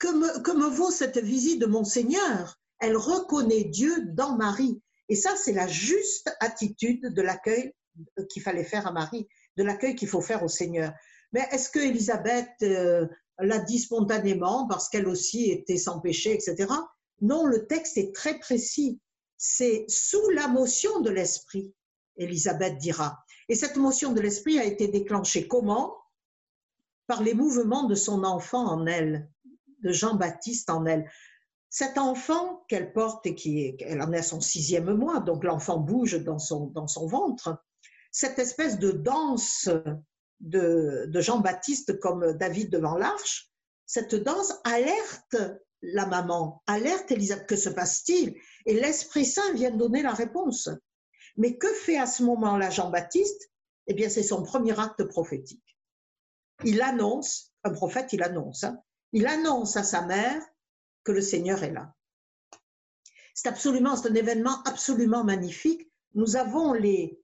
que 0.00 0.08
me, 0.08 0.70
vaut 0.70 0.90
cette 0.90 1.18
visite 1.18 1.60
de 1.60 1.66
mon 1.66 1.84
Seigneur? 1.84 2.58
Elle 2.80 2.96
reconnaît 2.96 3.62
Dieu 3.62 4.06
dans 4.06 4.36
Marie. 4.36 4.82
Et 5.08 5.14
ça, 5.14 5.36
c'est 5.36 5.52
la 5.52 5.68
juste 5.68 6.36
attitude 6.40 7.14
de 7.14 7.22
l'accueil 7.22 7.72
qu'il 8.28 8.42
fallait 8.42 8.64
faire 8.64 8.88
à 8.88 8.92
Marie, 8.92 9.28
de 9.56 9.62
l'accueil 9.62 9.94
qu'il 9.94 10.08
faut 10.08 10.20
faire 10.20 10.42
au 10.42 10.48
Seigneur. 10.48 10.92
Mais 11.32 11.46
est-ce 11.52 11.70
que 11.70 11.78
Élisabeth 11.78 12.50
euh, 12.62 13.06
l'a 13.38 13.58
dit 13.58 13.78
spontanément 13.78 14.66
parce 14.66 14.88
qu'elle 14.88 15.08
aussi 15.08 15.50
était 15.50 15.76
sans 15.76 16.00
péché, 16.00 16.32
etc. 16.32 16.72
Non, 17.20 17.46
le 17.46 17.66
texte 17.66 17.96
est 17.98 18.14
très 18.14 18.38
précis. 18.38 19.00
C'est 19.36 19.84
sous 19.88 20.30
la 20.30 20.48
motion 20.48 21.00
de 21.00 21.10
l'esprit, 21.10 21.74
Élisabeth 22.16 22.78
dira. 22.78 23.18
Et 23.48 23.54
cette 23.54 23.76
motion 23.76 24.12
de 24.12 24.20
l'esprit 24.20 24.58
a 24.58 24.64
été 24.64 24.88
déclenchée 24.88 25.46
comment? 25.46 25.94
Par 27.06 27.22
les 27.22 27.34
mouvements 27.34 27.84
de 27.84 27.94
son 27.94 28.24
enfant 28.24 28.66
en 28.66 28.86
elle, 28.86 29.28
de 29.82 29.92
Jean-Baptiste 29.92 30.70
en 30.70 30.86
elle. 30.86 31.08
Cet 31.68 31.98
enfant 31.98 32.64
qu'elle 32.68 32.92
porte 32.92 33.26
et 33.26 33.34
qui 33.34 33.60
est, 33.60 33.76
elle 33.80 34.00
en 34.00 34.12
est 34.12 34.18
à 34.18 34.22
son 34.22 34.40
sixième 34.40 34.92
mois, 34.94 35.20
donc 35.20 35.44
l'enfant 35.44 35.78
bouge 35.78 36.22
dans 36.24 36.38
son, 36.38 36.66
dans 36.68 36.86
son 36.86 37.06
ventre, 37.06 37.62
cette 38.10 38.38
espèce 38.38 38.78
de 38.78 38.92
danse 38.92 39.68
de, 40.40 41.08
Jean-Baptiste 41.14 41.98
comme 42.00 42.32
David 42.34 42.70
devant 42.70 42.96
l'arche, 42.96 43.50
cette 43.86 44.14
danse 44.14 44.54
alerte 44.64 45.36
la 45.82 46.06
maman, 46.06 46.62
alerte 46.66 47.12
Elisabeth, 47.12 47.46
que 47.46 47.56
se 47.56 47.68
passe-t-il? 47.68 48.34
Et 48.64 48.74
l'Esprit 48.74 49.24
Saint 49.24 49.52
vient 49.52 49.70
donner 49.70 50.02
la 50.02 50.14
réponse. 50.14 50.68
Mais 51.36 51.58
que 51.58 51.72
fait 51.72 51.98
à 51.98 52.06
ce 52.06 52.22
moment-là 52.24 52.70
Jean-Baptiste? 52.70 53.50
Eh 53.86 53.94
bien, 53.94 54.08
c'est 54.08 54.22
son 54.22 54.42
premier 54.42 54.78
acte 54.80 55.04
prophétique. 55.04 55.76
Il 56.64 56.80
annonce, 56.80 57.52
un 57.62 57.70
prophète, 57.70 58.12
il 58.12 58.22
annonce, 58.22 58.64
hein, 58.64 58.80
il 59.12 59.26
annonce 59.26 59.76
à 59.76 59.84
sa 59.84 60.02
mère 60.02 60.42
que 61.04 61.12
le 61.12 61.20
Seigneur 61.20 61.62
est 61.62 61.72
là. 61.72 61.94
C'est 63.34 63.48
absolument, 63.48 63.96
c'est 63.96 64.08
un 64.08 64.14
événement 64.14 64.62
absolument 64.64 65.22
magnifique. 65.22 65.90
Nous 66.14 66.36
avons 66.36 66.72
les, 66.72 67.22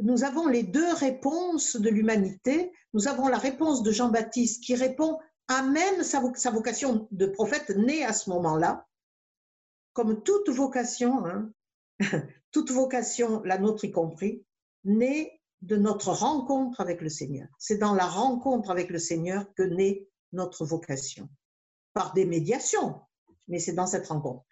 nous 0.00 0.24
avons 0.24 0.48
les 0.48 0.62
deux 0.62 0.92
réponses 0.94 1.76
de 1.76 1.88
l'humanité. 1.88 2.72
Nous 2.92 3.08
avons 3.08 3.28
la 3.28 3.38
réponse 3.38 3.82
de 3.82 3.92
Jean-Baptiste 3.92 4.62
qui 4.62 4.74
répond 4.74 5.18
à 5.48 5.62
même 5.62 6.02
sa, 6.02 6.20
vocation 6.50 7.08
de 7.10 7.26
prophète 7.26 7.70
née 7.70 8.04
à 8.04 8.12
ce 8.12 8.30
moment-là, 8.30 8.86
comme 9.92 10.22
toute 10.22 10.48
vocation, 10.48 11.24
hein, 11.26 11.52
toute 12.50 12.70
vocation, 12.70 13.42
la 13.44 13.58
nôtre 13.58 13.84
y 13.84 13.92
compris, 13.92 14.44
née 14.84 15.40
de 15.62 15.76
notre 15.76 16.10
rencontre 16.10 16.80
avec 16.80 17.00
le 17.00 17.08
Seigneur. 17.08 17.48
C'est 17.58 17.78
dans 17.78 17.94
la 17.94 18.06
rencontre 18.06 18.70
avec 18.70 18.90
le 18.90 18.98
Seigneur 18.98 19.52
que 19.54 19.62
naît 19.62 20.08
notre 20.32 20.64
vocation, 20.64 21.28
par 21.92 22.12
des 22.14 22.24
médiations, 22.24 23.00
mais 23.48 23.58
c'est 23.58 23.72
dans 23.72 23.86
cette 23.86 24.08
rencontre. 24.08 24.44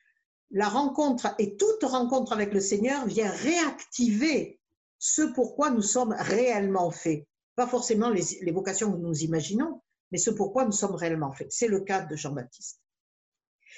La 0.50 0.68
rencontre 0.68 1.34
et 1.38 1.56
toute 1.56 1.82
rencontre 1.82 2.32
avec 2.32 2.52
le 2.52 2.60
Seigneur 2.60 3.06
vient 3.06 3.30
réactiver 3.30 4.60
ce 5.04 5.22
pourquoi 5.22 5.70
nous 5.70 5.82
sommes 5.82 6.14
réellement 6.16 6.92
faits. 6.92 7.26
Pas 7.56 7.66
forcément 7.66 8.10
les, 8.10 8.52
vocations 8.52 8.92
que 8.92 8.98
nous 8.98 9.24
imaginons, 9.24 9.82
mais 10.12 10.18
ce 10.18 10.30
pourquoi 10.30 10.64
nous 10.64 10.70
sommes 10.70 10.94
réellement 10.94 11.32
faits. 11.32 11.50
C'est 11.50 11.66
le 11.66 11.80
cas 11.80 12.02
de 12.02 12.14
Jean-Baptiste. 12.14 12.80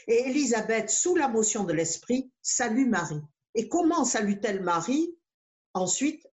Et 0.06 0.28
Élisabeth, 0.28 0.90
sous 0.90 1.16
la 1.16 1.28
motion 1.28 1.64
de 1.64 1.72
l'Esprit, 1.72 2.30
salue 2.42 2.86
Marie. 2.86 3.22
Et 3.54 3.70
comment 3.70 4.04
salue-t-elle 4.04 4.62
Marie 4.62 5.16
Ensuite, 5.72 6.28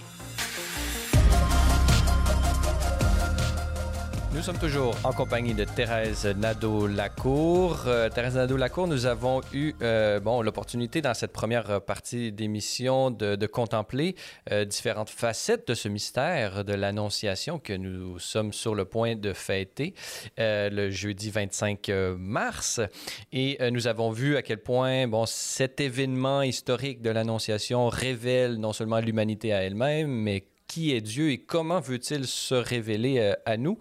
Nous 4.33 4.41
sommes 4.41 4.57
toujours 4.57 4.95
en 5.03 5.11
compagnie 5.11 5.53
de 5.53 5.65
Thérèse 5.65 6.25
Nadeau-Lacour. 6.25 7.83
Euh, 7.85 8.07
Thérèse 8.07 8.35
Nadeau-Lacour, 8.35 8.87
nous 8.87 9.05
avons 9.05 9.41
eu 9.51 9.73
euh, 9.81 10.21
bon, 10.21 10.41
l'opportunité 10.41 11.01
dans 11.01 11.13
cette 11.13 11.33
première 11.33 11.81
partie 11.81 12.31
d'émission 12.31 13.11
de, 13.11 13.45
contempler 13.45 14.15
euh, 14.49 14.63
différentes 14.63 15.09
facettes 15.09 15.67
de 15.67 15.73
ce 15.73 15.89
mystère 15.89 16.63
de 16.63 16.73
l'Annonciation 16.73 17.59
que 17.59 17.73
nous 17.73 18.19
sommes 18.19 18.53
sur 18.53 18.73
le 18.73 18.85
point 18.85 19.17
de 19.17 19.33
fêter 19.33 19.93
le 20.37 20.89
jeudi 20.89 21.29
25 21.29 21.89
mars. 22.17 22.79
Et 23.33 23.57
nous 23.69 23.87
avons 23.87 24.11
vu 24.11 24.37
à 24.37 24.41
quel 24.41 24.59
point 24.59 25.09
bon, 25.09 25.25
cet 25.25 25.81
événement 25.81 26.41
historique 26.41 27.01
de 27.01 27.09
l'Annonciation 27.09 27.89
révèle 27.89 28.55
non 28.55 28.71
seulement 28.71 28.99
l'humanité 28.99 29.51
à 29.51 29.63
elle-même, 29.63 30.09
mais 30.09 30.45
qui 30.71 30.93
est 30.93 31.01
Dieu 31.01 31.31
et 31.31 31.37
comment 31.37 31.81
veut-il 31.81 32.25
se 32.25 32.55
révéler 32.55 33.19
euh, 33.19 33.33
à 33.45 33.57
nous? 33.57 33.77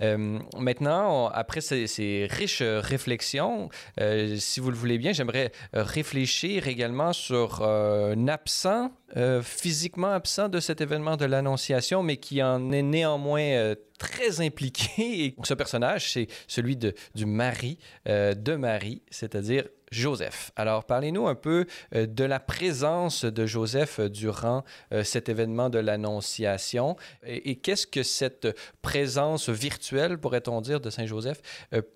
Euh, 0.00 0.40
maintenant, 0.58 1.28
après 1.28 1.60
ces, 1.60 2.26
riches 2.28 2.60
réflexions, 2.60 3.68
euh, 4.00 4.34
si 4.40 4.58
vous 4.58 4.70
le 4.70 4.76
voulez 4.76 4.98
bien, 4.98 5.12
j'aimerais 5.12 5.52
réfléchir 5.72 6.66
également 6.66 7.12
sur 7.12 7.62
un 7.62 8.26
absent 8.26 8.90
euh, 9.16 9.42
physiquement 9.42 10.12
absent 10.12 10.48
de 10.48 10.58
cet 10.58 10.80
événement 10.80 11.16
de 11.16 11.24
l'Annonciation, 11.24 12.02
mais 12.02 12.16
qui 12.16 12.42
en 12.42 12.72
est 12.72 12.82
néanmoins 12.82 13.42
euh, 13.42 13.74
très 13.98 14.40
impliqué. 14.40 14.90
Et 15.24 15.36
ce 15.44 15.54
personnage, 15.54 16.12
c'est 16.12 16.26
celui 16.48 16.76
de, 16.76 16.94
du 17.14 17.24
mari 17.24 17.78
euh, 18.08 18.34
de 18.34 18.56
Marie, 18.56 19.02
c'est-à-dire 19.10 19.68
Joseph. 19.92 20.50
Alors, 20.56 20.84
parlez-nous 20.84 21.28
un 21.28 21.36
peu 21.36 21.66
de 21.92 22.24
la 22.24 22.40
présence 22.40 23.24
de 23.24 23.46
Joseph 23.46 24.00
durant 24.00 24.64
cet 25.04 25.28
événement 25.28 25.70
de 25.70 25.78
l'Annonciation 25.78 26.96
et, 27.24 27.50
et 27.50 27.56
qu'est-ce 27.56 27.86
que 27.86 28.02
cette 28.02 28.48
présence 28.82 29.48
virtuelle, 29.48 30.18
pourrait-on 30.18 30.60
dire, 30.62 30.80
de 30.80 30.90
Saint 30.90 31.06
Joseph 31.06 31.40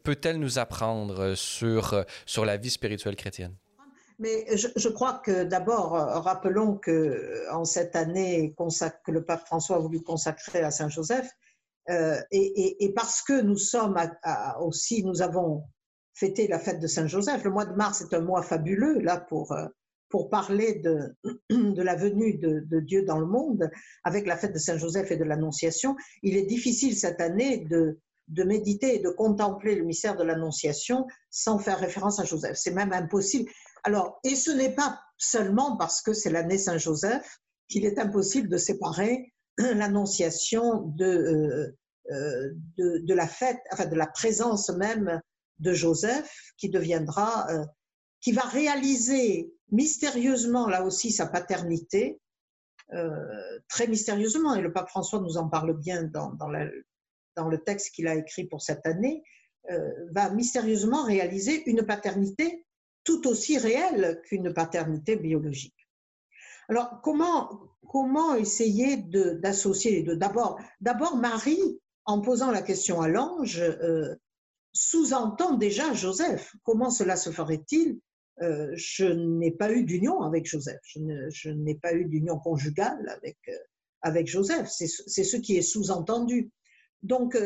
peut-elle 0.04 0.38
nous 0.38 0.60
apprendre 0.60 1.34
sur, 1.34 2.04
sur 2.24 2.44
la 2.44 2.56
vie 2.56 2.70
spirituelle 2.70 3.16
chrétienne? 3.16 3.56
Mais 4.18 4.46
je, 4.56 4.88
crois 4.88 5.20
que 5.24 5.44
d'abord, 5.44 5.94
euh, 5.94 6.18
rappelons 6.18 6.76
que 6.76 6.90
euh, 6.90 7.52
en 7.52 7.64
cette 7.64 7.94
année 7.94 8.54
que 8.56 9.12
le 9.12 9.24
pape 9.24 9.46
François 9.46 9.76
a 9.76 9.78
voulu 9.78 10.02
consacrer 10.02 10.60
à 10.60 10.72
Saint 10.72 10.88
Joseph, 10.88 11.30
euh, 11.88 12.20
et, 12.32 12.92
parce 12.94 13.22
que 13.22 13.40
nous 13.40 13.56
sommes 13.56 13.96
aussi, 14.60 15.04
nous 15.04 15.22
avons 15.22 15.62
fêté 16.14 16.48
la 16.48 16.58
fête 16.58 16.80
de 16.80 16.86
Saint 16.86 17.06
Joseph. 17.06 17.44
Le 17.44 17.50
mois 17.50 17.64
de 17.64 17.74
mars 17.74 18.02
est 18.02 18.12
un 18.14 18.20
mois 18.20 18.42
fabuleux 18.42 18.98
là 18.98 19.18
pour 19.18 19.56
pour 20.10 20.30
parler 20.30 20.74
de, 20.76 21.14
de 21.50 21.82
la 21.82 21.94
venue 21.94 22.34
de, 22.34 22.60
de, 22.60 22.80
Dieu 22.80 23.04
dans 23.04 23.18
le 23.18 23.26
monde 23.26 23.70
avec 24.04 24.26
la 24.26 24.36
fête 24.36 24.52
de 24.54 24.58
Saint 24.58 24.78
Joseph 24.78 25.10
et 25.10 25.16
de 25.16 25.24
l'Annonciation. 25.24 25.96
Il 26.22 26.36
est 26.36 26.46
difficile 26.46 26.96
cette 26.96 27.20
année 27.20 27.58
de 27.58 27.98
de 28.28 28.44
méditer 28.44 28.96
et 28.96 28.98
de 28.98 29.08
contempler 29.08 29.74
le 29.74 29.84
mystère 29.84 30.16
de 30.16 30.22
l'Annonciation 30.22 31.06
sans 31.30 31.58
faire 31.58 31.78
référence 31.78 32.20
à 32.20 32.24
Joseph. 32.24 32.56
C'est 32.56 32.72
même 32.72 32.92
impossible. 32.92 33.50
Alors, 33.84 34.20
et 34.24 34.34
ce 34.34 34.50
n'est 34.50 34.74
pas 34.74 35.00
seulement 35.18 35.76
parce 35.76 36.00
que 36.00 36.12
c'est 36.12 36.30
l'année 36.30 36.58
Saint-Joseph 36.58 37.38
qu'il 37.68 37.84
est 37.84 37.98
impossible 37.98 38.48
de 38.48 38.56
séparer 38.56 39.32
l'annonciation 39.58 40.82
de, 40.96 41.04
euh, 41.04 41.76
euh, 42.10 42.50
de, 42.78 43.14
la 43.14 43.26
fête, 43.26 43.60
enfin 43.72 43.86
de 43.86 43.96
la 43.96 44.06
présence 44.06 44.70
même 44.70 45.20
de 45.58 45.72
Joseph 45.72 46.32
qui 46.56 46.70
deviendra, 46.70 47.50
euh, 47.50 47.64
qui 48.20 48.32
va 48.32 48.42
réaliser 48.42 49.52
mystérieusement 49.70 50.68
là 50.68 50.84
aussi 50.84 51.12
sa 51.12 51.26
paternité, 51.26 52.20
très 53.68 53.86
mystérieusement, 53.86 54.54
et 54.54 54.62
le 54.62 54.72
pape 54.72 54.88
François 54.88 55.20
nous 55.20 55.36
en 55.36 55.46
parle 55.46 55.76
bien 55.78 56.04
dans, 56.04 56.32
dans 56.32 56.48
le 57.48 57.58
texte 57.58 57.94
qu'il 57.94 58.08
a 58.08 58.14
écrit 58.14 58.44
pour 58.44 58.62
cette 58.62 58.86
année, 58.86 59.22
va 60.12 60.30
mystérieusement 60.30 61.04
réaliser 61.04 61.68
une 61.68 61.84
paternité 61.84 62.64
tout 63.08 63.26
aussi 63.26 63.56
réelle 63.56 64.20
qu'une 64.26 64.52
paternité 64.52 65.16
biologique. 65.16 65.88
Alors, 66.68 67.00
comment, 67.02 67.58
comment 67.88 68.34
essayer 68.34 68.98
d'associer 68.98 69.92
les 69.92 70.02
deux? 70.02 70.16
D'abord, 70.16 71.16
Marie, 71.16 71.80
en 72.04 72.20
posant 72.20 72.50
la 72.50 72.60
question 72.60 73.00
à 73.00 73.08
l'ange, 73.08 73.60
euh, 73.60 74.14
sous-entend 74.74 75.54
déjà 75.54 75.94
Joseph. 75.94 76.54
Comment 76.64 76.90
cela 76.90 77.16
se 77.16 77.30
ferait-il? 77.30 77.98
Euh, 78.42 78.70
Je 78.74 79.06
n'ai 79.06 79.52
pas 79.52 79.72
eu 79.72 79.84
d'union 79.84 80.20
avec 80.20 80.44
Joseph. 80.44 80.82
Je 80.84 81.48
n'ai 81.48 81.76
pas 81.76 81.94
eu 81.94 82.04
d'union 82.04 82.38
conjugale 82.38 83.08
avec, 83.08 83.38
euh, 83.48 83.56
avec 84.02 84.26
Joseph. 84.26 84.68
C'est 84.68 85.24
ce 85.24 85.36
qui 85.38 85.56
est 85.56 85.62
sous-entendu. 85.62 86.50
Donc, 87.02 87.38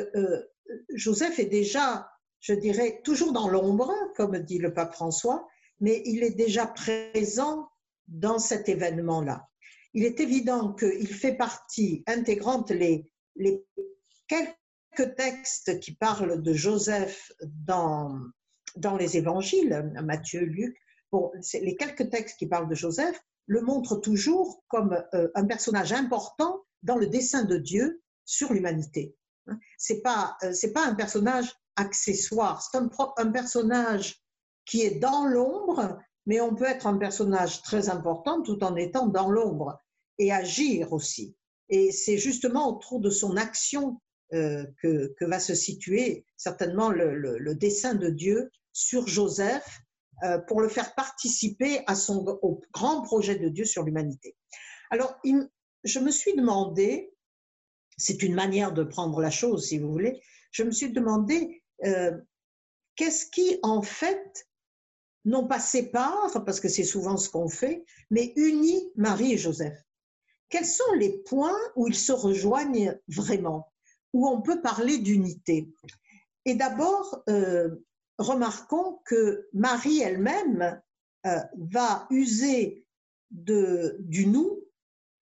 Joseph 0.92 1.38
est 1.38 1.52
déjà, 1.60 2.08
je 2.40 2.54
dirais, 2.54 3.00
toujours 3.04 3.32
dans 3.32 3.48
l'ombre, 3.48 3.94
comme 4.16 4.36
dit 4.40 4.58
le 4.58 4.74
pape 4.74 4.94
François, 4.94 5.46
mais 5.82 6.00
il 6.06 6.22
est 6.22 6.36
déjà 6.36 6.66
présent 6.66 7.68
dans 8.06 8.38
cet 8.38 8.68
événement-là. 8.68 9.48
Il 9.94 10.04
est 10.04 10.20
évident 10.20 10.72
qu'il 10.72 11.12
fait 11.12 11.34
partie 11.34 12.02
intégrante 12.06 12.70
les, 12.70 13.10
quelques 14.28 15.16
textes 15.16 15.80
qui 15.80 15.94
parlent 15.94 16.40
de 16.40 16.52
Joseph 16.54 17.32
dans, 17.42 18.18
dans 18.76 18.96
les 18.96 19.16
évangiles, 19.16 19.92
Matthieu, 20.02 20.44
Luc, 20.44 20.78
les 21.60 21.76
quelques 21.76 22.08
textes 22.08 22.38
qui 22.38 22.46
parlent 22.46 22.68
de 22.68 22.74
Joseph 22.74 23.20
le 23.46 23.60
montrent 23.60 23.96
toujours 23.96 24.62
comme 24.68 25.04
euh, 25.14 25.28
un 25.34 25.44
personnage 25.44 25.92
important 25.92 26.64
dans 26.82 26.96
le 26.96 27.08
dessein 27.08 27.42
de 27.42 27.58
Dieu 27.58 28.00
sur 28.24 28.52
l'humanité. 28.52 29.16
C'est 29.76 30.00
pas 30.00 30.36
euh, 30.44 30.54
pas 30.72 30.86
un 30.86 30.94
personnage 30.94 31.52
accessoire, 31.74 32.62
c'est 32.62 32.78
un, 32.78 32.88
un 33.16 33.32
personnage 33.32 34.21
qui 34.64 34.82
est 34.82 34.98
dans 34.98 35.26
l'ombre, 35.26 35.98
mais 36.26 36.40
on 36.40 36.54
peut 36.54 36.66
être 36.66 36.86
un 36.86 36.96
personnage 36.96 37.62
très 37.62 37.88
important 37.88 38.42
tout 38.42 38.62
en 38.62 38.76
étant 38.76 39.06
dans 39.06 39.30
l'ombre 39.30 39.80
et 40.18 40.32
agir 40.32 40.92
aussi. 40.92 41.36
Et 41.68 41.90
c'est 41.90 42.18
justement 42.18 42.68
autour 42.68 43.00
de 43.00 43.10
son 43.10 43.36
action 43.36 44.00
euh, 44.34 44.64
que, 44.82 45.24
va 45.24 45.38
se 45.38 45.54
situer 45.54 46.24
certainement 46.36 46.90
le, 46.90 47.54
dessein 47.54 47.94
de 47.94 48.08
Dieu 48.08 48.50
sur 48.72 49.06
Joseph 49.06 49.80
euh, 50.22 50.38
pour 50.38 50.60
le 50.60 50.68
faire 50.68 50.94
participer 50.94 51.82
à 51.86 51.94
son, 51.94 52.24
au 52.42 52.60
grand 52.72 53.02
projet 53.02 53.36
de 53.36 53.48
Dieu 53.48 53.64
sur 53.64 53.82
l'humanité. 53.82 54.36
Alors, 54.90 55.20
je 55.84 55.98
me 55.98 56.10
suis 56.10 56.34
demandé, 56.34 57.12
c'est 57.96 58.22
une 58.22 58.34
manière 58.34 58.72
de 58.72 58.84
prendre 58.84 59.20
la 59.20 59.30
chose 59.30 59.66
si 59.66 59.78
vous 59.78 59.90
voulez, 59.90 60.22
je 60.50 60.62
me 60.62 60.70
suis 60.70 60.92
demandé 60.92 61.62
euh, 61.84 62.12
qu'est-ce 62.96 63.26
qui 63.26 63.58
en 63.62 63.82
fait 63.82 64.46
non 65.24 65.46
pas 65.46 65.60
sépare, 65.60 66.44
parce 66.44 66.60
que 66.60 66.68
c'est 66.68 66.84
souvent 66.84 67.16
ce 67.16 67.30
qu'on 67.30 67.48
fait, 67.48 67.84
mais 68.10 68.32
unit 68.36 68.90
Marie 68.96 69.34
et 69.34 69.38
Joseph. 69.38 69.78
Quels 70.48 70.66
sont 70.66 70.92
les 70.98 71.18
points 71.22 71.58
où 71.76 71.88
ils 71.88 71.94
se 71.94 72.12
rejoignent 72.12 72.98
vraiment, 73.08 73.72
où 74.12 74.28
on 74.28 74.42
peut 74.42 74.60
parler 74.60 74.98
d'unité? 74.98 75.72
Et 76.44 76.54
d'abord, 76.54 77.22
euh, 77.28 77.70
remarquons 78.18 79.00
que 79.04 79.48
Marie 79.52 80.00
elle-même 80.00 80.80
euh, 81.26 81.38
va 81.56 82.06
user 82.10 82.84
de, 83.30 83.96
du 84.00 84.26
nous 84.26 84.61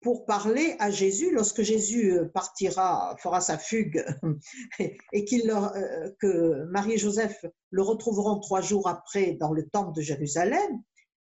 pour 0.01 0.25
parler 0.25 0.75
à 0.79 0.91
Jésus 0.91 1.31
lorsque 1.31 1.63
Jésus 1.63 2.13
euh, 2.13 2.25
partira, 2.25 3.15
fera 3.19 3.41
sa 3.41 3.57
fugue 3.57 4.05
et 4.79 5.25
qu'il 5.25 5.49
euh, 5.49 6.11
que 6.19 6.65
Marie 6.65 6.93
et 6.93 6.97
Joseph 6.97 7.45
le 7.71 7.81
retrouveront 7.81 8.39
trois 8.39 8.61
jours 8.61 8.87
après 8.87 9.33
dans 9.33 9.53
le 9.53 9.67
temple 9.67 9.95
de 9.95 10.01
Jérusalem. 10.01 10.81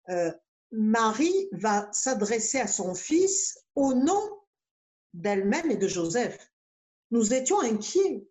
Euh, 0.10 0.32
Marie 0.72 1.50
va 1.54 1.88
s'adresser 1.94 2.60
à 2.60 2.68
son 2.68 2.94
fils 2.94 3.60
au 3.76 3.94
nom 3.94 4.22
d'elle-même 5.14 5.72
et 5.72 5.78
de 5.78 5.88
Joseph. 5.88 6.52
Nous 7.12 7.34
étions 7.34 7.62
inquiets. 7.62 8.28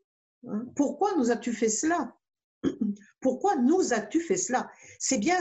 Hein. 0.48 0.66
Pourquoi 0.74 1.16
nous 1.16 1.30
as-tu 1.30 1.52
fait 1.52 1.70
cela? 1.70 2.14
Pourquoi 3.20 3.56
nous 3.56 3.92
as-tu 3.94 4.20
fait 4.20 4.36
cela? 4.36 4.70
C'est 4.98 5.18
bien, 5.18 5.38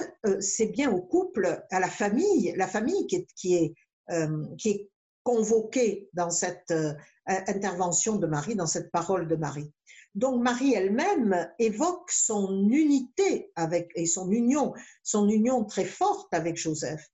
bien 0.72 0.92
au 0.92 1.02
couple, 1.02 1.64
à 1.70 1.80
la 1.80 1.90
famille, 1.90 2.54
la 2.56 2.68
famille 2.68 3.08
qui 3.08 3.56
est, 3.56 3.74
qui 4.58 4.70
est 4.70 4.90
convoqué 5.26 6.08
dans 6.14 6.30
cette 6.30 6.72
euh, 6.72 6.94
intervention 7.26 8.16
de 8.16 8.28
Marie, 8.28 8.56
dans 8.56 8.68
cette 8.68 8.92
parole 8.92 9.28
de 9.28 9.36
Marie. 9.36 9.74
Donc 10.14 10.42
Marie 10.42 10.74
elle-même 10.74 11.50
évoque 11.60 12.10
son 12.12 12.70
unité 12.70 13.52
avec 13.56 13.92
et 13.96 14.06
son 14.06 14.32
union, 14.32 14.74
son 15.04 15.28
union 15.28 15.66
très 15.66 15.84
forte 15.84 16.32
avec 16.34 16.56
Joseph. 16.56 17.10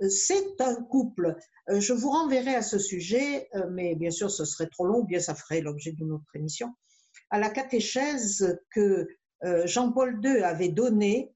Euh, 0.00 0.08
c'est 0.08 0.60
un 0.60 0.76
couple. 0.84 1.36
Je 1.68 1.92
vous 1.92 2.10
renverrai 2.10 2.54
à 2.54 2.62
ce 2.62 2.78
sujet, 2.78 3.50
mais 3.72 3.96
bien 3.96 4.12
sûr 4.12 4.30
ce 4.30 4.44
serait 4.44 4.68
trop 4.68 4.86
long, 4.86 5.02
bien 5.02 5.18
ça 5.18 5.34
ferait 5.34 5.60
l'objet 5.60 5.90
d'une 5.90 6.12
autre 6.12 6.30
émission, 6.34 6.72
à 7.30 7.40
la 7.40 7.50
catéchèse 7.50 8.56
que 8.70 9.08
Jean-Paul 9.64 10.20
II 10.22 10.44
avait 10.44 10.68
donnée 10.68 11.34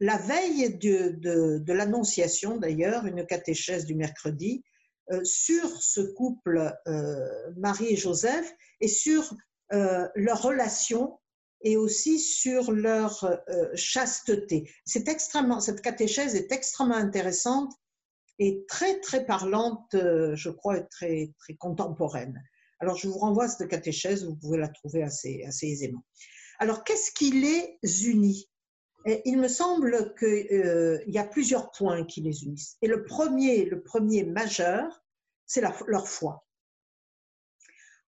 la 0.00 0.16
veille 0.16 0.76
de, 0.78 1.72
l'Annonciation, 1.72 2.56
d'ailleurs, 2.56 3.06
une 3.06 3.26
catéchèse 3.26 3.84
du 3.84 3.94
mercredi, 3.94 4.64
euh, 5.12 5.22
sur 5.24 5.82
ce 5.82 6.00
couple 6.00 6.74
euh, 6.86 7.52
Marie 7.56 7.92
et 7.92 7.96
Joseph 7.96 8.52
et 8.80 8.88
sur 8.88 9.34
euh, 9.72 10.08
leur 10.14 10.42
relation 10.42 11.18
et 11.62 11.76
aussi 11.76 12.18
sur 12.18 12.72
leur 12.72 13.38
chasteté. 13.74 14.70
C'est 14.86 15.08
extrêmement, 15.08 15.60
cette 15.60 15.82
catéchèse 15.82 16.34
est 16.34 16.52
extrêmement 16.52 16.94
intéressante 16.94 17.74
et 18.38 18.64
très 18.66 18.98
très 19.00 19.26
parlante, 19.26 19.90
je 19.92 20.48
crois, 20.48 20.78
et 20.78 20.86
très 20.88 21.34
très 21.38 21.54
contemporaine. 21.56 22.42
Alors 22.78 22.96
je 22.96 23.08
vous 23.08 23.18
renvoie 23.18 23.44
à 23.44 23.48
cette 23.48 23.68
catéchèse, 23.68 24.24
vous 24.24 24.36
pouvez 24.36 24.56
la 24.56 24.68
trouver 24.68 25.02
assez, 25.02 25.44
assez 25.46 25.66
aisément. 25.66 26.02
Alors 26.60 26.82
qu'est-ce 26.82 27.12
qui 27.12 27.30
les 27.30 28.08
unit? 28.08 28.49
Il 29.06 29.38
me 29.38 29.48
semble 29.48 30.14
qu'il 30.18 30.46
euh, 30.52 30.98
y 31.06 31.18
a 31.18 31.24
plusieurs 31.24 31.70
points 31.70 32.04
qui 32.04 32.20
les 32.20 32.44
unissent. 32.44 32.76
Et 32.82 32.88
le 32.88 33.04
premier, 33.04 33.64
le 33.64 33.82
premier 33.82 34.24
majeur, 34.24 35.02
c'est 35.46 35.62
leur 35.86 36.08
foi. 36.08 36.44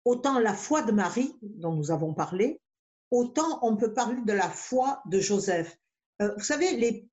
Autant 0.03 0.39
la 0.39 0.53
foi 0.53 0.81
de 0.81 0.91
Marie, 0.91 1.35
dont 1.41 1.73
nous 1.73 1.91
avons 1.91 2.13
parlé, 2.13 2.59
autant 3.11 3.59
on 3.61 3.77
peut 3.77 3.93
parler 3.93 4.21
de 4.23 4.33
la 4.33 4.49
foi 4.49 5.01
de 5.05 5.19
Joseph. 5.19 5.77
Euh, 6.21 6.33
vous 6.37 6.43
savez, 6.43 6.75
les, 6.75 7.07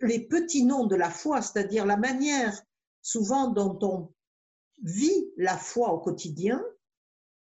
les, 0.00 0.26
petits 0.26 0.64
noms 0.64 0.86
de 0.86 0.96
la 0.96 1.10
foi, 1.10 1.42
c'est-à-dire 1.42 1.86
la 1.86 1.96
manière 1.96 2.60
souvent 3.02 3.48
dont 3.48 3.78
on 3.82 4.12
vit 4.82 5.32
la 5.36 5.56
foi 5.56 5.92
au 5.92 5.98
quotidien, 5.98 6.64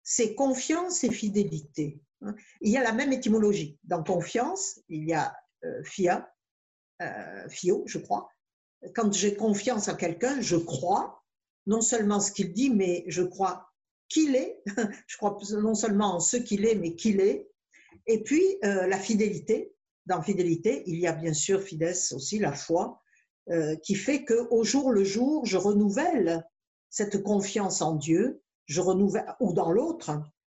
c'est 0.03 0.35
confiance 0.35 1.05
et 1.05 1.11
fidélité. 1.11 2.01
Hein. 2.23 2.35
Il 2.61 2.71
y 2.71 2.77
a 2.77 2.83
la 2.83 2.93
même 2.93 3.13
étymologie. 3.13 3.79
Dans 3.85 4.03
confiance, 4.03 4.81
il 4.89 5.05
y 5.05 5.15
a 5.15 5.35
fia, 5.85 6.33
euh, 7.03 7.49
fio, 7.49 7.83
je 7.87 7.99
crois. 7.99 8.29
Quand 8.95 9.13
j'ai 9.13 9.35
confiance 9.35 9.89
en 9.89 9.97
quelqu'un, 9.97 10.41
je 10.41 10.57
crois 10.57 11.23
non 11.67 11.81
seulement 11.81 12.21
ce 12.21 12.33
qu'il 12.33 12.53
dit, 12.53 12.71
mais 12.71 13.05
je 13.09 13.23
crois 13.23 13.69
qu'il 14.09 14.37
est. 14.37 14.63
je 15.07 15.17
crois 15.17 15.39
non 15.53 15.75
seulement 15.75 16.17
en 16.17 16.21
ce 16.21 16.37
qu'il 16.37 16.67
est, 16.67 16.75
mais 16.75 16.95
qu'il 16.95 17.21
est. 17.21 17.49
Et 18.07 18.23
puis 18.23 18.43
euh, 18.65 18.87
la 18.87 18.99
fidélité. 18.99 19.75
Dans 20.07 20.23
fidélité, 20.23 20.83
il 20.87 20.99
y 20.99 21.07
a 21.07 21.13
bien 21.13 21.35
sûr 21.35 21.63
fides 21.63 21.95
aussi, 22.13 22.39
la 22.39 22.53
foi, 22.53 23.01
qui 23.83 23.95
fait 23.95 24.25
qu'au 24.25 24.65
jour 24.65 24.91
le 24.91 25.05
jour, 25.05 25.45
je 25.45 25.57
renouvelle 25.57 26.45
cette 26.89 27.23
confiance 27.23 27.81
en 27.83 27.95
Dieu, 27.95 28.43
je 28.67 28.81
renouvelle, 28.81 29.27
ou 29.41 29.53
dans 29.53 29.71
l'autre, 29.71 30.11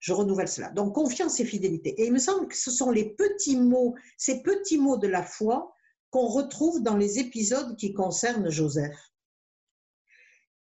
je 0.01 0.13
renouvelle 0.13 0.49
cela. 0.49 0.69
Donc 0.71 0.95
confiance 0.95 1.39
et 1.39 1.45
fidélité. 1.45 1.89
Et 2.01 2.07
il 2.07 2.11
me 2.11 2.19
semble 2.19 2.47
que 2.47 2.57
ce 2.57 2.71
sont 2.71 2.91
les 2.91 3.13
petits 3.13 3.55
mots, 3.55 3.95
ces 4.17 4.41
petits 4.41 4.77
mots 4.77 4.97
de 4.97 5.07
la 5.07 5.23
foi 5.23 5.73
qu'on 6.09 6.27
retrouve 6.27 6.81
dans 6.81 6.97
les 6.97 7.19
épisodes 7.19 7.77
qui 7.77 7.93
concernent 7.93 8.49
Joseph. 8.49 8.97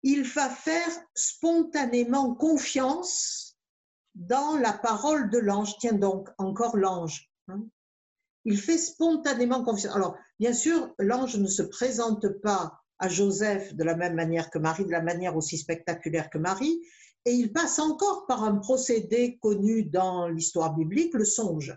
Il 0.03 0.25
va 0.25 0.51
faire 0.51 0.91
spontanément 1.15 2.35
confiance 2.35 3.57
dans 4.15 4.57
la 4.59 4.73
parole 4.73 5.31
de 5.31 5.39
l'ange. 5.39 5.77
Tiens 5.79 5.95
donc, 5.95 6.29
encore 6.39 6.77
l'ange. 6.77 7.31
Hein. 7.49 7.65
Il 8.45 8.59
fait 8.59 8.79
spontanément 8.79 9.65
confiance. 9.65 9.95
Alors, 9.95 10.17
bien 10.39 10.53
sûr, 10.53 10.93
l'ange 10.99 11.37
ne 11.37 11.49
se 11.49 11.63
présente 11.63 12.29
pas 12.43 12.81
à 12.99 13.09
Joseph 13.09 13.75
de 13.75 13.85
la 13.85 13.97
même 13.97 14.15
manière 14.15 14.51
que 14.51 14.59
Marie, 14.59 14.85
de 14.85 14.91
la 14.91 15.03
manière 15.03 15.37
aussi 15.37 15.59
spectaculaire 15.59 16.29
que 16.29 16.39
Marie, 16.39 16.81
et 17.29 17.33
il 17.35 17.53
passe 17.53 17.79
encore 17.79 18.25
par 18.25 18.43
un 18.43 18.57
procédé 18.57 19.37
connu 19.43 19.85
dans 19.85 20.29
l'histoire 20.29 20.75
biblique, 20.75 21.13
le 21.13 21.27
songe. 21.27 21.77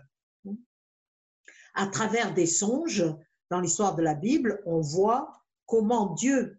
À 1.74 1.86
travers 1.88 2.32
des 2.32 2.46
songes, 2.46 3.04
dans 3.50 3.60
l'histoire 3.60 3.94
de 3.94 4.02
la 4.02 4.14
Bible, 4.14 4.62
on 4.64 4.80
voit 4.80 5.30
comment 5.66 6.14
Dieu 6.14 6.58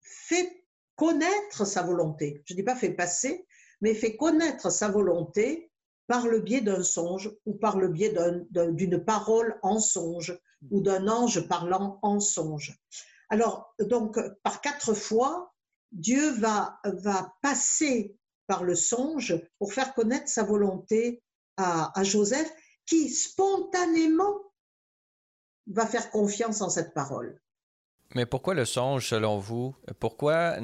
fait 0.00 0.64
connaître 0.96 1.66
sa 1.66 1.82
volonté. 1.82 2.42
Je 2.46 2.54
ne 2.54 2.56
dis 2.56 2.62
pas 2.62 2.74
fait 2.74 2.94
passer, 2.94 3.46
mais 3.82 3.92
fait 3.92 4.16
connaître 4.16 4.70
sa 4.70 4.88
volonté 4.88 5.70
par 6.06 6.26
le 6.26 6.40
biais 6.40 6.62
d'un 6.62 6.82
songe 6.82 7.30
ou 7.44 7.52
par 7.52 7.78
le 7.78 7.88
biais 7.88 8.14
d'une 8.50 9.04
parole 9.04 9.58
en 9.62 9.78
songe 9.78 10.40
ou 10.70 10.80
d'un 10.80 11.06
ange 11.06 11.46
parlant 11.46 11.98
en 12.00 12.18
songe. 12.18 12.80
Alors, 13.28 13.74
donc, 13.78 14.18
par 14.42 14.62
quatre 14.62 14.94
fois, 14.94 15.52
Dieu 15.92 16.30
va, 16.32 16.80
va 16.84 17.34
passer 17.42 18.18
par 18.48 18.64
le 18.64 18.74
songe 18.74 19.40
pour 19.58 19.72
faire 19.72 19.94
connaître 19.94 20.28
sa 20.28 20.42
volonté 20.42 21.22
à, 21.56 22.02
Joseph, 22.02 22.50
qui 22.86 23.10
spontanément 23.10 24.52
va 25.66 25.86
faire 25.86 26.10
confiance 26.10 26.60
en 26.62 26.70
cette 26.70 26.94
parole. 26.94 27.40
Mais 28.14 28.24
pourquoi 28.24 28.54
le 28.54 28.64
songe, 28.64 29.06
selon 29.06 29.38
vous? 29.38 29.74
Pourquoi, 30.00 30.56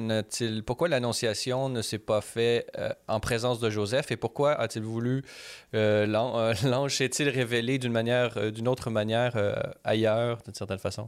pourquoi 0.65 0.87
l'annonciation 0.87 1.69
ne 1.69 1.83
s'est 1.83 1.99
pas 1.99 2.21
faite 2.21 2.67
euh, 2.77 2.89
en 3.07 3.19
présence 3.19 3.59
de 3.59 3.69
Joseph? 3.69 4.09
Et 4.09 4.17
pourquoi 4.17 4.53
a-t-il 4.53 4.83
voulu, 4.83 5.21
euh, 5.75 6.07
euh, 6.07 6.53
l'ange 6.63 6.97
s'est-il 6.97 7.29
révélé 7.29 7.77
d'une 7.77 7.91
manière, 7.91 8.51
d'une 8.51 8.67
autre 8.67 8.89
manière 8.89 9.35
ailleurs, 9.83 10.41
d'une 10.43 10.55
certaine 10.55 10.79
façon? 10.79 11.07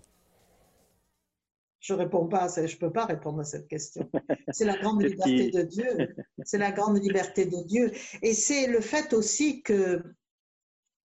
Je 1.87 1.93
réponds 1.93 2.27
pas, 2.27 2.49
je 2.49 2.75
peux 2.75 2.91
pas 2.91 3.05
répondre 3.05 3.39
à 3.39 3.45
cette 3.45 3.69
question. 3.69 4.11
C'est 4.51 4.65
la 4.65 4.77
grande 4.77 5.01
liberté 5.01 5.51
de 5.51 5.61
Dieu. 5.61 6.15
C'est 6.43 6.57
la 6.57 6.73
grande 6.73 7.01
liberté 7.01 7.45
de 7.45 7.63
Dieu. 7.65 7.93
Et 8.21 8.33
c'est 8.33 8.67
le 8.67 8.81
fait 8.81 9.13
aussi 9.13 9.61
que 9.61 10.03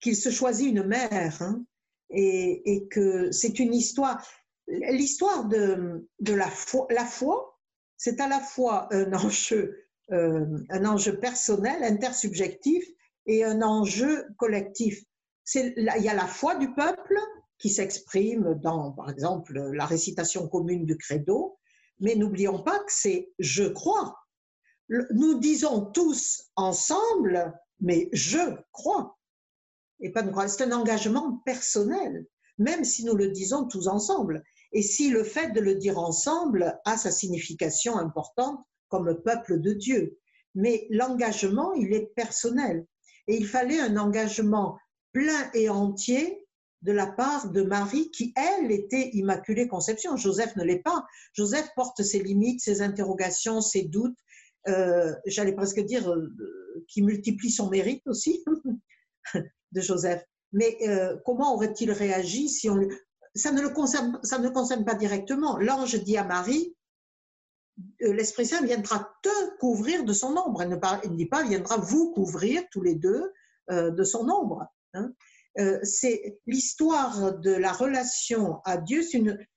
qu'il 0.00 0.16
se 0.16 0.28
choisit 0.28 0.68
une 0.68 0.82
mère 0.82 1.40
hein, 1.40 1.64
et, 2.10 2.88
que 2.90 3.30
c'est 3.30 3.60
une 3.60 3.72
histoire. 3.72 4.26
L'histoire 4.66 5.44
de, 5.44 6.08
de 6.18 6.34
la 6.34 6.48
foi, 6.48 6.88
la 6.90 7.04
foi, 7.04 7.56
c'est 7.96 8.20
à 8.20 8.26
la 8.26 8.40
fois 8.40 8.92
un 8.92 9.12
enjeu, 9.12 9.86
euh, 10.10 10.44
un 10.70 10.84
enjeu 10.84 11.20
personnel, 11.20 11.84
intersubjectif, 11.84 12.84
et 13.26 13.44
un 13.44 13.62
enjeu 13.62 14.26
collectif. 14.36 15.00
Il 15.54 15.92
y 16.00 16.08
a 16.08 16.14
la 16.14 16.26
foi 16.26 16.56
du 16.56 16.74
peuple 16.74 17.20
qui 17.62 17.70
s'exprime 17.70 18.58
dans, 18.60 18.90
par 18.90 19.08
exemple, 19.08 19.56
la 19.72 19.86
récitation 19.86 20.48
commune 20.48 20.84
du 20.84 20.98
credo, 20.98 21.56
mais 22.00 22.16
n'oublions 22.16 22.60
pas 22.60 22.80
que 22.80 22.92
c'est 22.92 23.32
je 23.38 23.62
crois. 23.62 24.18
Nous 24.88 25.38
disons 25.38 25.86
tous 25.86 26.50
ensemble, 26.56 27.56
mais 27.78 28.08
je 28.12 28.56
crois. 28.72 29.16
Et 30.00 30.10
pas 30.10 30.24
C'est 30.48 30.64
un 30.64 30.72
engagement 30.72 31.40
personnel, 31.46 32.26
même 32.58 32.82
si 32.82 33.04
nous 33.04 33.14
le 33.14 33.28
disons 33.28 33.68
tous 33.68 33.86
ensemble. 33.86 34.42
Et 34.72 34.82
si 34.82 35.10
le 35.10 35.22
fait 35.22 35.52
de 35.52 35.60
le 35.60 35.76
dire 35.76 35.98
ensemble 36.00 36.80
a 36.84 36.96
sa 36.96 37.12
signification 37.12 37.96
importante 37.96 38.58
comme 38.88 39.22
peuple 39.22 39.60
de 39.60 39.72
Dieu. 39.72 40.18
Mais 40.56 40.88
l'engagement, 40.90 41.72
il 41.74 41.94
est 41.94 42.12
personnel. 42.16 42.84
Et 43.28 43.36
il 43.36 43.46
fallait 43.46 43.80
un 43.80 43.96
engagement 43.96 44.78
plein 45.12 45.48
et 45.54 45.68
entier 45.68 46.41
de 46.82 46.92
la 46.92 47.06
part 47.06 47.50
de 47.50 47.62
Marie 47.62 48.10
qui, 48.10 48.34
elle, 48.36 48.70
était 48.70 49.10
Immaculée 49.12 49.68
Conception. 49.68 50.16
Joseph 50.16 50.56
ne 50.56 50.64
l'est 50.64 50.82
pas. 50.82 51.04
Joseph 51.32 51.68
porte 51.76 52.02
ses 52.02 52.20
limites, 52.20 52.60
ses 52.60 52.82
interrogations, 52.82 53.60
ses 53.60 53.84
doutes, 53.84 54.18
euh, 54.68 55.12
j'allais 55.26 55.54
presque 55.54 55.80
dire, 55.80 56.10
euh, 56.10 56.84
qui 56.88 57.02
multiplie 57.02 57.50
son 57.50 57.68
mérite 57.68 58.06
aussi 58.06 58.44
de 59.34 59.80
Joseph. 59.80 60.24
Mais 60.52 60.76
euh, 60.86 61.16
comment 61.24 61.54
aurait-il 61.54 61.90
réagi 61.90 62.48
si 62.48 62.68
on 62.68 62.80
ça 63.34 63.50
ne 63.50 63.62
le 63.62 63.70
concerne, 63.70 64.20
ça 64.22 64.38
ne 64.38 64.44
le 64.44 64.50
concerne 64.50 64.84
pas 64.84 64.94
directement. 64.94 65.56
L'ange 65.56 65.94
dit 66.04 66.18
à 66.18 66.24
Marie, 66.24 66.76
l'Esprit 68.00 68.44
Saint 68.44 68.62
viendra 68.62 69.10
te 69.22 69.56
couvrir 69.58 70.04
de 70.04 70.12
son 70.12 70.36
ombre. 70.36 70.62
Il 70.62 70.68
ne, 71.12 71.16
dit 71.16 71.26
pas, 71.26 71.42
viendra 71.42 71.78
vous 71.78 72.12
couvrir 72.12 72.62
tous 72.70 72.82
les 72.82 72.94
deux 72.94 73.32
de 73.70 74.04
son 74.04 74.28
ombre. 74.28 74.66
Hein. 74.92 75.14
Euh, 75.58 75.78
c'est 75.82 76.38
l'histoire 76.46 77.38
de 77.38 77.52
la 77.52 77.72
relation 77.72 78.60
à 78.64 78.78
Dieu, 78.78 79.02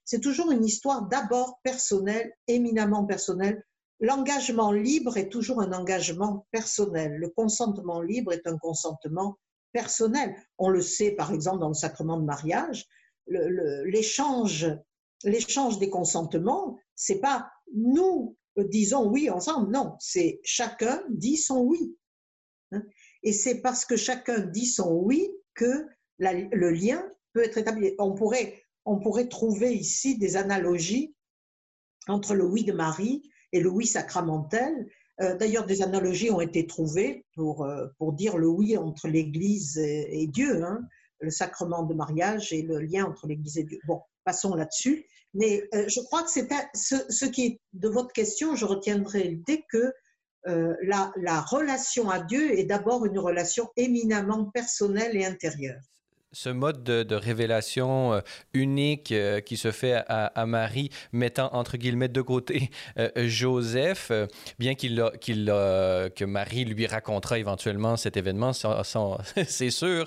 c'est 0.04 0.20
toujours 0.20 0.50
une 0.50 0.64
histoire 0.64 1.06
d'abord 1.08 1.58
personnelle, 1.62 2.32
éminemment 2.48 3.04
personnelle. 3.04 3.64
L'engagement 4.00 4.72
libre 4.72 5.16
est 5.16 5.30
toujours 5.30 5.62
un 5.62 5.72
engagement 5.72 6.46
personnel. 6.50 7.16
Le 7.16 7.30
consentement 7.30 8.02
libre 8.02 8.32
est 8.34 8.46
un 8.46 8.58
consentement 8.58 9.38
personnel. 9.72 10.36
On 10.58 10.68
le 10.68 10.82
sait 10.82 11.12
par 11.12 11.32
exemple 11.32 11.60
dans 11.60 11.68
le 11.68 11.74
sacrement 11.74 12.18
de 12.18 12.24
mariage, 12.24 12.86
l'échange 13.26 14.68
l'échange 15.24 15.78
des 15.78 15.90
consentements, 15.90 16.78
c'est 16.94 17.20
pas 17.20 17.50
nous 17.74 18.36
disons 18.56 19.06
oui 19.08 19.28
ensemble, 19.28 19.70
non, 19.70 19.96
c'est 19.98 20.40
chacun 20.42 21.02
dit 21.10 21.36
son 21.36 21.60
oui. 21.60 21.94
Hein. 22.72 22.82
Et 23.22 23.32
c'est 23.32 23.60
parce 23.60 23.84
que 23.84 23.96
chacun 23.96 24.40
dit 24.40 24.66
son 24.66 24.92
oui 24.92 25.30
que 25.56 25.86
le 26.18 26.70
lien 26.70 27.04
peut 27.32 27.42
être 27.42 27.58
établi. 27.58 27.94
On 27.98 28.14
pourrait, 28.14 28.62
on 28.84 29.00
pourrait 29.00 29.28
trouver 29.28 29.74
ici 29.74 30.16
des 30.16 30.36
analogies 30.36 31.14
entre 32.06 32.34
le 32.34 32.44
oui 32.44 32.64
de 32.64 32.72
Marie 32.72 33.28
et 33.52 33.60
le 33.60 33.68
oui 33.68 33.86
sacramentel. 33.86 34.88
Euh, 35.20 35.36
d'ailleurs, 35.36 35.66
des 35.66 35.82
analogies 35.82 36.30
ont 36.30 36.40
été 36.40 36.66
trouvées 36.66 37.24
pour, 37.34 37.64
euh, 37.64 37.86
pour 37.98 38.12
dire 38.12 38.36
le 38.36 38.48
oui 38.48 38.76
entre 38.76 39.08
l'Église 39.08 39.78
et, 39.78 40.26
Dieu, 40.28 40.62
hein, 40.64 40.80
le 41.20 41.30
sacrement 41.30 41.82
de 41.82 41.94
mariage 41.94 42.52
et 42.52 42.62
le 42.62 42.78
lien 42.78 43.06
entre 43.06 43.26
l'Église 43.26 43.58
et 43.58 43.64
Dieu. 43.64 43.78
Bon, 43.86 44.02
passons 44.24 44.54
là-dessus. 44.54 45.06
Mais 45.34 45.68
euh, 45.74 45.86
je 45.88 46.00
crois 46.00 46.22
que 46.22 46.30
c'est 46.30 46.48
ce, 46.74 46.96
ce, 47.08 47.24
qui 47.24 47.46
est 47.46 47.60
de 47.72 47.88
votre 47.88 48.12
question, 48.12 48.54
je 48.54 48.64
retiendrai 48.64 49.24
l'idée 49.24 49.64
que 49.70 49.92
euh, 50.48 50.74
la, 50.82 51.40
relation 51.40 52.08
à 52.10 52.20
Dieu 52.20 52.58
est 52.58 52.64
d'abord 52.64 53.04
une 53.04 53.18
relation 53.18 53.68
éminemment 53.76 54.44
personnelle 54.46 55.16
et 55.16 55.24
intérieure 55.24 55.80
ce 56.32 56.50
mode 56.50 56.82
de, 56.82 57.14
révélation 57.14 58.14
euh, 58.14 58.20
unique 58.52 59.12
euh, 59.12 59.40
qui 59.40 59.56
se 59.56 59.70
fait 59.70 60.02
à, 60.08 60.46
Marie, 60.46 60.90
mettant 61.12 61.48
entre 61.54 61.76
guillemets 61.76 62.08
de 62.08 62.20
côté 62.20 62.70
euh, 62.98 63.10
Joseph, 63.26 64.12
bien 64.58 64.74
qu'il 64.74 64.96
que 64.96 66.24
Marie 66.24 66.64
lui 66.64 66.86
racontera 66.86 67.38
éventuellement 67.38 67.96
cet 67.96 68.16
événement, 68.16 68.52
c'est 69.46 69.70
sûr. 69.70 70.06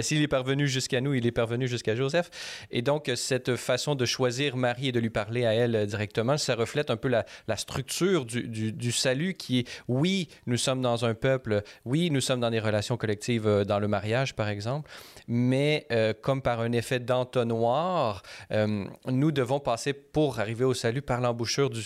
S'il 0.00 0.22
est 0.22 0.28
parvenu 0.28 0.68
jusqu'à 0.68 1.00
nous, 1.00 1.14
il 1.14 1.26
est 1.26 1.32
parvenu 1.32 1.66
jusqu'à 1.66 1.94
Joseph. 1.94 2.30
Et 2.70 2.82
donc, 2.82 3.10
cette 3.14 3.56
façon 3.56 3.94
de 3.94 4.04
choisir 4.04 4.56
Marie 4.56 4.88
et 4.88 4.92
de 4.92 5.00
lui 5.00 5.10
parler 5.10 5.46
à 5.46 5.54
elle 5.54 5.86
directement, 5.86 6.36
ça 6.36 6.54
reflète 6.54 6.90
un 6.90 6.96
peu 6.96 7.08
la, 7.08 7.24
structure 7.56 8.24
du, 8.24 8.72
du, 8.72 8.92
salut 8.92 9.34
qui 9.34 9.60
est, 9.60 9.68
oui, 9.88 10.28
nous 10.46 10.56
sommes 10.56 10.82
dans 10.82 11.04
un 11.04 11.14
peuple, 11.14 11.62
oui, 11.84 12.10
nous 12.10 12.20
sommes 12.20 12.40
dans 12.40 12.50
des 12.50 12.60
relations 12.60 12.96
collectives, 12.96 13.64
dans 13.66 13.78
le 13.78 13.88
mariage, 13.88 14.34
par 14.34 14.48
exemple, 14.48 14.90
mais 15.26 15.59
mais 15.60 15.86
euh, 15.92 16.14
comme 16.18 16.40
par 16.40 16.60
un 16.60 16.72
effet 16.72 17.00
d'entonnoir, 17.00 18.22
euh, 18.50 18.84
nous 19.06 19.30
devons 19.30 19.60
passer 19.60 19.92
pour 19.92 20.40
arriver 20.40 20.64
au 20.64 20.72
salut 20.72 21.02
par 21.02 21.20
l'embouchure 21.20 21.68
du, 21.68 21.82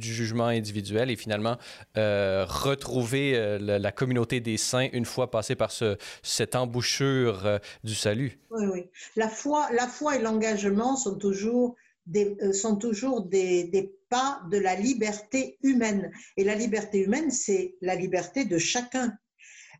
jugement 0.00 0.46
individuel 0.46 1.08
et 1.08 1.16
finalement 1.16 1.56
euh, 1.96 2.44
retrouver 2.48 3.58
la, 3.60 3.92
communauté 3.92 4.40
des 4.40 4.56
saints 4.56 4.88
une 4.92 5.04
fois 5.04 5.30
passé 5.30 5.54
par 5.54 5.70
ce, 5.70 5.96
cette 6.22 6.56
embouchure 6.56 7.60
du 7.84 7.94
salut. 7.94 8.38
Oui. 8.50 8.86
La 9.14 9.28
foi, 9.28 9.68
la 9.72 9.86
foi 9.86 10.16
et 10.16 10.20
l'engagement 10.20 10.96
sont 10.96 11.16
toujours 11.16 11.76
des, 12.06 12.36
sont 12.52 12.76
toujours 12.76 13.22
des 13.22 13.94
pas 14.08 14.42
de 14.50 14.58
la 14.58 14.74
liberté 14.74 15.58
humaine. 15.62 16.10
Et 16.36 16.44
la 16.44 16.56
liberté 16.56 16.98
humaine, 16.98 17.30
c'est 17.30 17.76
la 17.80 17.94
liberté 17.94 18.44
de 18.44 18.58
chacun. 18.58 19.16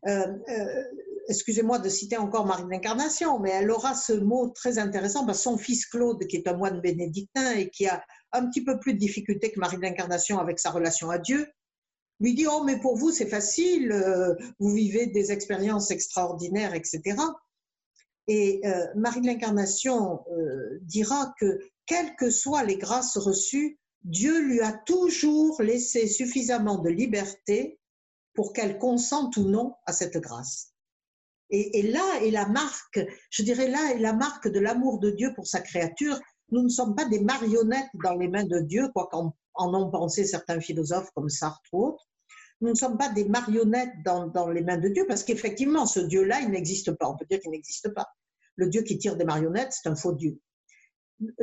Euh, 0.07 0.27
euh, 0.49 0.83
excusez-moi 1.29 1.79
de 1.79 1.89
citer 1.89 2.17
encore 2.17 2.45
Marie 2.45 2.65
d'Incarnation, 2.69 3.39
mais 3.39 3.51
elle 3.51 3.71
aura 3.71 3.95
ce 3.95 4.13
mot 4.13 4.49
très 4.49 4.77
intéressant, 4.77 5.25
parce 5.25 5.41
son 5.41 5.57
fils 5.57 5.85
Claude, 5.85 6.25
qui 6.27 6.37
est 6.37 6.47
un 6.47 6.57
moine 6.57 6.81
bénédictin 6.81 7.53
et 7.53 7.69
qui 7.69 7.87
a 7.87 8.03
un 8.31 8.47
petit 8.47 8.63
peu 8.63 8.79
plus 8.79 8.93
de 8.93 8.99
difficultés 8.99 9.51
que 9.51 9.59
Marie 9.59 9.77
d'Incarnation 9.77 10.39
avec 10.39 10.59
sa 10.59 10.71
relation 10.71 11.09
à 11.09 11.17
Dieu, 11.17 11.47
lui 12.19 12.33
dit, 12.35 12.47
oh, 12.47 12.63
mais 12.63 12.79
pour 12.79 12.97
vous, 12.97 13.11
c'est 13.11 13.27
facile, 13.27 13.91
euh, 13.91 14.35
vous 14.59 14.71
vivez 14.71 15.07
des 15.07 15.31
expériences 15.31 15.91
extraordinaires, 15.91 16.73
etc. 16.73 17.17
Et 18.27 18.61
Marie 18.95 19.19
de 19.19 19.27
l'Incarnation 19.27 20.23
dira 20.81 21.33
que, 21.37 21.59
quelles 21.85 22.15
que 22.15 22.29
soient 22.29 22.63
les 22.63 22.77
grâces 22.77 23.17
reçues, 23.17 23.77
Dieu 24.03 24.41
lui 24.41 24.61
a 24.61 24.71
toujours 24.71 25.61
laissé 25.61 26.07
suffisamment 26.07 26.77
de 26.77 26.89
liberté 26.89 27.79
pour 28.33 28.53
qu'elle 28.53 28.77
consente 28.77 29.37
ou 29.37 29.49
non 29.49 29.75
à 29.85 29.93
cette 29.93 30.17
grâce. 30.17 30.72
Et, 31.49 31.83
là 31.83 32.21
est 32.21 32.31
la 32.31 32.47
marque, 32.47 32.99
je 33.29 33.43
dirais 33.43 33.67
là 33.67 33.91
est 33.91 33.99
la 33.99 34.13
marque 34.13 34.47
de 34.47 34.59
l'amour 34.59 34.99
de 34.99 35.11
Dieu 35.11 35.33
pour 35.35 35.45
sa 35.45 35.61
créature. 35.61 36.19
Nous 36.51 36.63
ne 36.63 36.69
sommes 36.69 36.95
pas 36.95 37.05
des 37.05 37.19
marionnettes 37.19 37.89
dans 38.03 38.15
les 38.15 38.27
mains 38.27 38.45
de 38.45 38.59
Dieu, 38.59 38.89
quoi 38.93 39.07
qu'en 39.11 39.35
en 39.55 39.73
ont 39.73 39.91
pensé 39.91 40.25
certains 40.25 40.59
philosophes 40.59 41.11
comme 41.15 41.29
Sartre 41.29 41.61
ou 41.73 41.87
autres. 41.87 42.07
Nous 42.61 42.69
ne 42.69 42.75
sommes 42.75 42.97
pas 42.97 43.09
des 43.09 43.25
marionnettes 43.25 43.93
dans, 44.05 44.27
dans 44.27 44.49
les 44.49 44.61
mains 44.61 44.77
de 44.77 44.89
Dieu, 44.89 45.05
parce 45.07 45.23
qu'effectivement, 45.23 45.85
ce 45.85 45.99
Dieu-là, 45.99 46.41
il 46.41 46.49
n'existe 46.49 46.91
pas. 46.93 47.09
On 47.09 47.17
peut 47.17 47.25
dire 47.29 47.39
qu'il 47.39 47.51
n'existe 47.51 47.93
pas. 47.93 48.07
Le 48.55 48.69
Dieu 48.69 48.83
qui 48.83 48.97
tire 48.97 49.15
des 49.15 49.25
marionnettes, 49.25 49.73
c'est 49.73 49.89
un 49.89 49.95
faux 49.95 50.13
Dieu. 50.13 50.39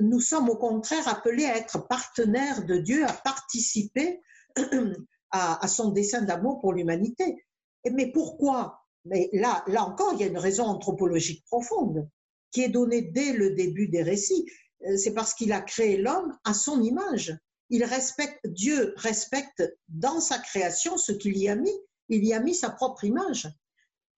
Nous 0.00 0.20
sommes 0.20 0.48
au 0.48 0.56
contraire 0.56 1.06
appelés 1.08 1.44
à 1.44 1.56
être 1.56 1.86
partenaires 1.88 2.64
de 2.64 2.76
Dieu, 2.78 3.06
à 3.06 3.12
participer 3.12 4.20
à, 5.30 5.68
son 5.68 5.90
dessein 5.90 6.22
d'amour 6.22 6.60
pour 6.60 6.72
l'humanité. 6.72 7.44
Mais 7.90 8.10
pourquoi 8.12 8.79
Mais 9.04 9.30
là, 9.32 9.64
là 9.66 9.84
encore, 9.84 10.12
il 10.14 10.20
y 10.20 10.24
a 10.24 10.28
une 10.28 10.38
raison 10.38 10.64
anthropologique 10.64 11.44
profonde 11.46 12.08
qui 12.50 12.62
est 12.62 12.68
donnée 12.68 13.02
dès 13.02 13.32
le 13.32 13.50
début 13.54 13.88
des 13.88 14.02
récits. 14.02 14.46
Euh, 14.86 14.96
c'est 14.96 15.14
parce 15.14 15.34
qu'il 15.34 15.52
a 15.52 15.60
créé 15.60 15.96
l'homme 15.96 16.36
à 16.44 16.54
son 16.54 16.82
image. 16.82 17.36
Il 17.70 17.84
respecte, 17.84 18.46
Dieu 18.46 18.94
respecte 18.96 19.62
dans 19.88 20.20
sa 20.20 20.38
création 20.38 20.96
ce 20.96 21.12
qu'il 21.12 21.38
y 21.38 21.48
a 21.48 21.56
mis. 21.56 21.74
Il 22.08 22.24
y 22.24 22.34
a 22.34 22.40
mis 22.40 22.54
sa 22.54 22.70
propre 22.70 23.04
image. 23.04 23.48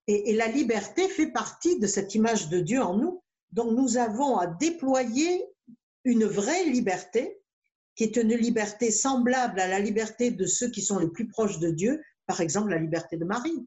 Et, 0.06 0.30
et, 0.30 0.34
la 0.34 0.48
liberté 0.48 1.08
fait 1.08 1.30
partie 1.30 1.78
de 1.78 1.86
cette 1.86 2.14
image 2.14 2.48
de 2.48 2.60
Dieu 2.60 2.82
en 2.82 2.96
nous. 2.96 3.22
Donc 3.52 3.72
nous 3.76 3.98
avons 3.98 4.38
à 4.38 4.46
déployer 4.46 5.44
une 6.04 6.24
vraie 6.24 6.64
liberté 6.64 7.42
qui 7.94 8.04
est 8.04 8.16
une 8.16 8.34
liberté 8.34 8.90
semblable 8.90 9.60
à 9.60 9.68
la 9.68 9.78
liberté 9.78 10.30
de 10.30 10.46
ceux 10.46 10.70
qui 10.70 10.80
sont 10.80 10.98
les 10.98 11.08
plus 11.08 11.28
proches 11.28 11.58
de 11.58 11.70
Dieu, 11.70 12.02
par 12.26 12.40
exemple 12.40 12.70
la 12.70 12.78
liberté 12.78 13.16
de 13.16 13.24
Marie. 13.24 13.66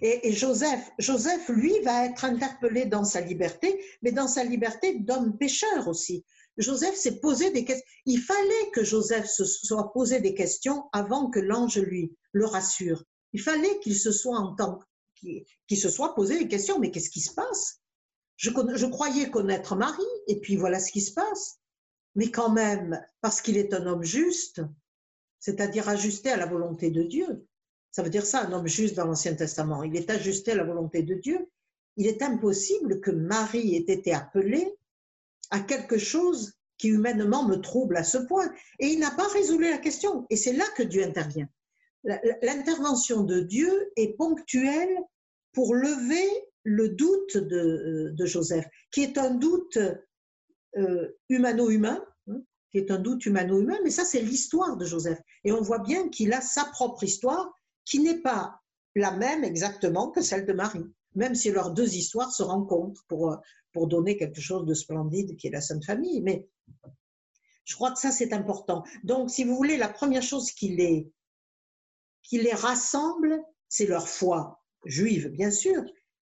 Et, 0.00 0.32
Joseph, 0.32 0.90
Joseph, 0.98 1.48
lui, 1.48 1.78
va 1.80 2.06
être 2.06 2.24
interpellé 2.24 2.86
dans 2.86 3.04
sa 3.04 3.20
liberté, 3.20 3.82
mais 4.02 4.12
dans 4.12 4.28
sa 4.28 4.44
liberté 4.44 4.98
d'homme 5.00 5.36
pécheur 5.36 5.88
aussi. 5.88 6.24
Joseph 6.56 6.96
s'est 6.96 7.20
posé 7.20 7.50
des 7.50 7.64
questions. 7.64 7.86
Il 8.06 8.20
fallait 8.20 8.70
que 8.72 8.84
Joseph 8.84 9.26
se 9.26 9.44
soit 9.44 9.92
posé 9.92 10.20
des 10.20 10.34
questions 10.34 10.84
avant 10.92 11.30
que 11.30 11.40
l'ange 11.40 11.78
lui 11.78 12.16
le 12.32 12.46
rassure. 12.46 13.04
Il 13.32 13.40
fallait 13.40 13.78
qu'il 13.80 13.96
se 13.96 14.10
soit 14.10 14.38
en 14.38 14.54
tant 14.54 14.80
qu'il 15.14 15.78
se 15.78 15.88
soit 15.88 16.14
posé 16.14 16.38
des 16.38 16.48
questions. 16.48 16.78
Mais 16.78 16.90
qu'est-ce 16.90 17.10
qui 17.10 17.20
se 17.20 17.34
passe? 17.34 17.80
Je, 18.36 18.50
je 18.74 18.86
croyais 18.86 19.30
connaître 19.30 19.76
Marie, 19.76 20.02
et 20.28 20.40
puis 20.40 20.56
voilà 20.56 20.78
ce 20.80 20.92
qui 20.92 21.00
se 21.00 21.12
passe 21.12 21.58
mais 22.18 22.32
quand 22.32 22.50
même, 22.50 23.00
parce 23.20 23.40
qu'il 23.40 23.56
est 23.56 23.72
un 23.72 23.86
homme 23.86 24.02
juste, 24.02 24.60
c'est-à-dire 25.38 25.88
ajusté 25.88 26.30
à 26.30 26.36
la 26.36 26.46
volonté 26.46 26.90
de 26.90 27.04
Dieu. 27.04 27.46
Ça 27.90 28.02
veut 28.02 28.10
dire 28.10 28.26
ça, 28.26 28.42
un 28.42 28.52
homme 28.52 28.66
juste 28.66 28.94
dans 28.94 29.06
l'Ancien 29.06 29.34
Testament. 29.34 29.82
Il 29.82 29.96
est 29.96 30.10
ajusté 30.10 30.52
à 30.52 30.56
la 30.56 30.64
volonté 30.64 31.02
de 31.02 31.14
Dieu. 31.14 31.48
Il 31.96 32.06
est 32.06 32.22
impossible 32.22 33.00
que 33.00 33.10
Marie 33.10 33.74
ait 33.74 33.92
été 33.92 34.12
appelée 34.12 34.76
à 35.50 35.60
quelque 35.60 35.98
chose 35.98 36.54
qui 36.76 36.88
humainement 36.88 37.44
me 37.44 37.56
trouble 37.56 37.96
à 37.96 38.04
ce 38.04 38.18
point. 38.18 38.50
Et 38.78 38.86
il 38.86 39.00
n'a 39.00 39.10
pas 39.10 39.26
résolu 39.28 39.68
la 39.70 39.78
question. 39.78 40.26
Et 40.30 40.36
c'est 40.36 40.52
là 40.52 40.64
que 40.76 40.82
Dieu 40.82 41.02
intervient. 41.02 41.48
L'intervention 42.04 43.24
de 43.24 43.40
Dieu 43.40 43.90
est 43.96 44.16
ponctuelle 44.16 44.96
pour 45.52 45.74
lever 45.74 46.28
le 46.62 46.90
doute 46.90 47.36
de, 47.36 48.12
de 48.14 48.26
Joseph, 48.26 48.66
qui 48.92 49.02
est 49.02 49.18
un 49.18 49.30
doute 49.34 49.78
euh, 50.76 51.08
humano-humain, 51.28 52.04
hein, 52.28 52.40
qui 52.70 52.78
est 52.78 52.90
un 52.90 52.98
doute 52.98 53.24
humano-humain, 53.26 53.78
mais 53.82 53.90
ça 53.90 54.04
c'est 54.04 54.20
l'histoire 54.20 54.76
de 54.76 54.84
Joseph. 54.84 55.18
Et 55.44 55.52
on 55.52 55.62
voit 55.62 55.78
bien 55.80 56.08
qu'il 56.08 56.32
a 56.32 56.40
sa 56.40 56.64
propre 56.66 57.02
histoire 57.04 57.52
qui 57.88 58.00
n'est 58.00 58.20
pas 58.20 58.60
la 58.94 59.12
même 59.12 59.44
exactement 59.44 60.10
que 60.10 60.20
celle 60.20 60.44
de 60.44 60.52
Marie, 60.52 60.84
même 61.14 61.34
si 61.34 61.50
leurs 61.50 61.70
deux 61.70 61.94
histoires 61.94 62.32
se 62.32 62.42
rencontrent 62.42 63.04
pour, 63.08 63.38
pour 63.72 63.86
donner 63.86 64.16
quelque 64.16 64.40
chose 64.40 64.66
de 64.66 64.74
splendide 64.74 65.36
qui 65.36 65.46
est 65.46 65.52
la 65.52 65.60
Sainte 65.60 65.84
Famille. 65.84 66.20
Mais 66.22 66.48
je 67.64 67.74
crois 67.74 67.92
que 67.92 67.98
ça 67.98 68.10
c'est 68.10 68.32
important. 68.32 68.84
Donc 69.04 69.30
si 69.30 69.44
vous 69.44 69.56
voulez, 69.56 69.76
la 69.76 69.88
première 69.88 70.22
chose 70.22 70.52
qui 70.52 70.76
les, 70.76 71.10
qui 72.22 72.38
les 72.38 72.52
rassemble, 72.52 73.42
c'est 73.68 73.86
leur 73.86 74.08
foi 74.08 74.62
juive, 74.84 75.28
bien 75.28 75.50
sûr, 75.50 75.82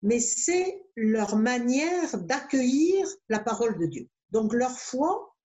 mais 0.04 0.20
c'est 0.20 0.82
leur 0.96 1.36
manière 1.38 2.18
d'accueillir 2.20 3.08
la 3.30 3.40
parole 3.40 3.78
de 3.80 3.86
Dieu. 3.88 4.10
Donc 4.30 4.54
leur 4.54 4.78
foi 4.78 5.36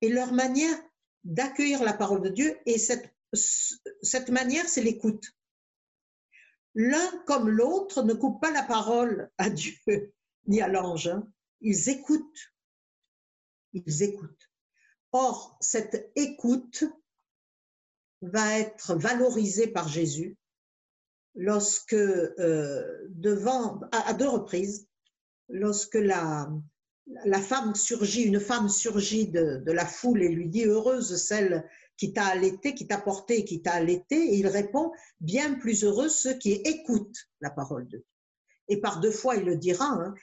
et 0.00 0.08
leur 0.08 0.32
manière 0.32 0.76
d'accueillir 1.24 1.82
la 1.82 1.92
parole 1.92 2.20
de 2.20 2.28
Dieu, 2.28 2.58
et 2.66 2.78
cette, 2.78 3.12
cette 3.32 4.30
manière, 4.30 4.68
c'est 4.68 4.82
l'écoute. 4.82 5.26
L'un 6.74 7.22
comme 7.26 7.48
l'autre 7.48 8.02
ne 8.02 8.14
coupe 8.14 8.40
pas 8.40 8.50
la 8.50 8.62
parole 8.62 9.30
à 9.38 9.50
Dieu 9.50 9.74
ni 10.46 10.60
à 10.60 10.68
l'ange. 10.68 11.08
Hein. 11.08 11.26
Ils 11.60 11.88
écoutent. 11.88 12.52
Ils 13.72 14.02
écoutent. 14.02 14.50
Or, 15.12 15.56
cette 15.60 16.10
écoute 16.16 16.84
va 18.22 18.58
être 18.58 18.94
valorisée 18.94 19.66
par 19.66 19.88
Jésus 19.88 20.36
lorsque, 21.34 21.94
euh, 21.94 23.06
devant, 23.10 23.80
à, 23.92 24.14
deux 24.14 24.28
reprises, 24.28 24.88
lorsque 25.48 25.94
la, 25.94 26.50
la 27.24 27.40
femme 27.40 27.74
surgit, 27.74 28.22
une 28.22 28.40
femme 28.40 28.68
surgit 28.68 29.28
de, 29.28 29.62
la 29.66 29.86
foule 29.86 30.22
et 30.22 30.28
lui 30.28 30.48
dit 30.48 30.64
Heureuse 30.64 31.16
celle 31.22 31.68
qui 31.96 32.12
t'a 32.12 32.26
allaité, 32.26 32.74
qui 32.74 32.86
t'a 32.86 32.98
porté 32.98 33.44
qui 33.44 33.62
t'a 33.62 33.72
allaité. 33.72 34.16
Et 34.16 34.36
il 34.36 34.46
répond 34.46 34.92
Bien 35.20 35.54
plus 35.54 35.84
heureux 35.84 36.08
ceux 36.08 36.34
qui 36.34 36.52
écoutent 36.52 37.28
la 37.40 37.50
parole 37.50 37.84
de 37.84 37.98
Dieu. 37.98 38.04
Et 38.68 38.80
par 38.80 39.00
deux 39.00 39.10
fois, 39.10 39.36
il 39.36 39.44
le 39.44 39.56
dira 39.56 39.86
hein, 39.86 40.14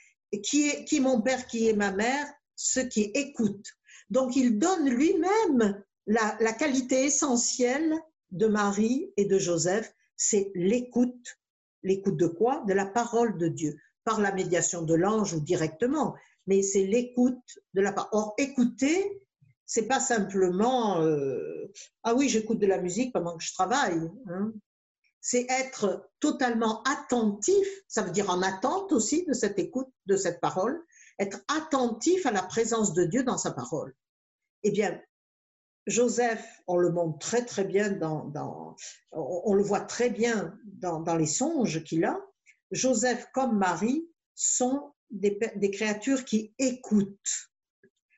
qui, 0.42 0.68
est, 0.68 0.84
qui 0.84 1.00
mon 1.00 1.20
père, 1.20 1.46
qui 1.46 1.68
est 1.68 1.74
ma 1.74 1.92
mère? 1.92 2.26
Ceux 2.56 2.84
qui 2.84 3.02
écoutent. 3.14 3.70
Donc 4.10 4.36
il 4.36 4.58
donne 4.58 4.88
lui-même 4.88 5.82
la, 6.06 6.36
la 6.40 6.52
qualité 6.52 7.04
essentielle 7.04 7.94
de 8.30 8.46
Marie 8.46 9.12
et 9.16 9.24
de 9.24 9.38
Joseph 9.38 9.92
c'est 10.16 10.52
l'écoute. 10.54 11.38
L'écoute 11.82 12.18
de 12.18 12.26
quoi? 12.26 12.62
De 12.66 12.74
la 12.74 12.84
parole 12.84 13.38
de 13.38 13.48
Dieu, 13.48 13.78
par 14.04 14.20
la 14.20 14.32
médiation 14.32 14.82
de 14.82 14.94
l'ange 14.94 15.32
ou 15.32 15.40
directement 15.40 16.14
mais 16.50 16.62
c'est 16.62 16.84
l'écoute 16.84 17.60
de 17.74 17.80
la 17.80 17.92
part. 17.92 18.08
Or, 18.10 18.34
écouter, 18.36 19.22
c'est 19.70 19.86
pas 19.86 20.00
simplement 20.00 21.00
euh, 21.00 21.72
ah 22.02 22.16
oui, 22.16 22.28
j'écoute 22.28 22.58
de 22.58 22.66
la 22.66 22.82
musique 22.82 23.12
pendant 23.12 23.36
que 23.36 23.44
je 23.44 23.52
travaille. 23.52 24.10
Hein. 24.26 24.52
C'est 25.20 25.46
être 25.48 26.10
totalement 26.18 26.82
attentif, 26.82 27.68
ça 27.86 28.02
veut 28.02 28.10
dire 28.10 28.30
en 28.30 28.42
attente 28.42 28.90
aussi 28.90 29.24
de 29.26 29.32
cette 29.32 29.60
écoute, 29.60 29.86
de 30.06 30.16
cette 30.16 30.40
parole, 30.40 30.82
être 31.20 31.38
attentif 31.46 32.26
à 32.26 32.32
la 32.32 32.42
présence 32.42 32.94
de 32.94 33.04
Dieu 33.04 33.22
dans 33.22 33.38
sa 33.38 33.52
parole. 33.52 33.94
Eh 34.64 34.72
bien, 34.72 35.00
Joseph, 35.86 36.44
on 36.66 36.76
le 36.76 36.90
montre 36.90 37.20
très 37.20 37.44
très 37.44 37.64
bien 37.64 37.90
dans, 37.90 38.74
on 39.12 39.54
le 39.54 39.62
voit 39.62 39.82
très 39.82 40.10
bien 40.10 40.58
dans 40.64 41.16
les 41.16 41.26
songes 41.26 41.84
qu'il 41.84 42.04
a. 42.04 42.18
Joseph 42.72 43.28
comme 43.32 43.56
Marie 43.56 44.04
sont 44.34 44.92
des, 45.10 45.70
créatures 45.70 46.24
qui 46.24 46.54
écoutent, 46.58 47.49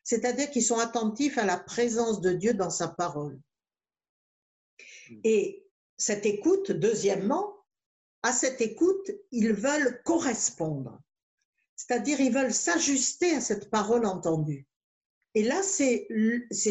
c'est-à-dire 0.05 0.51
qui 0.51 0.63
sont 0.63 0.79
attentifs 0.79 1.39
à 1.39 1.45
la 1.45 1.59
présence 1.59 2.21
de 2.21 2.33
Dieu 2.33 2.55
dans 2.55 2.71
sa 2.71 2.89
parole. 2.89 3.39
Et 5.25 5.65
cette 5.97 6.27
écoute, 6.27 6.73
deuxièmement, 6.73 7.55
à 8.23 8.33
cette 8.33 8.61
écoute, 8.61 9.11
ils 9.31 9.53
veulent 9.53 10.03
correspondre. 10.05 11.01
C'est-à-dire, 11.77 12.21
ils 12.21 12.33
veulent 12.33 12.55
s'ajuster 12.55 13.35
à 13.35 13.41
cette 13.41 13.71
parole 13.71 14.07
entendue. 14.07 14.67
Et 15.35 15.43
là, 15.43 15.63
c'est 15.63 16.07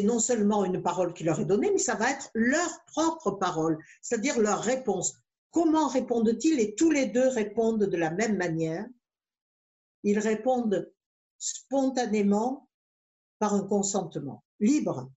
non 0.03 0.19
seulement 0.19 0.63
une 0.63 0.81
parole 0.81 1.13
qui 1.13 1.23
leur 1.23 1.39
est 1.39 1.45
donnée, 1.45 1.71
mais 1.71 1.79
ça 1.79 1.95
va 1.95 2.11
être 2.11 2.29
leur 2.33 2.85
propre 2.85 3.31
parole, 3.31 3.77
c'est-à-dire 4.01 4.39
leur 4.39 4.61
réponse. 4.61 5.15
Comment 5.49 5.87
répondent-ils? 5.87 6.59
Et 6.59 6.75
tous 6.75 6.91
les 6.91 7.07
deux 7.07 7.27
répondent 7.27 7.83
de 7.83 7.97
la 7.97 8.11
même 8.11 8.37
manière. 8.37 8.85
Ils 10.03 10.19
répondent 10.19 10.93
spontanément 11.37 12.69
par 13.41 13.55
un 13.55 13.63
consentement 13.63 14.43
libre. 14.59 15.11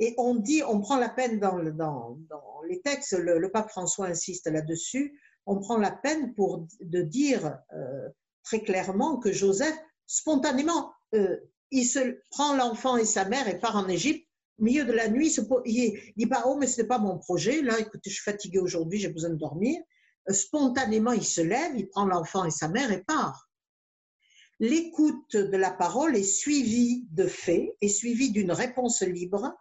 Et 0.00 0.14
on 0.18 0.34
dit, 0.34 0.62
on 0.66 0.80
prend 0.80 0.98
la 0.98 1.08
peine 1.08 1.38
dans, 1.38 1.58
les 2.68 2.80
textes, 2.82 3.12
le, 3.12 3.52
pape 3.52 3.70
François 3.70 4.06
insiste 4.06 4.50
là-dessus, 4.50 5.16
on 5.46 5.60
prend 5.60 5.78
la 5.78 5.92
peine 5.92 6.34
pour 6.34 6.66
de 6.80 7.02
dire 7.02 7.56
euh, 7.72 8.08
très 8.42 8.62
clairement 8.62 9.18
que 9.18 9.30
Joseph, 9.30 9.76
spontanément, 10.06 10.92
euh, 11.14 11.36
il 11.70 11.84
se 11.84 12.18
prend 12.30 12.56
l'enfant 12.56 12.96
et 12.96 13.04
sa 13.04 13.24
mère 13.26 13.46
et 13.46 13.60
part 13.60 13.76
en 13.76 13.86
Égypte. 13.86 14.26
Au 14.58 14.64
milieu 14.64 14.84
de 14.84 14.92
la 14.92 15.08
nuit, 15.08 15.32
il, 15.66 16.00
dit 16.16 16.26
pas 16.26 16.42
oh 16.46 16.56
mais 16.58 16.66
ce 16.66 16.82
n'est 16.82 16.88
pas 16.88 16.98
mon 16.98 17.16
projet. 17.18 17.62
Là, 17.62 17.78
écoutez, 17.78 18.10
je 18.10 18.14
suis 18.16 18.24
fatigué 18.24 18.58
aujourd'hui, 18.58 18.98
j'ai 18.98 19.08
besoin 19.08 19.30
de 19.30 19.36
dormir. 19.36 19.80
Euh, 20.28 20.32
spontanément, 20.32 21.12
il 21.12 21.24
se 21.24 21.42
lève, 21.42 21.76
il 21.76 21.88
prend 21.88 22.06
l'enfant 22.06 22.44
et 22.44 22.50
sa 22.50 22.66
mère 22.66 22.90
et 22.90 23.04
part. 23.04 23.49
L'écoute 24.60 25.36
de 25.36 25.56
la 25.56 25.70
parole 25.70 26.16
est 26.16 26.22
suivie 26.22 27.06
de 27.10 27.26
faits, 27.26 27.74
est 27.80 27.88
suivie 27.88 28.30
d'une 28.30 28.52
réponse 28.52 29.02
libre 29.02 29.52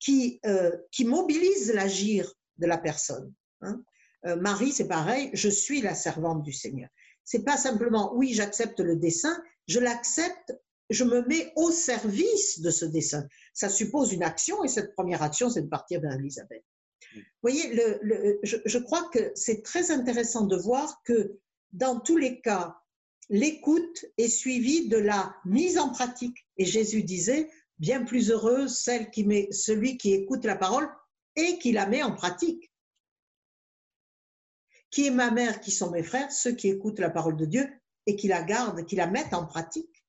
qui, 0.00 0.40
euh, 0.46 0.72
qui 0.90 1.04
mobilise 1.04 1.72
l'agir 1.72 2.32
de 2.58 2.66
la 2.66 2.78
personne. 2.78 3.32
Hein. 3.60 3.82
Euh, 4.26 4.36
Marie, 4.36 4.72
c'est 4.72 4.88
pareil, 4.88 5.30
je 5.34 5.48
suis 5.48 5.82
la 5.82 5.94
servante 5.94 6.42
du 6.42 6.52
Seigneur. 6.52 6.88
C'est 7.24 7.44
pas 7.44 7.56
simplement 7.56 8.14
oui, 8.14 8.32
j'accepte 8.32 8.80
le 8.80 8.96
dessin, 8.96 9.42
je 9.66 9.78
l'accepte 9.78 10.52
je 10.90 11.04
me 11.04 11.26
mets 11.26 11.52
au 11.56 11.70
service 11.70 12.60
de 12.60 12.70
ce 12.70 12.84
dessin. 12.84 13.26
Ça 13.52 13.68
suppose 13.68 14.12
une 14.12 14.22
action 14.22 14.64
et 14.64 14.68
cette 14.68 14.94
première 14.94 15.22
action, 15.22 15.50
c'est 15.50 15.62
de 15.62 15.68
partir 15.68 16.00
vers 16.00 16.12
Elisabeth. 16.12 16.64
Vous 17.14 17.20
voyez, 17.42 17.72
je, 18.42 18.78
crois 18.78 19.08
que 19.12 19.30
c'est 19.34 19.62
très 19.62 19.90
intéressant 19.90 20.46
de 20.46 20.56
voir 20.56 21.00
que 21.04 21.38
dans 21.72 22.00
tous 22.00 22.16
les 22.16 22.40
cas, 22.40 22.76
l'écoute 23.28 24.04
est 24.18 24.28
suivie 24.28 24.88
de 24.88 24.96
la 24.96 25.34
mise 25.44 25.78
en 25.78 25.90
pratique. 25.90 26.46
Et 26.56 26.64
Jésus 26.64 27.02
disait, 27.02 27.50
bien 27.78 28.04
plus 28.04 28.30
heureuse 28.30 28.76
celle 28.76 29.10
qui 29.10 29.24
met, 29.24 29.48
celui 29.50 29.96
qui 29.96 30.12
écoute 30.12 30.44
la 30.44 30.56
parole 30.56 30.88
et 31.36 31.58
qui 31.58 31.72
la 31.72 31.86
met 31.86 32.02
en 32.02 32.14
pratique. 32.14 32.70
Qui 34.90 35.06
est 35.06 35.10
ma 35.10 35.30
mère, 35.30 35.60
qui 35.60 35.70
sont 35.70 35.90
mes 35.90 36.04
frères, 36.04 36.30
ceux 36.30 36.52
qui 36.52 36.68
écoutent 36.68 37.00
la 37.00 37.10
parole 37.10 37.36
de 37.36 37.46
Dieu 37.46 37.68
et 38.06 38.16
qui 38.16 38.28
la 38.28 38.42
gardent, 38.42 38.84
qui 38.84 38.96
la 38.96 39.06
mettent 39.06 39.34
en 39.34 39.46
pratique. 39.46 40.04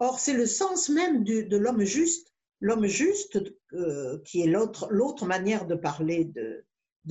Or, 0.00 0.20
c'est 0.20 0.34
le 0.34 0.46
sens 0.46 0.90
même 0.90 1.24
de 1.24 1.56
l'homme 1.56 1.82
juste, 1.82 2.32
l'homme 2.60 2.86
juste 2.86 3.38
euh, 3.72 4.20
qui 4.24 4.42
est 4.42 4.46
l'autre 4.46 5.26
manière 5.26 5.66
de 5.66 5.74
parler 5.74 6.24
de, 6.24 6.64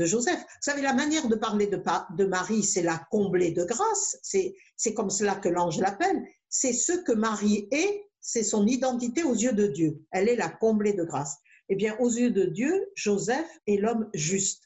Joseph. 0.06 0.40
Vous 0.40 0.62
savez, 0.62 0.82
la 0.82 0.94
manière 0.94 1.28
de 1.28 1.36
parler 1.36 1.68
de, 1.68 2.26
Marie, 2.26 2.64
c'est 2.64 2.82
la 2.82 2.98
combler 3.12 3.52
de 3.52 3.64
grâce, 3.64 4.18
c'est 4.22 4.94
comme 4.94 5.10
cela 5.10 5.36
que 5.36 5.50
l'ange 5.50 5.80
l'appelle, 5.80 6.24
c'est 6.50 6.74
ce 6.74 6.94
que 6.94 7.12
Marie 7.12 7.68
est, 7.72 8.06
c'est 8.22 8.44
son 8.44 8.66
identité 8.68 9.24
aux 9.24 9.36
yeux 9.36 9.54
de 9.54 9.68
Dieu. 9.68 10.02
Elle 10.12 10.30
est 10.30 10.36
la 10.36 10.50
comblée 10.50 10.94
de 10.94 11.04
grâce. 11.04 11.38
Eh 11.70 11.76
bien, 11.76 11.98
aux 12.00 12.10
yeux 12.10 12.32
de 12.32 12.46
Dieu, 12.46 12.90
Joseph 12.96 13.48
est 13.68 13.78
l'homme 13.78 14.10
juste, 14.14 14.64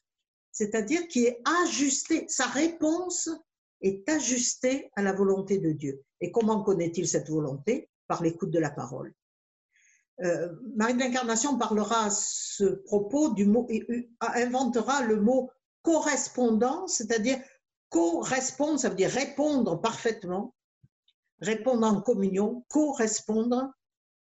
c'est-à-dire 0.51 1.07
qui 1.07 1.25
est 1.25 1.41
ajusté, 1.63 2.25
sa 2.27 2.45
réponse 2.45 3.29
est 3.82 4.07
ajustée 4.09 4.91
à 4.95 5.01
la 5.01 5.13
volonté 5.13 5.57
de 5.57 5.71
Dieu. 5.71 6.03
Et 6.19 6.32
comment 6.32 6.63
connaît-il 6.63 7.07
cette 7.07 7.29
volonté? 7.29 7.89
Par 8.07 8.21
l'écoute 8.21 8.51
de 8.51 8.59
la 8.59 8.69
parole. 8.69 9.13
Euh, 10.24 10.49
Marie 10.76 10.93
de 10.93 10.99
l'Incarnation 10.99 11.57
parlera 11.57 12.05
à 12.05 12.09
ce 12.09 12.63
propos 12.86 13.30
du 13.30 13.45
mot, 13.45 13.67
inventera 14.19 15.03
le 15.03 15.19
mot 15.19 15.49
correspondant, 15.82 16.88
c'est-à-dire 16.88 17.39
correspondre, 17.89 18.80
ça 18.80 18.89
veut 18.89 18.95
dire 18.95 19.09
répondre 19.09 19.82
parfaitement, 19.82 20.53
répondre 21.39 21.88
en 21.88 22.01
communion, 22.01 22.65
correspondre 22.69 23.72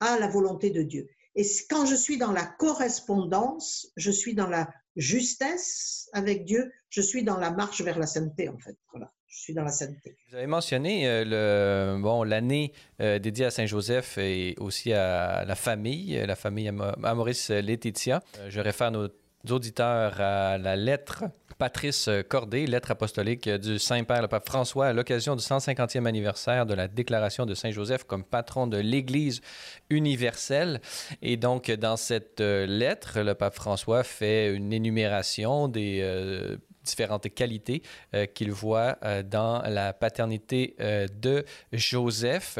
à 0.00 0.18
la 0.18 0.28
volonté 0.28 0.70
de 0.70 0.82
Dieu. 0.82 1.08
Et 1.34 1.46
quand 1.68 1.86
je 1.86 1.94
suis 1.94 2.18
dans 2.18 2.32
la 2.32 2.46
correspondance, 2.46 3.88
je 3.96 4.10
suis 4.10 4.34
dans 4.34 4.48
la 4.48 4.68
justesse 4.96 6.08
avec 6.12 6.44
Dieu, 6.44 6.72
je 6.88 7.00
suis 7.00 7.22
dans 7.22 7.38
la 7.38 7.50
marche 7.50 7.82
vers 7.82 7.98
la 7.98 8.06
sainteté 8.06 8.48
en 8.48 8.58
fait. 8.58 8.76
Voilà 8.92 9.12
je 9.32 9.38
suis 9.38 9.54
dans 9.54 9.64
la. 9.64 9.70
Vous 9.70 10.36
avez 10.36 10.46
mentionné 10.46 11.08
euh, 11.08 11.94
le, 11.94 12.02
bon, 12.02 12.22
l'année 12.22 12.72
euh, 13.00 13.18
dédiée 13.18 13.46
à 13.46 13.50
Saint-Joseph 13.50 14.18
et 14.18 14.54
aussi 14.58 14.92
à 14.92 15.44
la 15.44 15.54
famille, 15.54 16.22
la 16.26 16.36
famille 16.36 16.68
à 16.68 17.14
Maurice 17.14 17.48
Laetitia. 17.48 18.22
Euh, 18.38 18.50
je 18.50 18.60
réfère 18.60 18.90
nos 18.90 19.08
auditeurs 19.48 20.20
à 20.20 20.58
la 20.58 20.76
lettre 20.76 21.24
Patrice 21.58 22.10
Cordé, 22.28 22.66
lettre 22.66 22.90
apostolique 22.90 23.48
du 23.48 23.78
Saint-Père 23.78 24.20
le 24.20 24.28
Pape 24.28 24.46
François 24.46 24.88
à 24.88 24.92
l'occasion 24.92 25.34
du 25.34 25.42
150e 25.42 26.06
anniversaire 26.06 26.66
de 26.66 26.74
la 26.74 26.88
déclaration 26.88 27.46
de 27.46 27.54
Saint-Joseph 27.54 28.04
comme 28.04 28.24
patron 28.24 28.66
de 28.66 28.78
l'Église 28.78 29.40
universelle. 29.88 30.80
Et 31.22 31.36
donc, 31.36 31.70
dans 31.70 31.96
cette 31.96 32.40
lettre, 32.40 33.20
le 33.20 33.34
Pape 33.34 33.54
François 33.54 34.02
fait 34.02 34.52
une 34.54 34.72
énumération 34.72 35.68
des 35.68 36.58
différentes 36.82 37.32
qualités 37.34 37.82
euh, 38.14 38.26
qu'il 38.26 38.52
voit 38.52 38.98
euh, 39.04 39.22
dans 39.22 39.62
la 39.62 39.92
paternité 39.92 40.74
euh, 40.80 41.06
de 41.20 41.44
Joseph. 41.72 42.58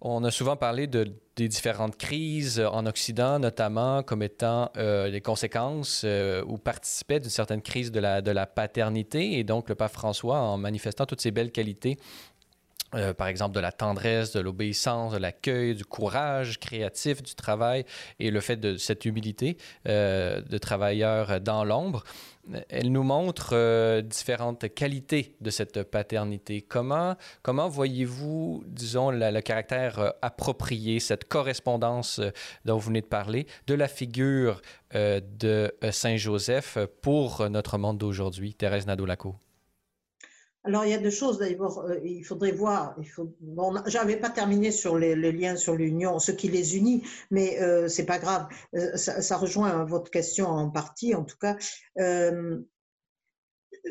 On 0.00 0.24
a 0.24 0.30
souvent 0.30 0.56
parlé 0.56 0.86
de, 0.86 1.12
des 1.36 1.48
différentes 1.48 1.96
crises 1.96 2.60
en 2.60 2.86
Occident, 2.86 3.38
notamment 3.38 4.02
comme 4.02 4.24
étant 4.24 4.68
des 4.74 5.20
conséquences 5.20 6.04
ou 6.44 6.58
participaient 6.58 7.20
d'une 7.20 7.30
certaine 7.30 7.62
crise 7.62 7.92
de 7.92 8.00
la, 8.00 8.20
de 8.20 8.32
la 8.32 8.46
paternité. 8.46 9.38
Et 9.38 9.44
donc, 9.44 9.68
le 9.68 9.76
pape 9.76 9.92
François, 9.92 10.40
en 10.40 10.58
manifestant 10.58 11.06
toutes 11.06 11.20
ces 11.20 11.30
belles 11.30 11.52
qualités, 11.52 11.98
par 13.16 13.28
exemple 13.28 13.54
de 13.54 13.60
la 13.60 13.70
tendresse, 13.70 14.32
de 14.32 14.40
l'obéissance, 14.40 15.12
de 15.12 15.18
l'accueil, 15.18 15.76
du 15.76 15.84
courage 15.84 16.58
créatif, 16.58 17.22
du 17.22 17.36
travail 17.36 17.84
et 18.18 18.32
le 18.32 18.40
fait 18.40 18.56
de 18.56 18.76
cette 18.78 19.04
humilité 19.04 19.56
de 19.86 20.58
travailleur 20.58 21.40
dans 21.40 21.62
l'ombre 21.64 22.02
elle 22.68 22.90
nous 22.90 23.02
montre 23.02 23.50
euh, 23.52 24.02
différentes 24.02 24.72
qualités 24.74 25.36
de 25.40 25.50
cette 25.50 25.82
paternité. 25.84 26.62
Comment, 26.62 27.16
comment 27.42 27.68
voyez-vous, 27.68 28.64
disons, 28.66 29.10
le 29.10 29.40
caractère 29.40 29.98
euh, 29.98 30.10
approprié, 30.22 30.98
cette 31.00 31.28
correspondance 31.28 32.18
euh, 32.18 32.30
dont 32.64 32.76
vous 32.76 32.88
venez 32.88 33.00
de 33.00 33.06
parler, 33.06 33.46
de 33.66 33.74
la 33.74 33.88
figure 33.88 34.60
de 34.94 35.72
Saint-Joseph 35.90 36.76
pour 37.00 37.48
notre 37.48 37.78
monde 37.78 37.96
d'aujourd'hui? 37.96 38.54
Thérèse 38.54 38.86
Nadeau-Laco. 38.86 39.36
Alors, 40.64 40.84
il 40.84 40.90
y 40.90 40.94
a 40.94 40.98
deux 40.98 41.10
choses. 41.10 41.38
D'abord, 41.38 41.80
euh, 41.80 41.98
il 42.04 42.24
faudrait 42.24 42.52
voir. 42.52 42.96
Faut, 43.14 43.34
j'avais 43.86 44.16
pas 44.16 44.30
terminé 44.30 44.70
sur 44.70 44.96
les, 44.96 45.16
liens 45.16 45.56
sur 45.56 45.74
l'union, 45.74 46.20
ce 46.20 46.30
qui 46.30 46.48
les 46.48 46.76
unit, 46.76 47.02
mais 47.30 47.60
euh, 47.60 47.88
c'est 47.88 48.06
pas 48.06 48.18
grave. 48.18 48.46
Euh, 48.76 48.96
ça, 48.96 49.36
rejoint 49.36 49.84
votre 49.84 50.10
question 50.10 50.46
en 50.46 50.70
partie, 50.70 51.14
en 51.14 51.24
tout 51.24 51.38
cas. 51.38 51.56
Euh, 51.98 52.60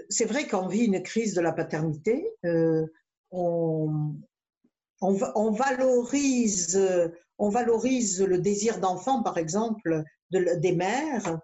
c'est 0.08 0.26
vrai 0.26 0.48
qu'on 0.48 0.68
vit 0.68 0.86
une 0.86 1.04
crise 1.04 1.34
de 1.34 1.42
la 1.42 1.52
paternité. 1.52 2.26
On, 3.32 4.14
valorise, 5.52 6.78
le 6.78 8.38
désir 8.38 8.80
d'enfant, 8.80 9.24
par 9.24 9.38
exemple, 9.38 10.04
de, 10.32 10.56
des 10.60 10.72
mères, 10.72 11.42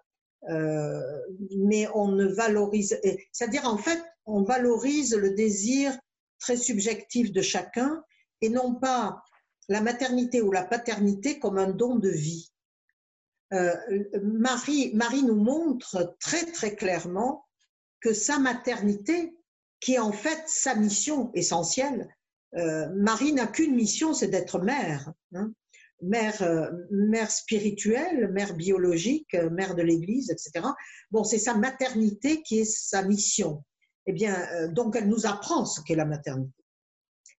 mais 0.48 1.86
on 1.94 2.08
ne 2.08 2.24
valorise. 2.24 2.98
C'est-à-dire, 3.32 3.66
en 3.66 3.76
fait, 3.76 4.02
on 4.28 4.42
valorise 4.42 5.14
le 5.14 5.30
désir 5.30 5.98
très 6.38 6.56
subjectif 6.56 7.32
de 7.32 7.40
chacun 7.40 8.02
et 8.40 8.50
non 8.50 8.74
pas 8.74 9.22
la 9.68 9.80
maternité 9.80 10.40
ou 10.42 10.52
la 10.52 10.64
paternité 10.64 11.38
comme 11.38 11.58
un 11.58 11.70
don 11.70 11.96
de 11.96 12.10
vie. 12.10 12.52
Euh, 13.54 13.74
Marie, 14.22 14.92
Marie 14.94 15.22
nous 15.22 15.42
montre 15.42 16.16
très 16.20 16.44
très 16.44 16.76
clairement 16.76 17.44
que 18.00 18.12
sa 18.12 18.38
maternité, 18.38 19.34
qui 19.80 19.94
est 19.94 19.98
en 19.98 20.12
fait 20.12 20.42
sa 20.46 20.74
mission 20.74 21.30
essentielle, 21.34 22.08
euh, 22.56 22.88
Marie 22.94 23.32
n'a 23.32 23.46
qu'une 23.46 23.74
mission, 23.74 24.12
c'est 24.12 24.28
d'être 24.28 24.58
mère, 24.58 25.12
hein. 25.34 25.52
mère, 26.02 26.42
euh, 26.42 26.70
mère 26.90 27.30
spirituelle, 27.30 28.30
mère 28.32 28.54
biologique, 28.54 29.34
mère 29.50 29.74
de 29.74 29.82
l'Église, 29.82 30.30
etc. 30.30 30.66
Bon, 31.10 31.24
c'est 31.24 31.38
sa 31.38 31.54
maternité 31.54 32.42
qui 32.42 32.60
est 32.60 32.70
sa 32.70 33.02
mission 33.02 33.64
eh 34.08 34.12
bien, 34.14 34.48
euh, 34.52 34.68
donc 34.68 34.96
elle 34.96 35.06
nous 35.06 35.26
apprend 35.26 35.66
ce 35.66 35.82
qu'est 35.82 35.94
la 35.94 36.06
maternité. 36.06 36.64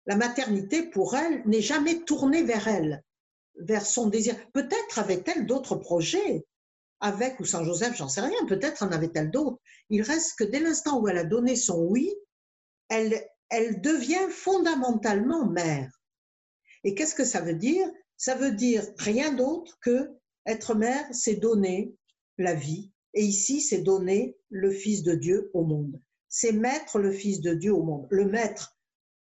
La 0.04 0.16
maternité, 0.16 0.82
pour 0.82 1.16
elle, 1.16 1.42
n'est 1.46 1.62
jamais 1.62 2.04
tournée 2.04 2.42
vers 2.42 2.68
elle, 2.68 3.02
vers 3.58 3.86
son 3.86 4.08
désir. 4.08 4.36
Peut-être 4.52 4.98
avait-elle 4.98 5.46
d'autres 5.46 5.76
projets, 5.76 6.44
avec 7.00 7.40
ou 7.40 7.46
sans 7.46 7.64
Joseph, 7.64 7.96
j'en 7.96 8.08
sais 8.08 8.20
rien, 8.20 8.46
peut-être 8.46 8.82
en 8.82 8.92
avait-elle 8.92 9.30
d'autres. 9.30 9.58
Il 9.88 10.02
reste 10.02 10.38
que 10.38 10.44
dès 10.44 10.60
l'instant 10.60 11.00
où 11.00 11.08
elle 11.08 11.16
a 11.16 11.24
donné 11.24 11.56
son 11.56 11.78
oui, 11.78 12.14
elle, 12.90 13.18
elle 13.48 13.80
devient 13.80 14.30
fondamentalement 14.30 15.46
mère. 15.46 15.90
Et 16.84 16.94
qu'est-ce 16.94 17.14
que 17.14 17.24
ça 17.24 17.40
veut 17.40 17.54
dire? 17.54 17.88
Ça 18.18 18.34
veut 18.34 18.52
dire 18.52 18.84
rien 18.98 19.32
d'autre 19.32 19.78
que 19.80 20.10
être 20.44 20.74
mère, 20.74 21.06
c'est 21.12 21.36
donner 21.36 21.94
la 22.36 22.52
vie. 22.52 22.92
Et 23.14 23.24
ici, 23.24 23.62
c'est 23.62 23.80
donner 23.80 24.36
le 24.50 24.70
Fils 24.70 25.02
de 25.02 25.14
Dieu 25.14 25.50
au 25.54 25.64
monde. 25.64 25.98
C'est 26.28 26.52
mettre 26.52 26.98
le 26.98 27.12
Fils 27.12 27.40
de 27.40 27.54
Dieu 27.54 27.72
au 27.72 27.82
monde. 27.82 28.06
Le 28.10 28.24
mettre 28.24 28.76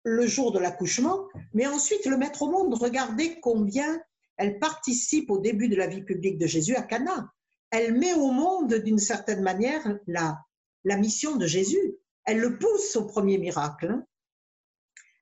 le 0.03 0.25
jour 0.25 0.51
de 0.51 0.59
l'accouchement, 0.59 1.27
mais 1.53 1.67
ensuite 1.67 2.05
le 2.05 2.17
mettre 2.17 2.41
au 2.43 2.51
monde. 2.51 2.73
Regardez 2.73 3.39
combien 3.41 4.01
elle 4.37 4.59
participe 4.59 5.29
au 5.29 5.39
début 5.39 5.67
de 5.67 5.75
la 5.75 5.87
vie 5.87 6.03
publique 6.03 6.37
de 6.37 6.47
Jésus 6.47 6.75
à 6.75 6.81
Cana. 6.81 7.31
Elle 7.71 7.93
met 7.93 8.13
au 8.13 8.31
monde 8.31 8.73
d'une 8.73 8.97
certaine 8.97 9.41
manière 9.41 9.99
la, 10.07 10.39
la 10.85 10.97
mission 10.97 11.35
de 11.35 11.45
Jésus. 11.45 11.95
Elle 12.25 12.39
le 12.39 12.57
pousse 12.57 12.95
au 12.95 13.05
premier 13.05 13.37
miracle. 13.37 14.01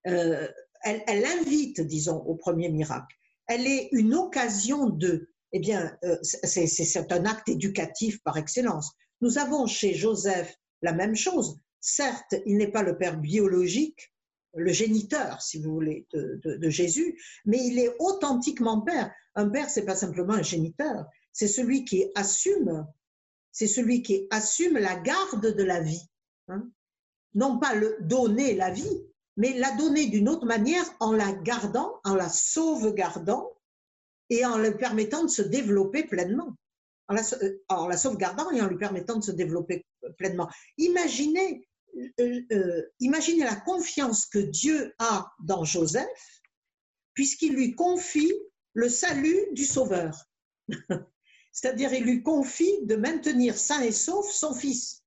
Euh, 0.08 0.48
elle, 0.84 1.04
elle 1.08 1.22
l'invite, 1.22 1.82
disons, 1.82 2.18
au 2.18 2.36
premier 2.36 2.70
miracle. 2.70 3.16
Elle 3.48 3.66
est 3.66 3.90
une 3.92 4.14
occasion 4.14 4.90
de. 4.90 5.30
Eh 5.54 5.60
bien, 5.60 5.98
euh, 6.04 6.18
c'est 6.22 7.12
un 7.12 7.26
acte 7.26 7.50
éducatif 7.50 8.22
par 8.24 8.38
excellence. 8.38 8.92
Nous 9.22 9.38
avons 9.38 9.66
chez 9.66 9.94
Joseph 9.94 10.54
la 10.82 10.94
même 10.94 11.16
chose. 11.16 11.60
Certes, 11.80 12.36
il 12.46 12.58
n'est 12.58 12.72
pas 12.72 12.84
le 12.84 12.98
père 12.98 13.18
biologique, 13.18 14.14
le 14.54 14.72
géniteur, 14.72 15.42
si 15.42 15.62
vous 15.62 15.72
voulez, 15.72 16.08
de, 16.14 16.70
Jésus, 16.70 17.20
mais 17.46 17.64
il 17.64 17.80
est 17.80 17.96
authentiquement 18.00 18.82
père. 18.82 19.12
Un 19.36 19.50
père, 19.50 19.70
c'est 19.70 19.86
pas 19.86 19.96
simplement 19.96 20.34
un 20.34 20.42
géniteur, 20.42 21.06
c'est 21.32 21.48
celui 21.48 21.86
qui 21.86 22.12
assume, 22.16 22.88
c'est 23.52 23.68
celui 23.68 24.02
qui 24.02 24.28
assume 24.32 24.78
la 24.78 24.96
garde 24.96 25.56
de 25.56 25.64
la 25.64 25.82
vie. 25.82 26.02
Hein. 26.48 26.68
Non 27.36 27.60
pas 27.60 27.76
le 27.76 27.98
donner 28.02 28.56
la 28.56 28.72
vie, 28.72 29.04
mais 29.36 29.54
la 29.54 29.72
donner 29.76 30.08
d'une 30.08 30.30
autre 30.30 30.48
manière 30.48 30.86
en 31.00 31.12
la 31.12 31.32
gardant, 31.32 32.00
en 32.04 32.16
la 32.16 32.30
sauvegardant 32.30 33.52
et 34.30 34.44
en 34.46 34.58
lui 34.58 34.76
permettant 34.76 35.24
de 35.24 35.30
se 35.30 35.44
développer 35.44 36.04
pleinement. 36.04 36.56
En 37.10 37.14
la, 37.14 37.22
euh, 37.42 37.64
en 37.70 37.88
la 37.88 37.98
sauvegardant 37.98 38.52
et 38.52 38.62
en 38.62 38.68
lui 38.68 38.78
permettant 38.78 39.18
de 39.18 39.24
se 39.24 39.32
développer 39.32 39.86
pleinement. 40.18 40.50
Imaginez 40.78 41.68
euh, 42.20 42.42
euh, 42.52 42.82
imaginez 43.00 43.44
la 43.44 43.56
confiance 43.56 44.26
que 44.26 44.40
Dieu 44.40 44.94
a 45.00 45.32
dans 45.40 45.64
Joseph, 45.64 46.42
puisqu'il 47.14 47.54
lui 47.54 47.76
confie 47.76 48.34
le 48.74 48.90
salut 48.90 49.48
du 49.54 49.66
Sauveur. 49.66 50.30
C'est-à-dire, 51.52 51.92
il 51.94 52.04
lui 52.04 52.22
confie 52.22 52.86
de 52.86 52.96
maintenir 52.96 53.58
sain 53.58 53.82
et 53.82 53.92
sauf 53.92 54.30
son 54.30 54.54
fils. 54.54 55.04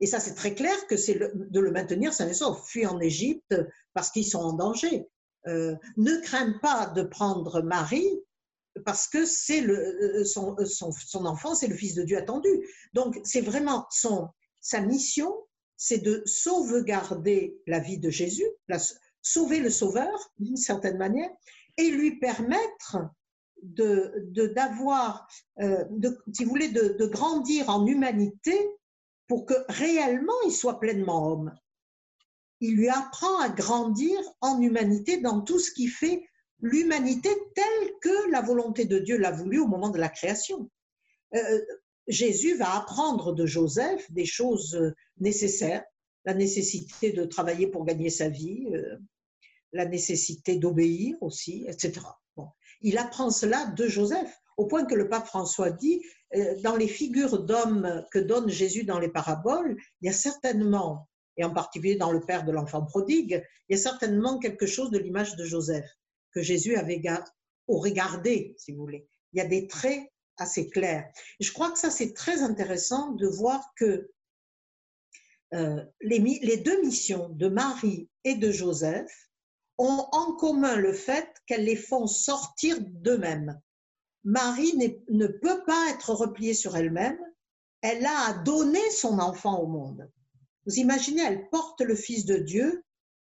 Et 0.00 0.06
ça, 0.06 0.18
c'est 0.18 0.34
très 0.34 0.54
clair 0.54 0.74
que 0.88 0.96
c'est 0.96 1.14
de 1.14 1.60
le 1.60 1.70
maintenir 1.70 2.12
sain 2.12 2.28
et 2.28 2.34
sauf. 2.34 2.66
Fuit 2.66 2.86
en 2.86 2.98
Égypte 2.98 3.54
parce 3.92 4.10
qu'ils 4.10 4.26
sont 4.26 4.40
en 4.40 4.52
danger. 4.54 5.08
Euh, 5.46 5.76
ne 5.96 6.16
crains 6.16 6.58
pas 6.60 6.86
de 6.86 7.02
prendre 7.02 7.62
Marie 7.62 8.23
parce 8.84 9.06
que 9.06 9.24
c'est 9.24 9.60
le, 9.60 10.24
son, 10.24 10.56
son, 10.66 10.90
son, 10.92 11.26
enfant, 11.26 11.54
c'est 11.54 11.68
le 11.68 11.76
fils 11.76 11.94
de 11.94 12.02
Dieu 12.02 12.16
attendu. 12.16 12.48
Donc, 12.92 13.20
c'est 13.24 13.40
vraiment 13.40 13.86
sa 13.90 14.80
mission 14.80 15.34
c'est 15.76 15.98
de 15.98 16.22
sauvegarder 16.24 17.58
la 17.66 17.78
vie 17.78 17.98
de 17.98 18.10
Jésus, 18.10 18.46
sauver 19.22 19.58
le 19.58 19.70
Sauveur 19.70 20.32
d'une 20.38 20.56
certaine 20.56 20.98
manière, 20.98 21.30
et 21.76 21.90
lui 21.90 22.18
permettre 22.18 22.98
de 23.62 24.30
d'avoir, 24.54 25.26
euh, 25.60 25.84
si 26.32 26.44
vous 26.44 26.50
voulez, 26.50 26.68
de, 26.68 27.06
grandir 27.06 27.68
en 27.68 27.86
humanité 27.86 28.56
pour 29.26 29.46
que 29.46 29.54
réellement 29.68 30.34
il 30.46 30.52
soit 30.52 30.78
pleinement 30.80 31.26
homme. 31.26 31.54
Il 32.60 32.76
lui 32.76 32.88
apprend 32.88 33.38
à 33.40 33.48
grandir 33.48 34.18
en 34.40 34.60
humanité 34.60 35.20
dans 35.20 35.40
tout 35.40 35.58
ce 35.58 35.70
qui 35.70 35.88
fait 35.88 36.26
l'humanité 36.64 37.28
telle 37.54 37.92
que 38.00 38.30
la 38.30 38.40
volonté 38.40 38.86
de 38.86 38.98
Dieu 38.98 39.18
l'a 39.18 39.30
voulu 39.30 39.60
au 39.60 39.66
moment 39.66 39.90
de 39.90 39.98
la 39.98 40.08
création. 40.08 40.70
Euh, 41.34 41.60
Jésus 42.08 42.56
va 42.56 42.76
apprendre 42.76 43.34
de 43.34 43.44
Joseph 43.44 44.10
des 44.10 44.24
choses 44.24 44.74
euh, 44.74 44.94
nécessaires, 45.18 45.84
la 46.24 46.32
nécessité 46.32 47.12
de 47.12 47.24
travailler 47.24 47.66
pour 47.66 47.84
gagner 47.84 48.08
sa 48.08 48.30
vie, 48.30 48.66
euh, 48.72 48.96
la 49.72 49.84
nécessité 49.84 50.56
d'obéir 50.56 51.16
aussi, 51.20 51.66
etc. 51.68 52.00
Il 52.80 52.96
apprend 52.96 53.30
cela 53.30 53.66
de 53.66 53.86
Joseph, 53.86 54.34
au 54.56 54.66
point 54.66 54.86
que 54.86 54.94
le 54.94 55.08
pape 55.08 55.26
François 55.26 55.70
dit, 55.70 56.02
dans 56.62 56.76
les 56.76 56.88
figures 56.88 57.42
d'hommes 57.42 58.04
que 58.12 58.18
donne 58.18 58.48
Jésus 58.48 58.84
dans 58.84 58.98
les 58.98 59.08
paraboles, 59.08 59.76
il 60.00 60.06
y 60.06 60.08
a 60.08 60.12
certainement, 60.12 61.08
et 61.36 61.44
en 61.44 61.52
particulier 61.52 61.96
dans 61.96 62.12
le 62.12 62.20
Père 62.20 62.44
de 62.44 62.52
l'enfant 62.52 62.84
prodigue, 62.84 63.44
il 63.68 63.76
y 63.76 63.78
a 63.78 63.82
certainement 63.82 64.38
quelque 64.38 64.66
chose 64.66 64.90
de 64.90 64.98
l'image 64.98 65.34
de 65.36 65.44
Joseph 65.44 65.86
que 66.34 66.42
Jésus 66.42 66.76
avait 66.76 67.02
aurait 67.68 67.92
gardé, 67.92 68.54
si 68.58 68.72
vous 68.72 68.80
voulez. 68.80 69.08
Il 69.32 69.38
y 69.38 69.40
a 69.40 69.46
des 69.46 69.66
traits 69.66 70.02
assez 70.36 70.68
clair. 70.68 71.08
je 71.38 71.52
crois 71.52 71.70
que 71.70 71.78
ça, 71.78 71.90
c'est 71.90 72.12
très 72.12 72.42
intéressant 72.42 73.12
de 73.12 73.26
voir 73.26 73.72
que 73.76 74.10
euh, 75.54 75.84
les, 76.00 76.18
les, 76.18 76.56
deux 76.56 76.80
missions 76.82 77.28
de 77.28 77.48
Marie 77.48 78.08
et 78.24 78.34
de 78.34 78.50
Joseph 78.50 79.30
ont 79.78 80.08
en 80.10 80.32
commun 80.34 80.76
le 80.76 80.92
fait 80.92 81.28
qu'elles 81.46 81.64
les 81.64 81.76
font 81.76 82.08
sortir 82.08 82.78
d'eux-mêmes. 82.80 83.60
Marie 84.24 84.74
ne 85.08 85.26
peut 85.26 85.62
pas 85.66 85.90
être 85.90 86.12
repliée 86.12 86.54
sur 86.54 86.76
elle-même, 86.76 87.18
elle 87.82 88.04
a 88.06 88.28
à 88.28 88.32
donner 88.42 88.90
son 88.90 89.18
enfant 89.18 89.58
au 89.60 89.66
monde. 89.66 90.10
Vous 90.66 90.76
imaginez, 90.76 91.22
elle 91.22 91.48
porte 91.50 91.82
le 91.82 91.94
Fils 91.94 92.24
de 92.24 92.36
Dieu, 92.36 92.83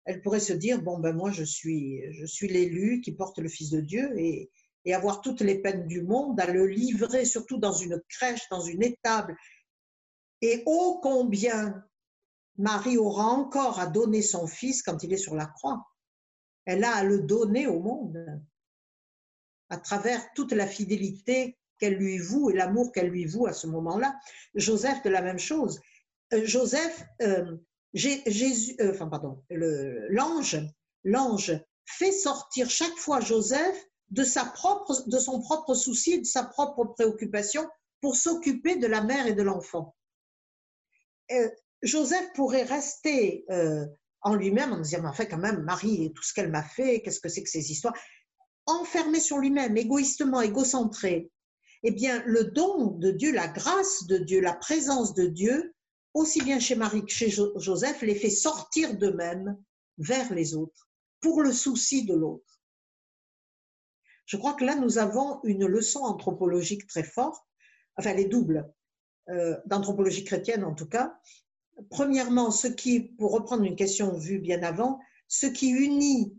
elle 0.08 0.22
pourrait 0.22 0.40
se 0.40 0.54
dire, 0.54 0.80
bon, 0.80 0.98
ben 0.98 1.14
moi, 1.14 1.30
je 1.30 1.44
suis, 1.44 2.02
je 2.14 2.24
suis 2.24 2.48
l'élu 2.48 3.02
qui 3.02 3.12
porte 3.12 3.38
le 3.38 3.48
Fils 3.50 3.68
de 3.68 3.82
Dieu 3.82 4.18
et, 4.18 4.50
et 4.86 4.94
avoir 4.94 5.20
toutes 5.20 5.42
les 5.42 5.60
peines 5.60 5.86
du 5.86 6.00
monde, 6.00 6.40
à 6.40 6.46
le 6.46 6.66
livrer 6.66 7.26
surtout 7.26 7.58
dans 7.58 7.74
une 7.74 8.00
crèche, 8.08 8.48
dans 8.50 8.62
une 8.62 8.82
étable. 8.82 9.36
Et 10.40 10.62
ô 10.64 10.98
combien 11.02 11.84
Marie 12.56 12.96
aura 12.96 13.26
encore 13.26 13.80
à 13.80 13.86
donner 13.86 14.22
son 14.22 14.46
fils 14.46 14.80
quand 14.82 15.02
il 15.02 15.12
est 15.12 15.18
sur 15.18 15.34
la 15.34 15.44
croix. 15.44 15.86
Elle 16.64 16.84
a 16.84 16.94
à 16.94 17.04
le 17.04 17.20
donner 17.20 17.66
au 17.66 17.80
monde 17.80 18.42
à 19.68 19.76
travers 19.76 20.32
toute 20.32 20.52
la 20.52 20.66
fidélité 20.66 21.58
qu'elle 21.78 21.96
lui 21.96 22.16
voue 22.16 22.48
et 22.48 22.54
l'amour 22.54 22.92
qu'elle 22.92 23.10
lui 23.10 23.26
voue 23.26 23.46
à 23.46 23.52
ce 23.52 23.66
moment-là. 23.66 24.18
Joseph 24.54 25.02
de 25.02 25.10
la 25.10 25.20
même 25.20 25.38
chose. 25.38 25.80
Euh, 26.32 26.46
Joseph, 26.46 27.04
euh, 27.20 27.58
Jésus, 27.94 28.76
euh, 28.80 28.92
enfin 28.92 29.08
pardon, 29.08 29.42
l'ange, 29.50 30.60
l'ange 31.04 31.58
fait 31.86 32.12
sortir 32.12 32.68
chaque 32.68 32.96
fois 32.96 33.20
Joseph 33.20 33.86
de, 34.10 34.24
sa 34.24 34.44
propre, 34.44 35.08
de 35.08 35.18
son 35.18 35.40
propre 35.40 35.74
souci, 35.74 36.20
de 36.20 36.26
sa 36.26 36.44
propre 36.44 36.84
préoccupation 36.84 37.66
pour 38.00 38.16
s'occuper 38.16 38.76
de 38.76 38.86
la 38.86 39.02
mère 39.02 39.26
et 39.26 39.34
de 39.34 39.42
l'enfant. 39.42 39.94
Euh, 41.30 41.48
Joseph 41.82 42.32
pourrait 42.34 42.64
rester 42.64 43.44
euh, 43.50 43.86
en 44.22 44.34
lui-même 44.34 44.72
en 44.72 44.80
disant, 44.80 45.02
mais 45.02 45.08
enfin 45.08 45.24
quand 45.24 45.38
même, 45.38 45.62
Marie, 45.62 46.04
et 46.04 46.12
tout 46.12 46.22
ce 46.22 46.34
qu'elle 46.34 46.50
m'a 46.50 46.62
fait, 46.62 47.00
qu'est-ce 47.02 47.20
que 47.20 47.28
c'est 47.28 47.42
que 47.42 47.50
ces 47.50 47.70
histoires? 47.70 47.94
Enfermé 48.66 49.20
sur 49.20 49.38
lui-même, 49.38 49.76
égoïstement, 49.76 50.40
égocentré. 50.40 51.30
Eh 51.84 51.90
bien, 51.90 52.22
le 52.26 52.44
don 52.44 52.92
de 52.98 53.10
Dieu, 53.12 53.32
la 53.32 53.48
grâce 53.48 54.06
de 54.06 54.18
Dieu, 54.18 54.40
la 54.40 54.54
présence 54.54 55.14
de 55.14 55.26
Dieu, 55.26 55.74
aussi 56.14 56.42
bien 56.42 56.58
chez 56.58 56.74
Marie 56.74 57.04
que 57.04 57.10
chez 57.10 57.30
Joseph, 57.30 58.02
les 58.02 58.14
fait 58.14 58.30
sortir 58.30 58.96
d'eux-mêmes 58.96 59.56
vers 59.98 60.32
les 60.32 60.54
autres, 60.54 60.88
pour 61.20 61.42
le 61.42 61.52
souci 61.52 62.04
de 62.04 62.14
l'autre. 62.14 62.60
Je 64.26 64.36
crois 64.36 64.54
que 64.54 64.64
là, 64.64 64.74
nous 64.74 64.98
avons 64.98 65.40
une 65.44 65.66
leçon 65.66 66.00
anthropologique 66.00 66.86
très 66.86 67.02
forte, 67.02 67.44
enfin, 67.96 68.10
elle 68.10 68.20
est 68.20 68.28
double, 68.28 68.70
euh, 69.30 69.58
d'anthropologie 69.66 70.24
chrétienne 70.24 70.64
en 70.64 70.74
tout 70.74 70.88
cas. 70.88 71.18
Premièrement, 71.90 72.50
ce 72.50 72.66
qui, 72.66 73.00
pour 73.00 73.32
reprendre 73.32 73.64
une 73.64 73.76
question 73.76 74.16
vue 74.16 74.38
bien 74.38 74.62
avant, 74.62 75.00
ce 75.28 75.46
qui 75.46 75.68
unit 75.68 76.34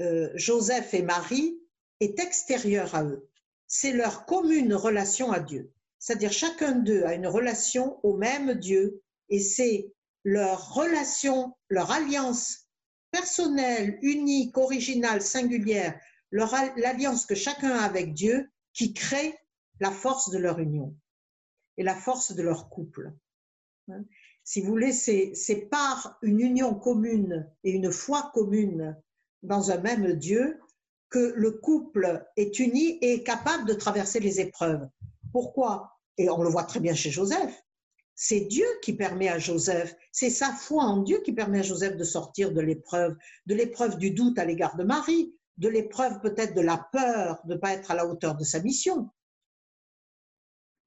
euh, 0.00 0.30
Joseph 0.34 0.94
et 0.94 1.02
Marie 1.02 1.60
est 2.00 2.18
extérieur 2.18 2.94
à 2.94 3.04
eux. 3.04 3.28
C'est 3.66 3.92
leur 3.92 4.24
commune 4.24 4.74
relation 4.74 5.32
à 5.32 5.40
Dieu. 5.40 5.73
C'est-à-dire 6.04 6.32
chacun 6.32 6.72
d'eux 6.72 7.04
a 7.04 7.14
une 7.14 7.26
relation 7.26 7.98
au 8.02 8.14
même 8.14 8.56
Dieu 8.56 9.00
et 9.30 9.40
c'est 9.40 9.90
leur 10.22 10.74
relation, 10.74 11.56
leur 11.70 11.90
alliance 11.90 12.68
personnelle, 13.10 13.98
unique, 14.02 14.58
originale, 14.58 15.22
singulière 15.22 15.98
l'alliance 16.30 17.24
que 17.24 17.34
chacun 17.34 17.70
a 17.70 17.84
avec 17.84 18.12
Dieu 18.12 18.50
qui 18.74 18.92
crée 18.92 19.34
la 19.80 19.90
force 19.90 20.28
de 20.28 20.36
leur 20.36 20.58
union 20.58 20.94
et 21.78 21.82
la 21.82 21.94
force 21.94 22.34
de 22.34 22.42
leur 22.42 22.68
couple. 22.68 23.14
Hein? 23.88 24.04
Si 24.42 24.60
vous 24.60 24.68
voulez, 24.68 24.92
c'est 24.92 25.68
par 25.70 26.18
une 26.20 26.40
union 26.40 26.74
commune 26.74 27.50
et 27.62 27.70
une 27.70 27.90
foi 27.90 28.30
commune 28.34 28.94
dans 29.42 29.70
un 29.70 29.78
même 29.78 30.12
Dieu 30.12 30.60
que 31.08 31.32
le 31.34 31.52
couple 31.52 32.26
est 32.36 32.58
uni 32.58 32.98
et 33.00 33.14
est 33.14 33.22
capable 33.22 33.66
de 33.66 33.72
traverser 33.72 34.20
les 34.20 34.40
épreuves. 34.40 34.86
Pourquoi? 35.32 35.93
Et 36.18 36.30
on 36.30 36.42
le 36.42 36.48
voit 36.48 36.64
très 36.64 36.80
bien 36.80 36.94
chez 36.94 37.10
Joseph. 37.10 37.62
c'est 38.14 38.40
Dieu 38.40 38.66
qui 38.82 38.92
permet 38.92 39.28
à 39.28 39.38
Joseph, 39.38 39.96
c'est 40.12 40.30
sa 40.30 40.52
foi 40.52 40.84
en 40.84 41.02
Dieu 41.02 41.20
qui 41.24 41.32
permet 41.32 41.58
à 41.58 41.62
Joseph 41.62 41.96
de 41.96 42.04
sortir 42.04 42.52
de 42.52 42.60
l'épreuve, 42.60 43.16
de 43.46 43.54
l'épreuve 43.54 43.98
du 43.98 44.12
doute 44.12 44.38
à 44.38 44.44
l'égard 44.44 44.76
de 44.76 44.84
Marie, 44.84 45.34
de 45.58 45.68
l'épreuve 45.68 46.20
peut-être 46.20 46.54
de 46.54 46.60
la 46.60 46.78
peur 46.92 47.40
de 47.44 47.54
ne 47.54 47.58
pas 47.58 47.72
être 47.72 47.90
à 47.90 47.94
la 47.94 48.06
hauteur 48.06 48.36
de 48.36 48.44
sa 48.44 48.60
mission, 48.60 49.10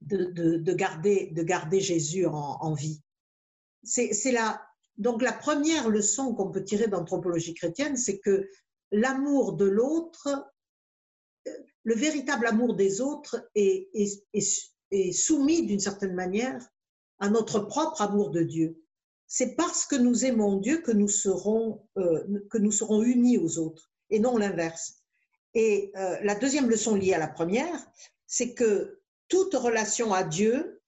de, 0.01 0.73
garder, 0.73 1.27
de 1.27 1.43
garder 1.43 1.79
Jésus 1.79 2.25
en, 2.25 2.73
vie. 2.73 3.01
C'est 3.83 4.31
la, 4.31 4.61
donc 4.97 5.21
la 5.21 5.33
première 5.33 5.89
leçon 5.89 6.33
qu'on 6.33 6.51
peut 6.51 6.63
tirer 6.63 6.87
d'anthropologie 6.87 7.53
chrétienne, 7.53 7.97
c'est 7.97 8.19
que 8.19 8.49
l'amour 8.91 9.53
de 9.53 9.65
l'autre, 9.65 10.51
le 11.83 11.95
véritable 11.95 12.47
amour 12.47 12.75
des 12.75 13.01
autres 13.01 13.49
est 13.55 13.89
soumis 15.11 15.65
d'une 15.65 15.79
certaine 15.79 16.13
manière 16.13 16.65
à 17.19 17.29
notre 17.29 17.59
propre 17.59 18.01
amour 18.01 18.29
de 18.29 18.41
Dieu. 18.41 18.83
C'est 19.27 19.55
parce 19.55 19.85
que 19.85 19.95
nous 19.95 20.25
aimons 20.25 20.55
Dieu 20.57 20.81
que 20.81 20.91
nous 20.91 21.09
serons, 21.09 21.85
euh, 21.97 22.45
que 22.49 22.57
nous 22.57 22.71
serons 22.71 23.03
unis 23.03 23.37
aux 23.37 23.57
autres 23.57 23.91
et 24.09 24.19
non 24.19 24.37
l'inverse. 24.37 25.03
Et 25.53 25.91
euh, 25.97 26.17
la 26.21 26.35
deuxième 26.35 26.69
leçon 26.69 26.95
liée 26.95 27.13
à 27.13 27.19
la 27.19 27.27
première, 27.27 27.85
c'est 28.25 28.53
que 28.53 29.01
toute 29.27 29.53
relation 29.53 30.13
à 30.13 30.23
Dieu 30.23 30.81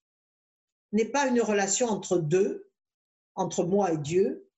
n'est 0.93 1.10
pas 1.10 1.28
une 1.28 1.41
relation 1.41 1.88
entre 1.88 2.18
deux, 2.18 2.70
entre 3.36 3.64
moi 3.64 3.91
et 3.91 3.97
Dieu, 3.97 4.50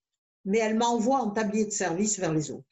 mais 0.46 0.60
elle 0.60 0.78
m'envoie 0.78 1.20
en 1.20 1.32
tablier 1.32 1.66
de 1.66 1.72
service 1.72 2.20
vers 2.20 2.34
les 2.34 2.52
autres. 2.52 2.68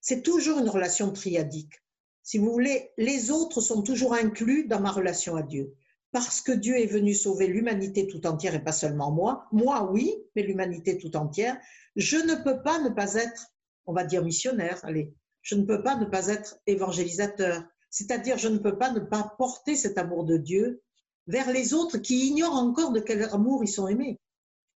C'est 0.00 0.22
toujours 0.22 0.58
une 0.58 0.68
relation 0.68 1.12
triadique. 1.12 1.82
Si 2.26 2.38
vous 2.38 2.50
voulez, 2.50 2.90
les 2.98 3.30
autres 3.30 3.60
sont 3.60 3.82
toujours 3.82 4.12
inclus 4.12 4.66
dans 4.66 4.80
ma 4.80 4.90
relation 4.90 5.36
à 5.36 5.42
Dieu. 5.42 5.76
Parce 6.10 6.40
que 6.40 6.50
Dieu 6.50 6.76
est 6.76 6.86
venu 6.86 7.14
sauver 7.14 7.46
l'humanité 7.46 8.08
tout 8.08 8.26
entière 8.26 8.56
et 8.56 8.64
pas 8.64 8.72
seulement 8.72 9.12
moi, 9.12 9.46
moi 9.52 9.88
oui, 9.92 10.12
mais 10.34 10.42
l'humanité 10.42 10.98
tout 10.98 11.16
entière, 11.16 11.56
je 11.94 12.16
ne 12.16 12.34
peux 12.34 12.64
pas 12.64 12.80
ne 12.80 12.88
pas 12.88 13.14
être, 13.14 13.46
on 13.86 13.92
va 13.92 14.02
dire 14.02 14.24
missionnaire, 14.24 14.80
allez, 14.82 15.14
je 15.42 15.54
ne 15.54 15.62
peux 15.62 15.84
pas 15.84 15.94
ne 15.94 16.04
pas 16.04 16.26
être 16.26 16.58
évangélisateur, 16.66 17.62
c'est-à-dire 17.90 18.38
je 18.38 18.48
ne 18.48 18.58
peux 18.58 18.76
pas 18.76 18.90
ne 18.90 18.98
pas 18.98 19.36
porter 19.38 19.76
cet 19.76 19.96
amour 19.96 20.24
de 20.24 20.36
Dieu 20.36 20.82
vers 21.28 21.52
les 21.52 21.74
autres 21.74 21.98
qui 21.98 22.26
ignorent 22.26 22.56
encore 22.56 22.90
de 22.90 22.98
quel 22.98 23.22
amour 23.22 23.62
ils 23.62 23.68
sont 23.68 23.86
aimés. 23.86 24.18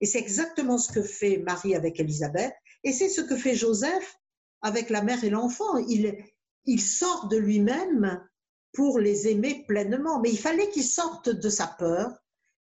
Et 0.01 0.05
c'est 0.05 0.19
exactement 0.19 0.77
ce 0.77 0.91
que 0.91 1.01
fait 1.01 1.37
Marie 1.39 1.73
avec 1.73 1.99
Élisabeth, 1.99 2.53
et 2.83 2.93
c'est 2.93 3.09
ce 3.09 3.21
que 3.21 3.35
fait 3.35 3.55
Joseph 3.55 4.19
avec 4.61 4.91
la 4.91 5.01
mère 5.01 5.23
et 5.23 5.31
l'enfant. 5.31 5.77
Il, 5.77 6.15
il 6.65 6.81
sort 6.81 7.27
de 7.27 7.37
lui-même 7.37 8.21
pour 8.73 8.99
les 8.99 9.27
aimer 9.27 9.65
pleinement. 9.67 10.19
Mais 10.19 10.31
il 10.31 10.39
fallait 10.39 10.69
qu'il 10.69 10.83
sorte 10.83 11.29
de 11.29 11.49
sa 11.49 11.67
peur, 11.67 12.11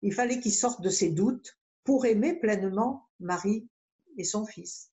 il 0.01 0.13
fallait 0.13 0.39
qu'il 0.39 0.53
sorte 0.53 0.81
de 0.81 0.89
ses 0.89 1.09
doutes 1.09 1.57
pour 1.83 2.05
aimer 2.05 2.33
pleinement 2.35 3.09
Marie 3.19 3.67
et 4.17 4.23
son 4.23 4.45
fils. 4.45 4.92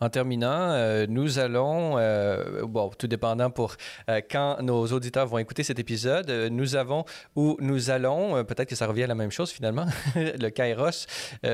En 0.00 0.08
terminant, 0.08 0.70
euh, 0.70 1.06
nous 1.08 1.38
allons, 1.38 1.98
euh, 1.98 2.64
bon, 2.66 2.90
tout 2.90 3.06
dépendant 3.06 3.50
pour 3.50 3.76
euh, 4.08 4.20
quand 4.28 4.62
nos 4.62 4.86
auditeurs 4.86 5.26
vont 5.26 5.38
écouter 5.38 5.62
cet 5.62 5.78
épisode, 5.78 6.30
nous 6.50 6.76
avons 6.76 7.04
ou 7.36 7.56
nous 7.60 7.90
allons, 7.90 8.44
peut-être 8.44 8.68
que 8.68 8.74
ça 8.74 8.86
revient 8.86 9.04
à 9.04 9.08
la 9.08 9.14
même 9.14 9.30
chose 9.30 9.50
finalement, 9.50 9.86
le 10.14 10.48
Kairos, 10.48 11.06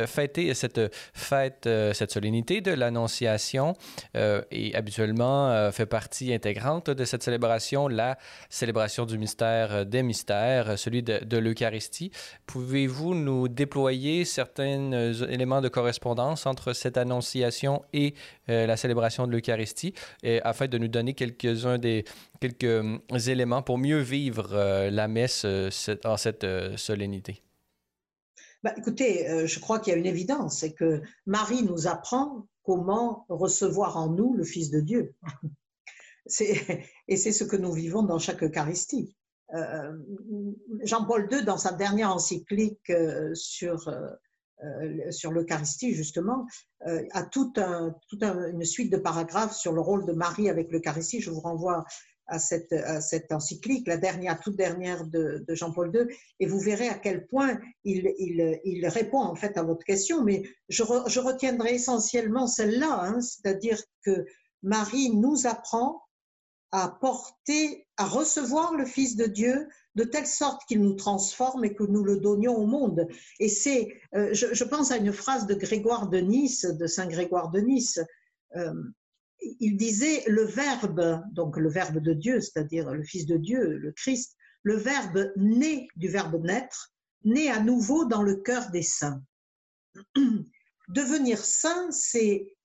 fêter 0.06 0.54
cette 0.54 0.80
fête, 1.14 1.68
cette 1.92 2.12
solennité 2.12 2.60
de 2.60 2.72
l'Annonciation 2.72 3.74
et 4.14 4.74
habituellement 4.74 5.70
fait 5.72 5.86
partie 5.86 6.32
intégrante 6.32 6.90
de 6.90 7.04
cette 7.04 7.22
célébration, 7.22 7.88
la 7.88 8.16
célébration 8.48 9.06
du 9.06 9.18
mystère 9.18 9.86
des 9.86 10.02
mystères, 10.02 10.78
celui 10.78 11.02
de, 11.02 11.24
de 11.24 11.36
l'Eucharistie. 11.38 12.10
Pouvez-vous 12.46 13.14
nous 13.14 13.48
déployer 13.48 14.24
certains 14.24 15.12
éléments 15.28 15.60
de 15.60 15.68
correspondance 15.68 16.46
entre 16.46 16.72
cette 16.72 16.96
Annonciation 16.96 17.82
et 17.92 18.14
euh, 18.48 18.66
la 18.66 18.76
célébration 18.76 19.26
de 19.26 19.32
l'Eucharistie, 19.32 19.94
afin 20.42 20.66
de 20.68 20.78
nous 20.78 20.88
donner 20.88 21.14
quelques-uns 21.14 21.78
des 21.78 22.04
quelques 22.40 22.64
euh, 22.64 22.98
éléments 23.26 23.62
pour 23.62 23.78
mieux 23.78 24.00
vivre 24.00 24.50
euh, 24.52 24.90
la 24.90 25.08
messe 25.08 25.46
en 26.04 26.16
cette 26.16 26.46
solennité. 26.76 27.42
Bah, 28.62 28.74
écoutez, 28.76 29.46
je 29.46 29.60
crois 29.60 29.78
qu'il 29.78 29.92
y 29.92 29.96
a 29.96 29.98
une 29.98 30.06
évidence, 30.06 30.58
c'est 30.58 30.72
que 30.72 31.02
Marie 31.26 31.62
nous 31.62 31.86
apprend 31.86 32.46
comment 32.62 33.24
recevoir 33.28 33.96
en 33.96 34.08
nous 34.08 34.34
le 34.34 34.44
Fils 34.44 34.70
de 34.70 34.80
Dieu. 34.80 35.14
et 37.08 37.16
c'est 37.16 37.32
ce 37.32 37.44
que 37.44 37.56
nous 37.56 37.72
vivons 37.72 38.02
dans 38.02 38.18
chaque 38.18 38.42
Eucharistie. 38.42 39.14
Jean-Paul 40.82 41.28
II, 41.30 41.44
dans 41.44 41.58
sa 41.58 41.72
dernière 41.72 42.10
encyclique 42.10 42.92
sur 43.34 43.88
euh, 44.64 45.10
sur 45.10 45.32
l'Eucharistie, 45.32 45.94
justement, 45.94 46.46
euh, 46.86 47.02
a 47.12 47.24
toute, 47.24 47.58
un, 47.58 47.94
une 48.22 48.64
suite 48.64 48.90
de 48.90 48.96
paragraphes 48.96 49.54
sur 49.54 49.72
le 49.72 49.80
rôle 49.80 50.06
de 50.06 50.12
Marie 50.12 50.48
avec 50.48 50.70
l'Eucharistie. 50.70 51.20
Je 51.20 51.30
vous 51.30 51.40
renvoie 51.40 51.84
à 52.28 52.40
cette, 52.40 52.74
cette, 53.02 53.30
encyclique, 53.30 53.86
la 53.86 53.98
dernière, 53.98 54.40
toute 54.40 54.56
dernière 54.56 55.06
de, 55.06 55.44
Jean-Paul 55.48 55.94
II, 55.94 56.16
et 56.40 56.46
vous 56.46 56.58
verrez 56.58 56.88
à 56.88 56.94
quel 56.94 57.24
point 57.28 57.60
il, 57.84 58.12
il, 58.18 58.88
répond 58.88 59.20
en 59.20 59.36
fait 59.36 59.56
à 59.56 59.62
votre 59.62 59.84
question. 59.84 60.24
Mais 60.24 60.42
je, 60.68 60.82
je 61.06 61.20
retiendrai 61.20 61.74
essentiellement 61.74 62.48
celle-là, 62.48 63.00
hein, 63.04 63.20
c'est-à-dire 63.20 63.80
que 64.02 64.24
Marie 64.64 65.10
nous 65.10 65.46
apprend 65.46 66.02
à 66.72 66.88
porter, 67.00 67.85
à 67.96 68.06
recevoir 68.06 68.74
le 68.74 68.84
Fils 68.84 69.16
de 69.16 69.26
Dieu 69.26 69.68
de 69.94 70.04
telle 70.04 70.26
sorte 70.26 70.62
qu'il 70.66 70.82
nous 70.82 70.94
transforme 70.94 71.64
et 71.64 71.74
que 71.74 71.84
nous 71.84 72.04
le 72.04 72.18
donnions 72.18 72.56
au 72.56 72.66
monde. 72.66 73.06
Et 73.40 73.48
c'est, 73.48 73.88
euh, 74.14 74.32
je, 74.34 74.64
pense 74.64 74.90
à 74.90 74.98
une 74.98 75.12
phrase 75.12 75.46
de 75.46 75.54
Grégoire 75.54 76.08
de 76.08 76.18
Nice, 76.18 76.66
de 76.66 76.86
Saint 76.86 77.06
Grégoire 77.06 77.50
de 77.50 77.60
Nice. 77.60 77.98
Euh, 78.56 78.74
il 79.60 79.76
disait 79.76 80.22
le 80.26 80.44
Verbe, 80.44 81.22
donc 81.32 81.56
le 81.56 81.70
Verbe 81.70 81.98
de 81.98 82.12
Dieu, 82.12 82.40
c'est-à-dire 82.40 82.90
le 82.90 83.02
Fils 83.02 83.26
de 83.26 83.36
Dieu, 83.36 83.78
le 83.78 83.92
Christ, 83.92 84.36
le 84.62 84.76
Verbe 84.76 85.32
né 85.36 85.88
du 85.96 86.08
Verbe 86.08 86.44
naître, 86.44 86.92
né 87.24 87.50
à 87.50 87.60
nouveau 87.60 88.04
dans 88.04 88.22
le 88.22 88.36
cœur 88.36 88.70
des 88.70 88.82
saints. 88.82 89.22
Devenir 90.88 91.38
saint, 91.38 91.90
c'est 91.90 92.55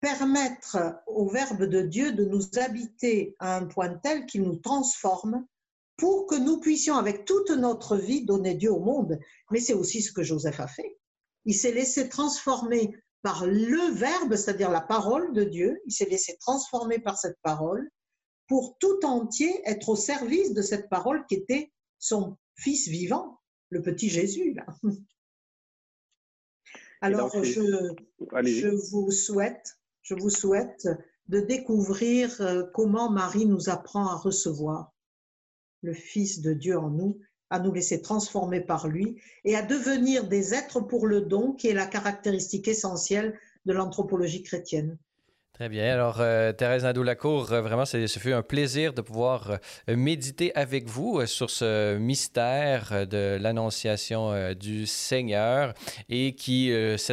permettre 0.00 1.02
au 1.06 1.28
Verbe 1.28 1.64
de 1.64 1.82
Dieu 1.82 2.12
de 2.12 2.24
nous 2.24 2.42
habiter 2.58 3.34
à 3.38 3.56
un 3.56 3.66
point 3.66 3.94
tel 3.94 4.26
qu'il 4.26 4.42
nous 4.42 4.56
transforme 4.56 5.46
pour 5.96 6.26
que 6.26 6.34
nous 6.34 6.60
puissions, 6.60 6.96
avec 6.96 7.24
toute 7.24 7.50
notre 7.50 7.96
vie, 7.96 8.24
donner 8.24 8.54
Dieu 8.54 8.70
au 8.70 8.80
monde. 8.80 9.18
Mais 9.50 9.60
c'est 9.60 9.72
aussi 9.72 10.02
ce 10.02 10.12
que 10.12 10.22
Joseph 10.22 10.60
a 10.60 10.66
fait. 10.66 10.98
Il 11.46 11.54
s'est 11.54 11.72
laissé 11.72 12.08
transformer 12.08 12.94
par 13.22 13.46
le 13.46 13.92
Verbe, 13.94 14.36
c'est-à-dire 14.36 14.70
la 14.70 14.82
parole 14.82 15.32
de 15.32 15.44
Dieu. 15.44 15.80
Il 15.86 15.92
s'est 15.92 16.08
laissé 16.08 16.36
transformer 16.38 16.98
par 16.98 17.18
cette 17.18 17.38
parole 17.42 17.88
pour 18.48 18.76
tout 18.78 19.04
entier 19.04 19.60
être 19.64 19.88
au 19.88 19.96
service 19.96 20.52
de 20.52 20.62
cette 20.62 20.88
parole 20.88 21.24
qui 21.26 21.36
était 21.36 21.72
son 21.98 22.36
fils 22.56 22.88
vivant, 22.88 23.40
le 23.70 23.82
petit 23.82 24.08
Jésus. 24.08 24.54
Là. 24.54 24.66
Alors, 27.00 27.32
je, 27.42 27.94
je, 28.44 28.90
vous 28.90 29.10
souhaite, 29.10 29.78
je 30.06 30.14
vous 30.14 30.30
souhaite 30.30 30.88
de 31.28 31.40
découvrir 31.40 32.40
euh, 32.40 32.62
comment 32.72 33.10
Marie 33.10 33.44
nous 33.44 33.68
apprend 33.68 34.06
à 34.06 34.14
recevoir 34.14 34.92
le 35.82 35.92
Fils 35.92 36.42
de 36.42 36.52
Dieu 36.52 36.78
en 36.78 36.90
nous, 36.90 37.18
à 37.50 37.58
nous 37.58 37.72
laisser 37.72 38.00
transformer 38.02 38.60
par 38.60 38.86
lui 38.86 39.20
et 39.44 39.56
à 39.56 39.62
devenir 39.62 40.28
des 40.28 40.54
êtres 40.54 40.80
pour 40.80 41.08
le 41.08 41.22
don, 41.22 41.54
qui 41.54 41.66
est 41.66 41.74
la 41.74 41.86
caractéristique 41.86 42.68
essentielle 42.68 43.36
de 43.64 43.72
l'anthropologie 43.72 44.44
chrétienne. 44.44 44.96
Très 45.56 45.70
bien. 45.70 45.90
Alors, 45.90 46.18
euh, 46.20 46.52
Thérèse 46.52 46.82
Nadeau-Lacour, 46.82 47.50
euh, 47.50 47.62
vraiment, 47.62 47.86
ce 47.86 48.06
fut 48.18 48.34
un 48.34 48.42
plaisir 48.42 48.92
de 48.92 49.00
pouvoir 49.00 49.52
euh, 49.88 49.96
méditer 49.96 50.54
avec 50.54 50.86
vous 50.86 51.24
sur 51.24 51.48
ce 51.48 51.96
mystère 51.96 53.06
de 53.06 53.38
l'annonciation 53.40 54.52
du 54.52 54.84
Seigneur 54.84 55.72
et 56.10 56.34
qui, 56.34 56.70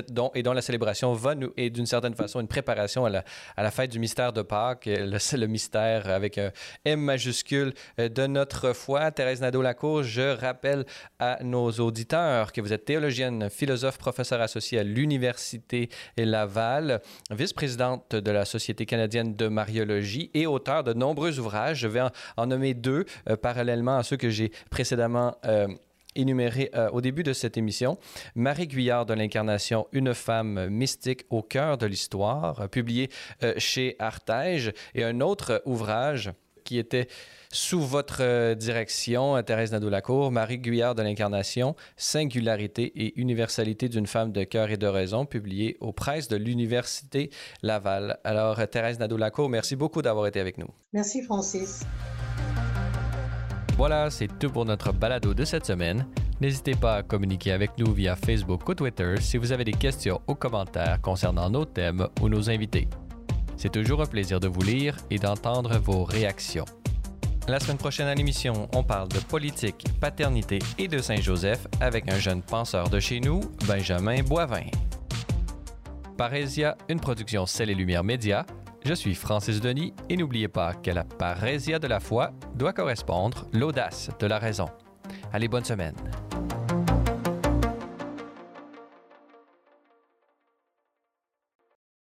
dont, 0.09 0.29
et 0.35 0.43
dont 0.43 0.51
la 0.51 0.61
célébration 0.61 1.13
va 1.13 1.35
nous, 1.35 1.53
est 1.55 1.69
d'une 1.69 1.85
certaine 1.85 2.15
façon 2.15 2.41
une 2.41 2.49
préparation 2.49 3.05
à 3.05 3.09
la, 3.09 3.23
à 3.55 3.63
la 3.63 3.71
fête 3.71 3.91
du 3.91 3.99
mystère 3.99 4.33
de 4.33 4.41
Pâques, 4.41 4.87
le, 4.87 5.37
le 5.37 5.47
mystère 5.47 6.09
avec 6.09 6.37
un 6.37 6.51
M 6.83 6.99
majuscule 6.99 7.73
de 7.97 8.27
notre 8.27 8.73
foi. 8.73 9.09
Thérèse 9.11 9.39
Nadeau-Lacour, 9.39 10.03
je 10.03 10.35
rappelle 10.37 10.83
à 11.17 11.41
nos 11.43 11.71
auditeurs 11.71 12.51
que 12.51 12.59
vous 12.59 12.73
êtes 12.73 12.83
théologienne, 12.83 13.49
philosophe, 13.49 13.97
professeur 13.97 14.41
associé 14.41 14.79
à 14.79 14.83
l'Université 14.83 15.87
Laval, 16.17 17.01
vice-présidente 17.31 18.15
de 18.15 18.32
la 18.34 18.45
Société 18.45 18.85
canadienne 18.85 19.35
de 19.35 19.47
mariologie 19.47 20.30
et 20.34 20.45
auteur 20.45 20.84
de 20.84 20.93
nombreux 20.93 21.39
ouvrages. 21.39 21.80
Je 21.80 21.88
vais 21.88 22.01
en, 22.38 22.45
nommer 22.45 22.73
deux 22.73 23.05
euh, 23.30 23.38
parallèlement 23.38 23.97
à 23.97 24.03
ceux 24.03 24.18
que 24.18 24.30
j'ai 24.30 24.51
précédemment 24.69 25.35
euh, 25.45 25.68
énumérés 26.15 26.69
euh, 26.76 26.89
au 26.91 27.01
début 27.01 27.23
de 27.23 27.34
cette 27.34 27.57
émission. 27.57 27.97
Marie 28.35 28.68
Guyard 28.68 29.05
de 29.05 29.14
l'Incarnation, 29.14 29.88
une 29.91 30.14
femme 30.14 30.68
mystique 30.69 31.26
au 31.30 31.41
cœur 31.41 31.77
de 31.77 31.85
l'histoire, 31.85 32.69
publié 32.69 33.10
chez 33.57 33.95
Artege, 33.99 34.73
et 34.93 35.03
un 35.03 35.22
autre 35.22 35.61
ouvrage 35.65 36.31
qui 36.64 36.77
était 36.77 37.07
sous 37.52 37.81
votre 37.81 38.18
euh, 38.22 38.56
direction, 38.56 39.41
Thérèse 39.44 39.72
Nadeau-Lacour, 39.72 40.31
Marie 40.31 40.57
Guyard 40.57 40.95
de 40.95 41.03
l'Incarnation, 41.03 41.76
Singularité 41.98 42.91
et 42.95 43.19
universalité 43.19 43.90
d'une 43.90 44.07
femme 44.07 44.31
de 44.31 44.44
cœur 44.44 44.72
et 44.72 44.77
de 44.77 44.88
raison, 44.88 45.26
publié 45.26 45.77
aux 45.80 45.94
presses 45.94 46.27
de 46.27 46.35
l'Université 46.35 47.30
Laval. 47.61 48.19
Alors, 48.23 48.68
Thérèse 48.68 48.99
Nadeau-Lacour, 48.99 49.49
merci 49.49 49.76
beaucoup 49.76 50.02
d'avoir 50.02 50.26
été 50.27 50.40
avec 50.40 50.57
nous. 50.57 50.68
Merci, 50.94 51.22
Francis. 51.22 51.85
Voilà, 53.77 54.10
c'est 54.10 54.27
tout 54.40 54.49
pour 54.49 54.65
notre 54.65 54.94
balado 54.94 55.34
de 55.34 55.45
cette 55.45 55.65
semaine. 55.65 56.06
N'hésitez 56.41 56.76
pas 56.76 56.98
à 56.98 57.03
communiquer 57.03 57.52
avec 57.52 57.77
nous 57.77 57.94
via 57.94 58.15
Facebook 58.15 58.68
ou 58.68 58.73
Twitter 58.73 59.15
si 59.19 59.38
vous 59.38 59.52
avez 59.52 59.64
des 59.64 59.72
questions 59.72 60.22
ou 60.27 60.35
commentaires 60.35 60.99
concernant 61.02 61.49
nos 61.49 61.65
thèmes 61.65 62.07
ou 62.22 62.30
nos 62.30 62.49
invités. 62.49 62.88
C'est 63.57 63.71
toujours 63.71 64.01
un 64.01 64.05
plaisir 64.05 64.39
de 64.39 64.47
vous 64.47 64.61
lire 64.61 64.97
et 65.09 65.19
d'entendre 65.19 65.77
vos 65.77 66.03
réactions. 66.03 66.65
La 67.47 67.59
semaine 67.59 67.77
prochaine 67.77 68.07
à 68.07 68.15
l'émission, 68.15 68.69
on 68.73 68.84
parle 68.84 69.09
de 69.09 69.19
politique, 69.19 69.85
paternité 69.99 70.59
et 70.77 70.88
de 70.88 70.99
Saint-Joseph 70.99 71.67
avec 71.81 72.09
un 72.09 72.17
jeune 72.17 72.41
penseur 72.41 72.89
de 72.89 72.99
chez 72.99 73.19
nous, 73.19 73.41
Benjamin 73.67 74.23
Boivin. 74.23 74.67
Parésia, 76.17 76.77
une 76.88 76.99
production 76.99 77.45
Celle 77.45 77.69
et 77.69 77.75
Lumière 77.75 78.03
Média. 78.03 78.45
Je 78.85 78.93
suis 78.93 79.15
Francis 79.15 79.59
Denis 79.59 79.93
et 80.09 80.15
n'oubliez 80.15 80.47
pas 80.47 80.73
que 80.73 80.91
la 80.91 81.03
parésia 81.03 81.80
de 81.80 81.88
la 81.88 81.99
foi 81.99 82.31
doit 82.55 82.73
correspondre 82.73 83.45
l'audace 83.51 84.09
de 84.19 84.27
la 84.27 84.39
raison. 84.39 84.69
Allez, 85.34 85.47
bonne 85.47 85.65
semaine. 85.65 85.95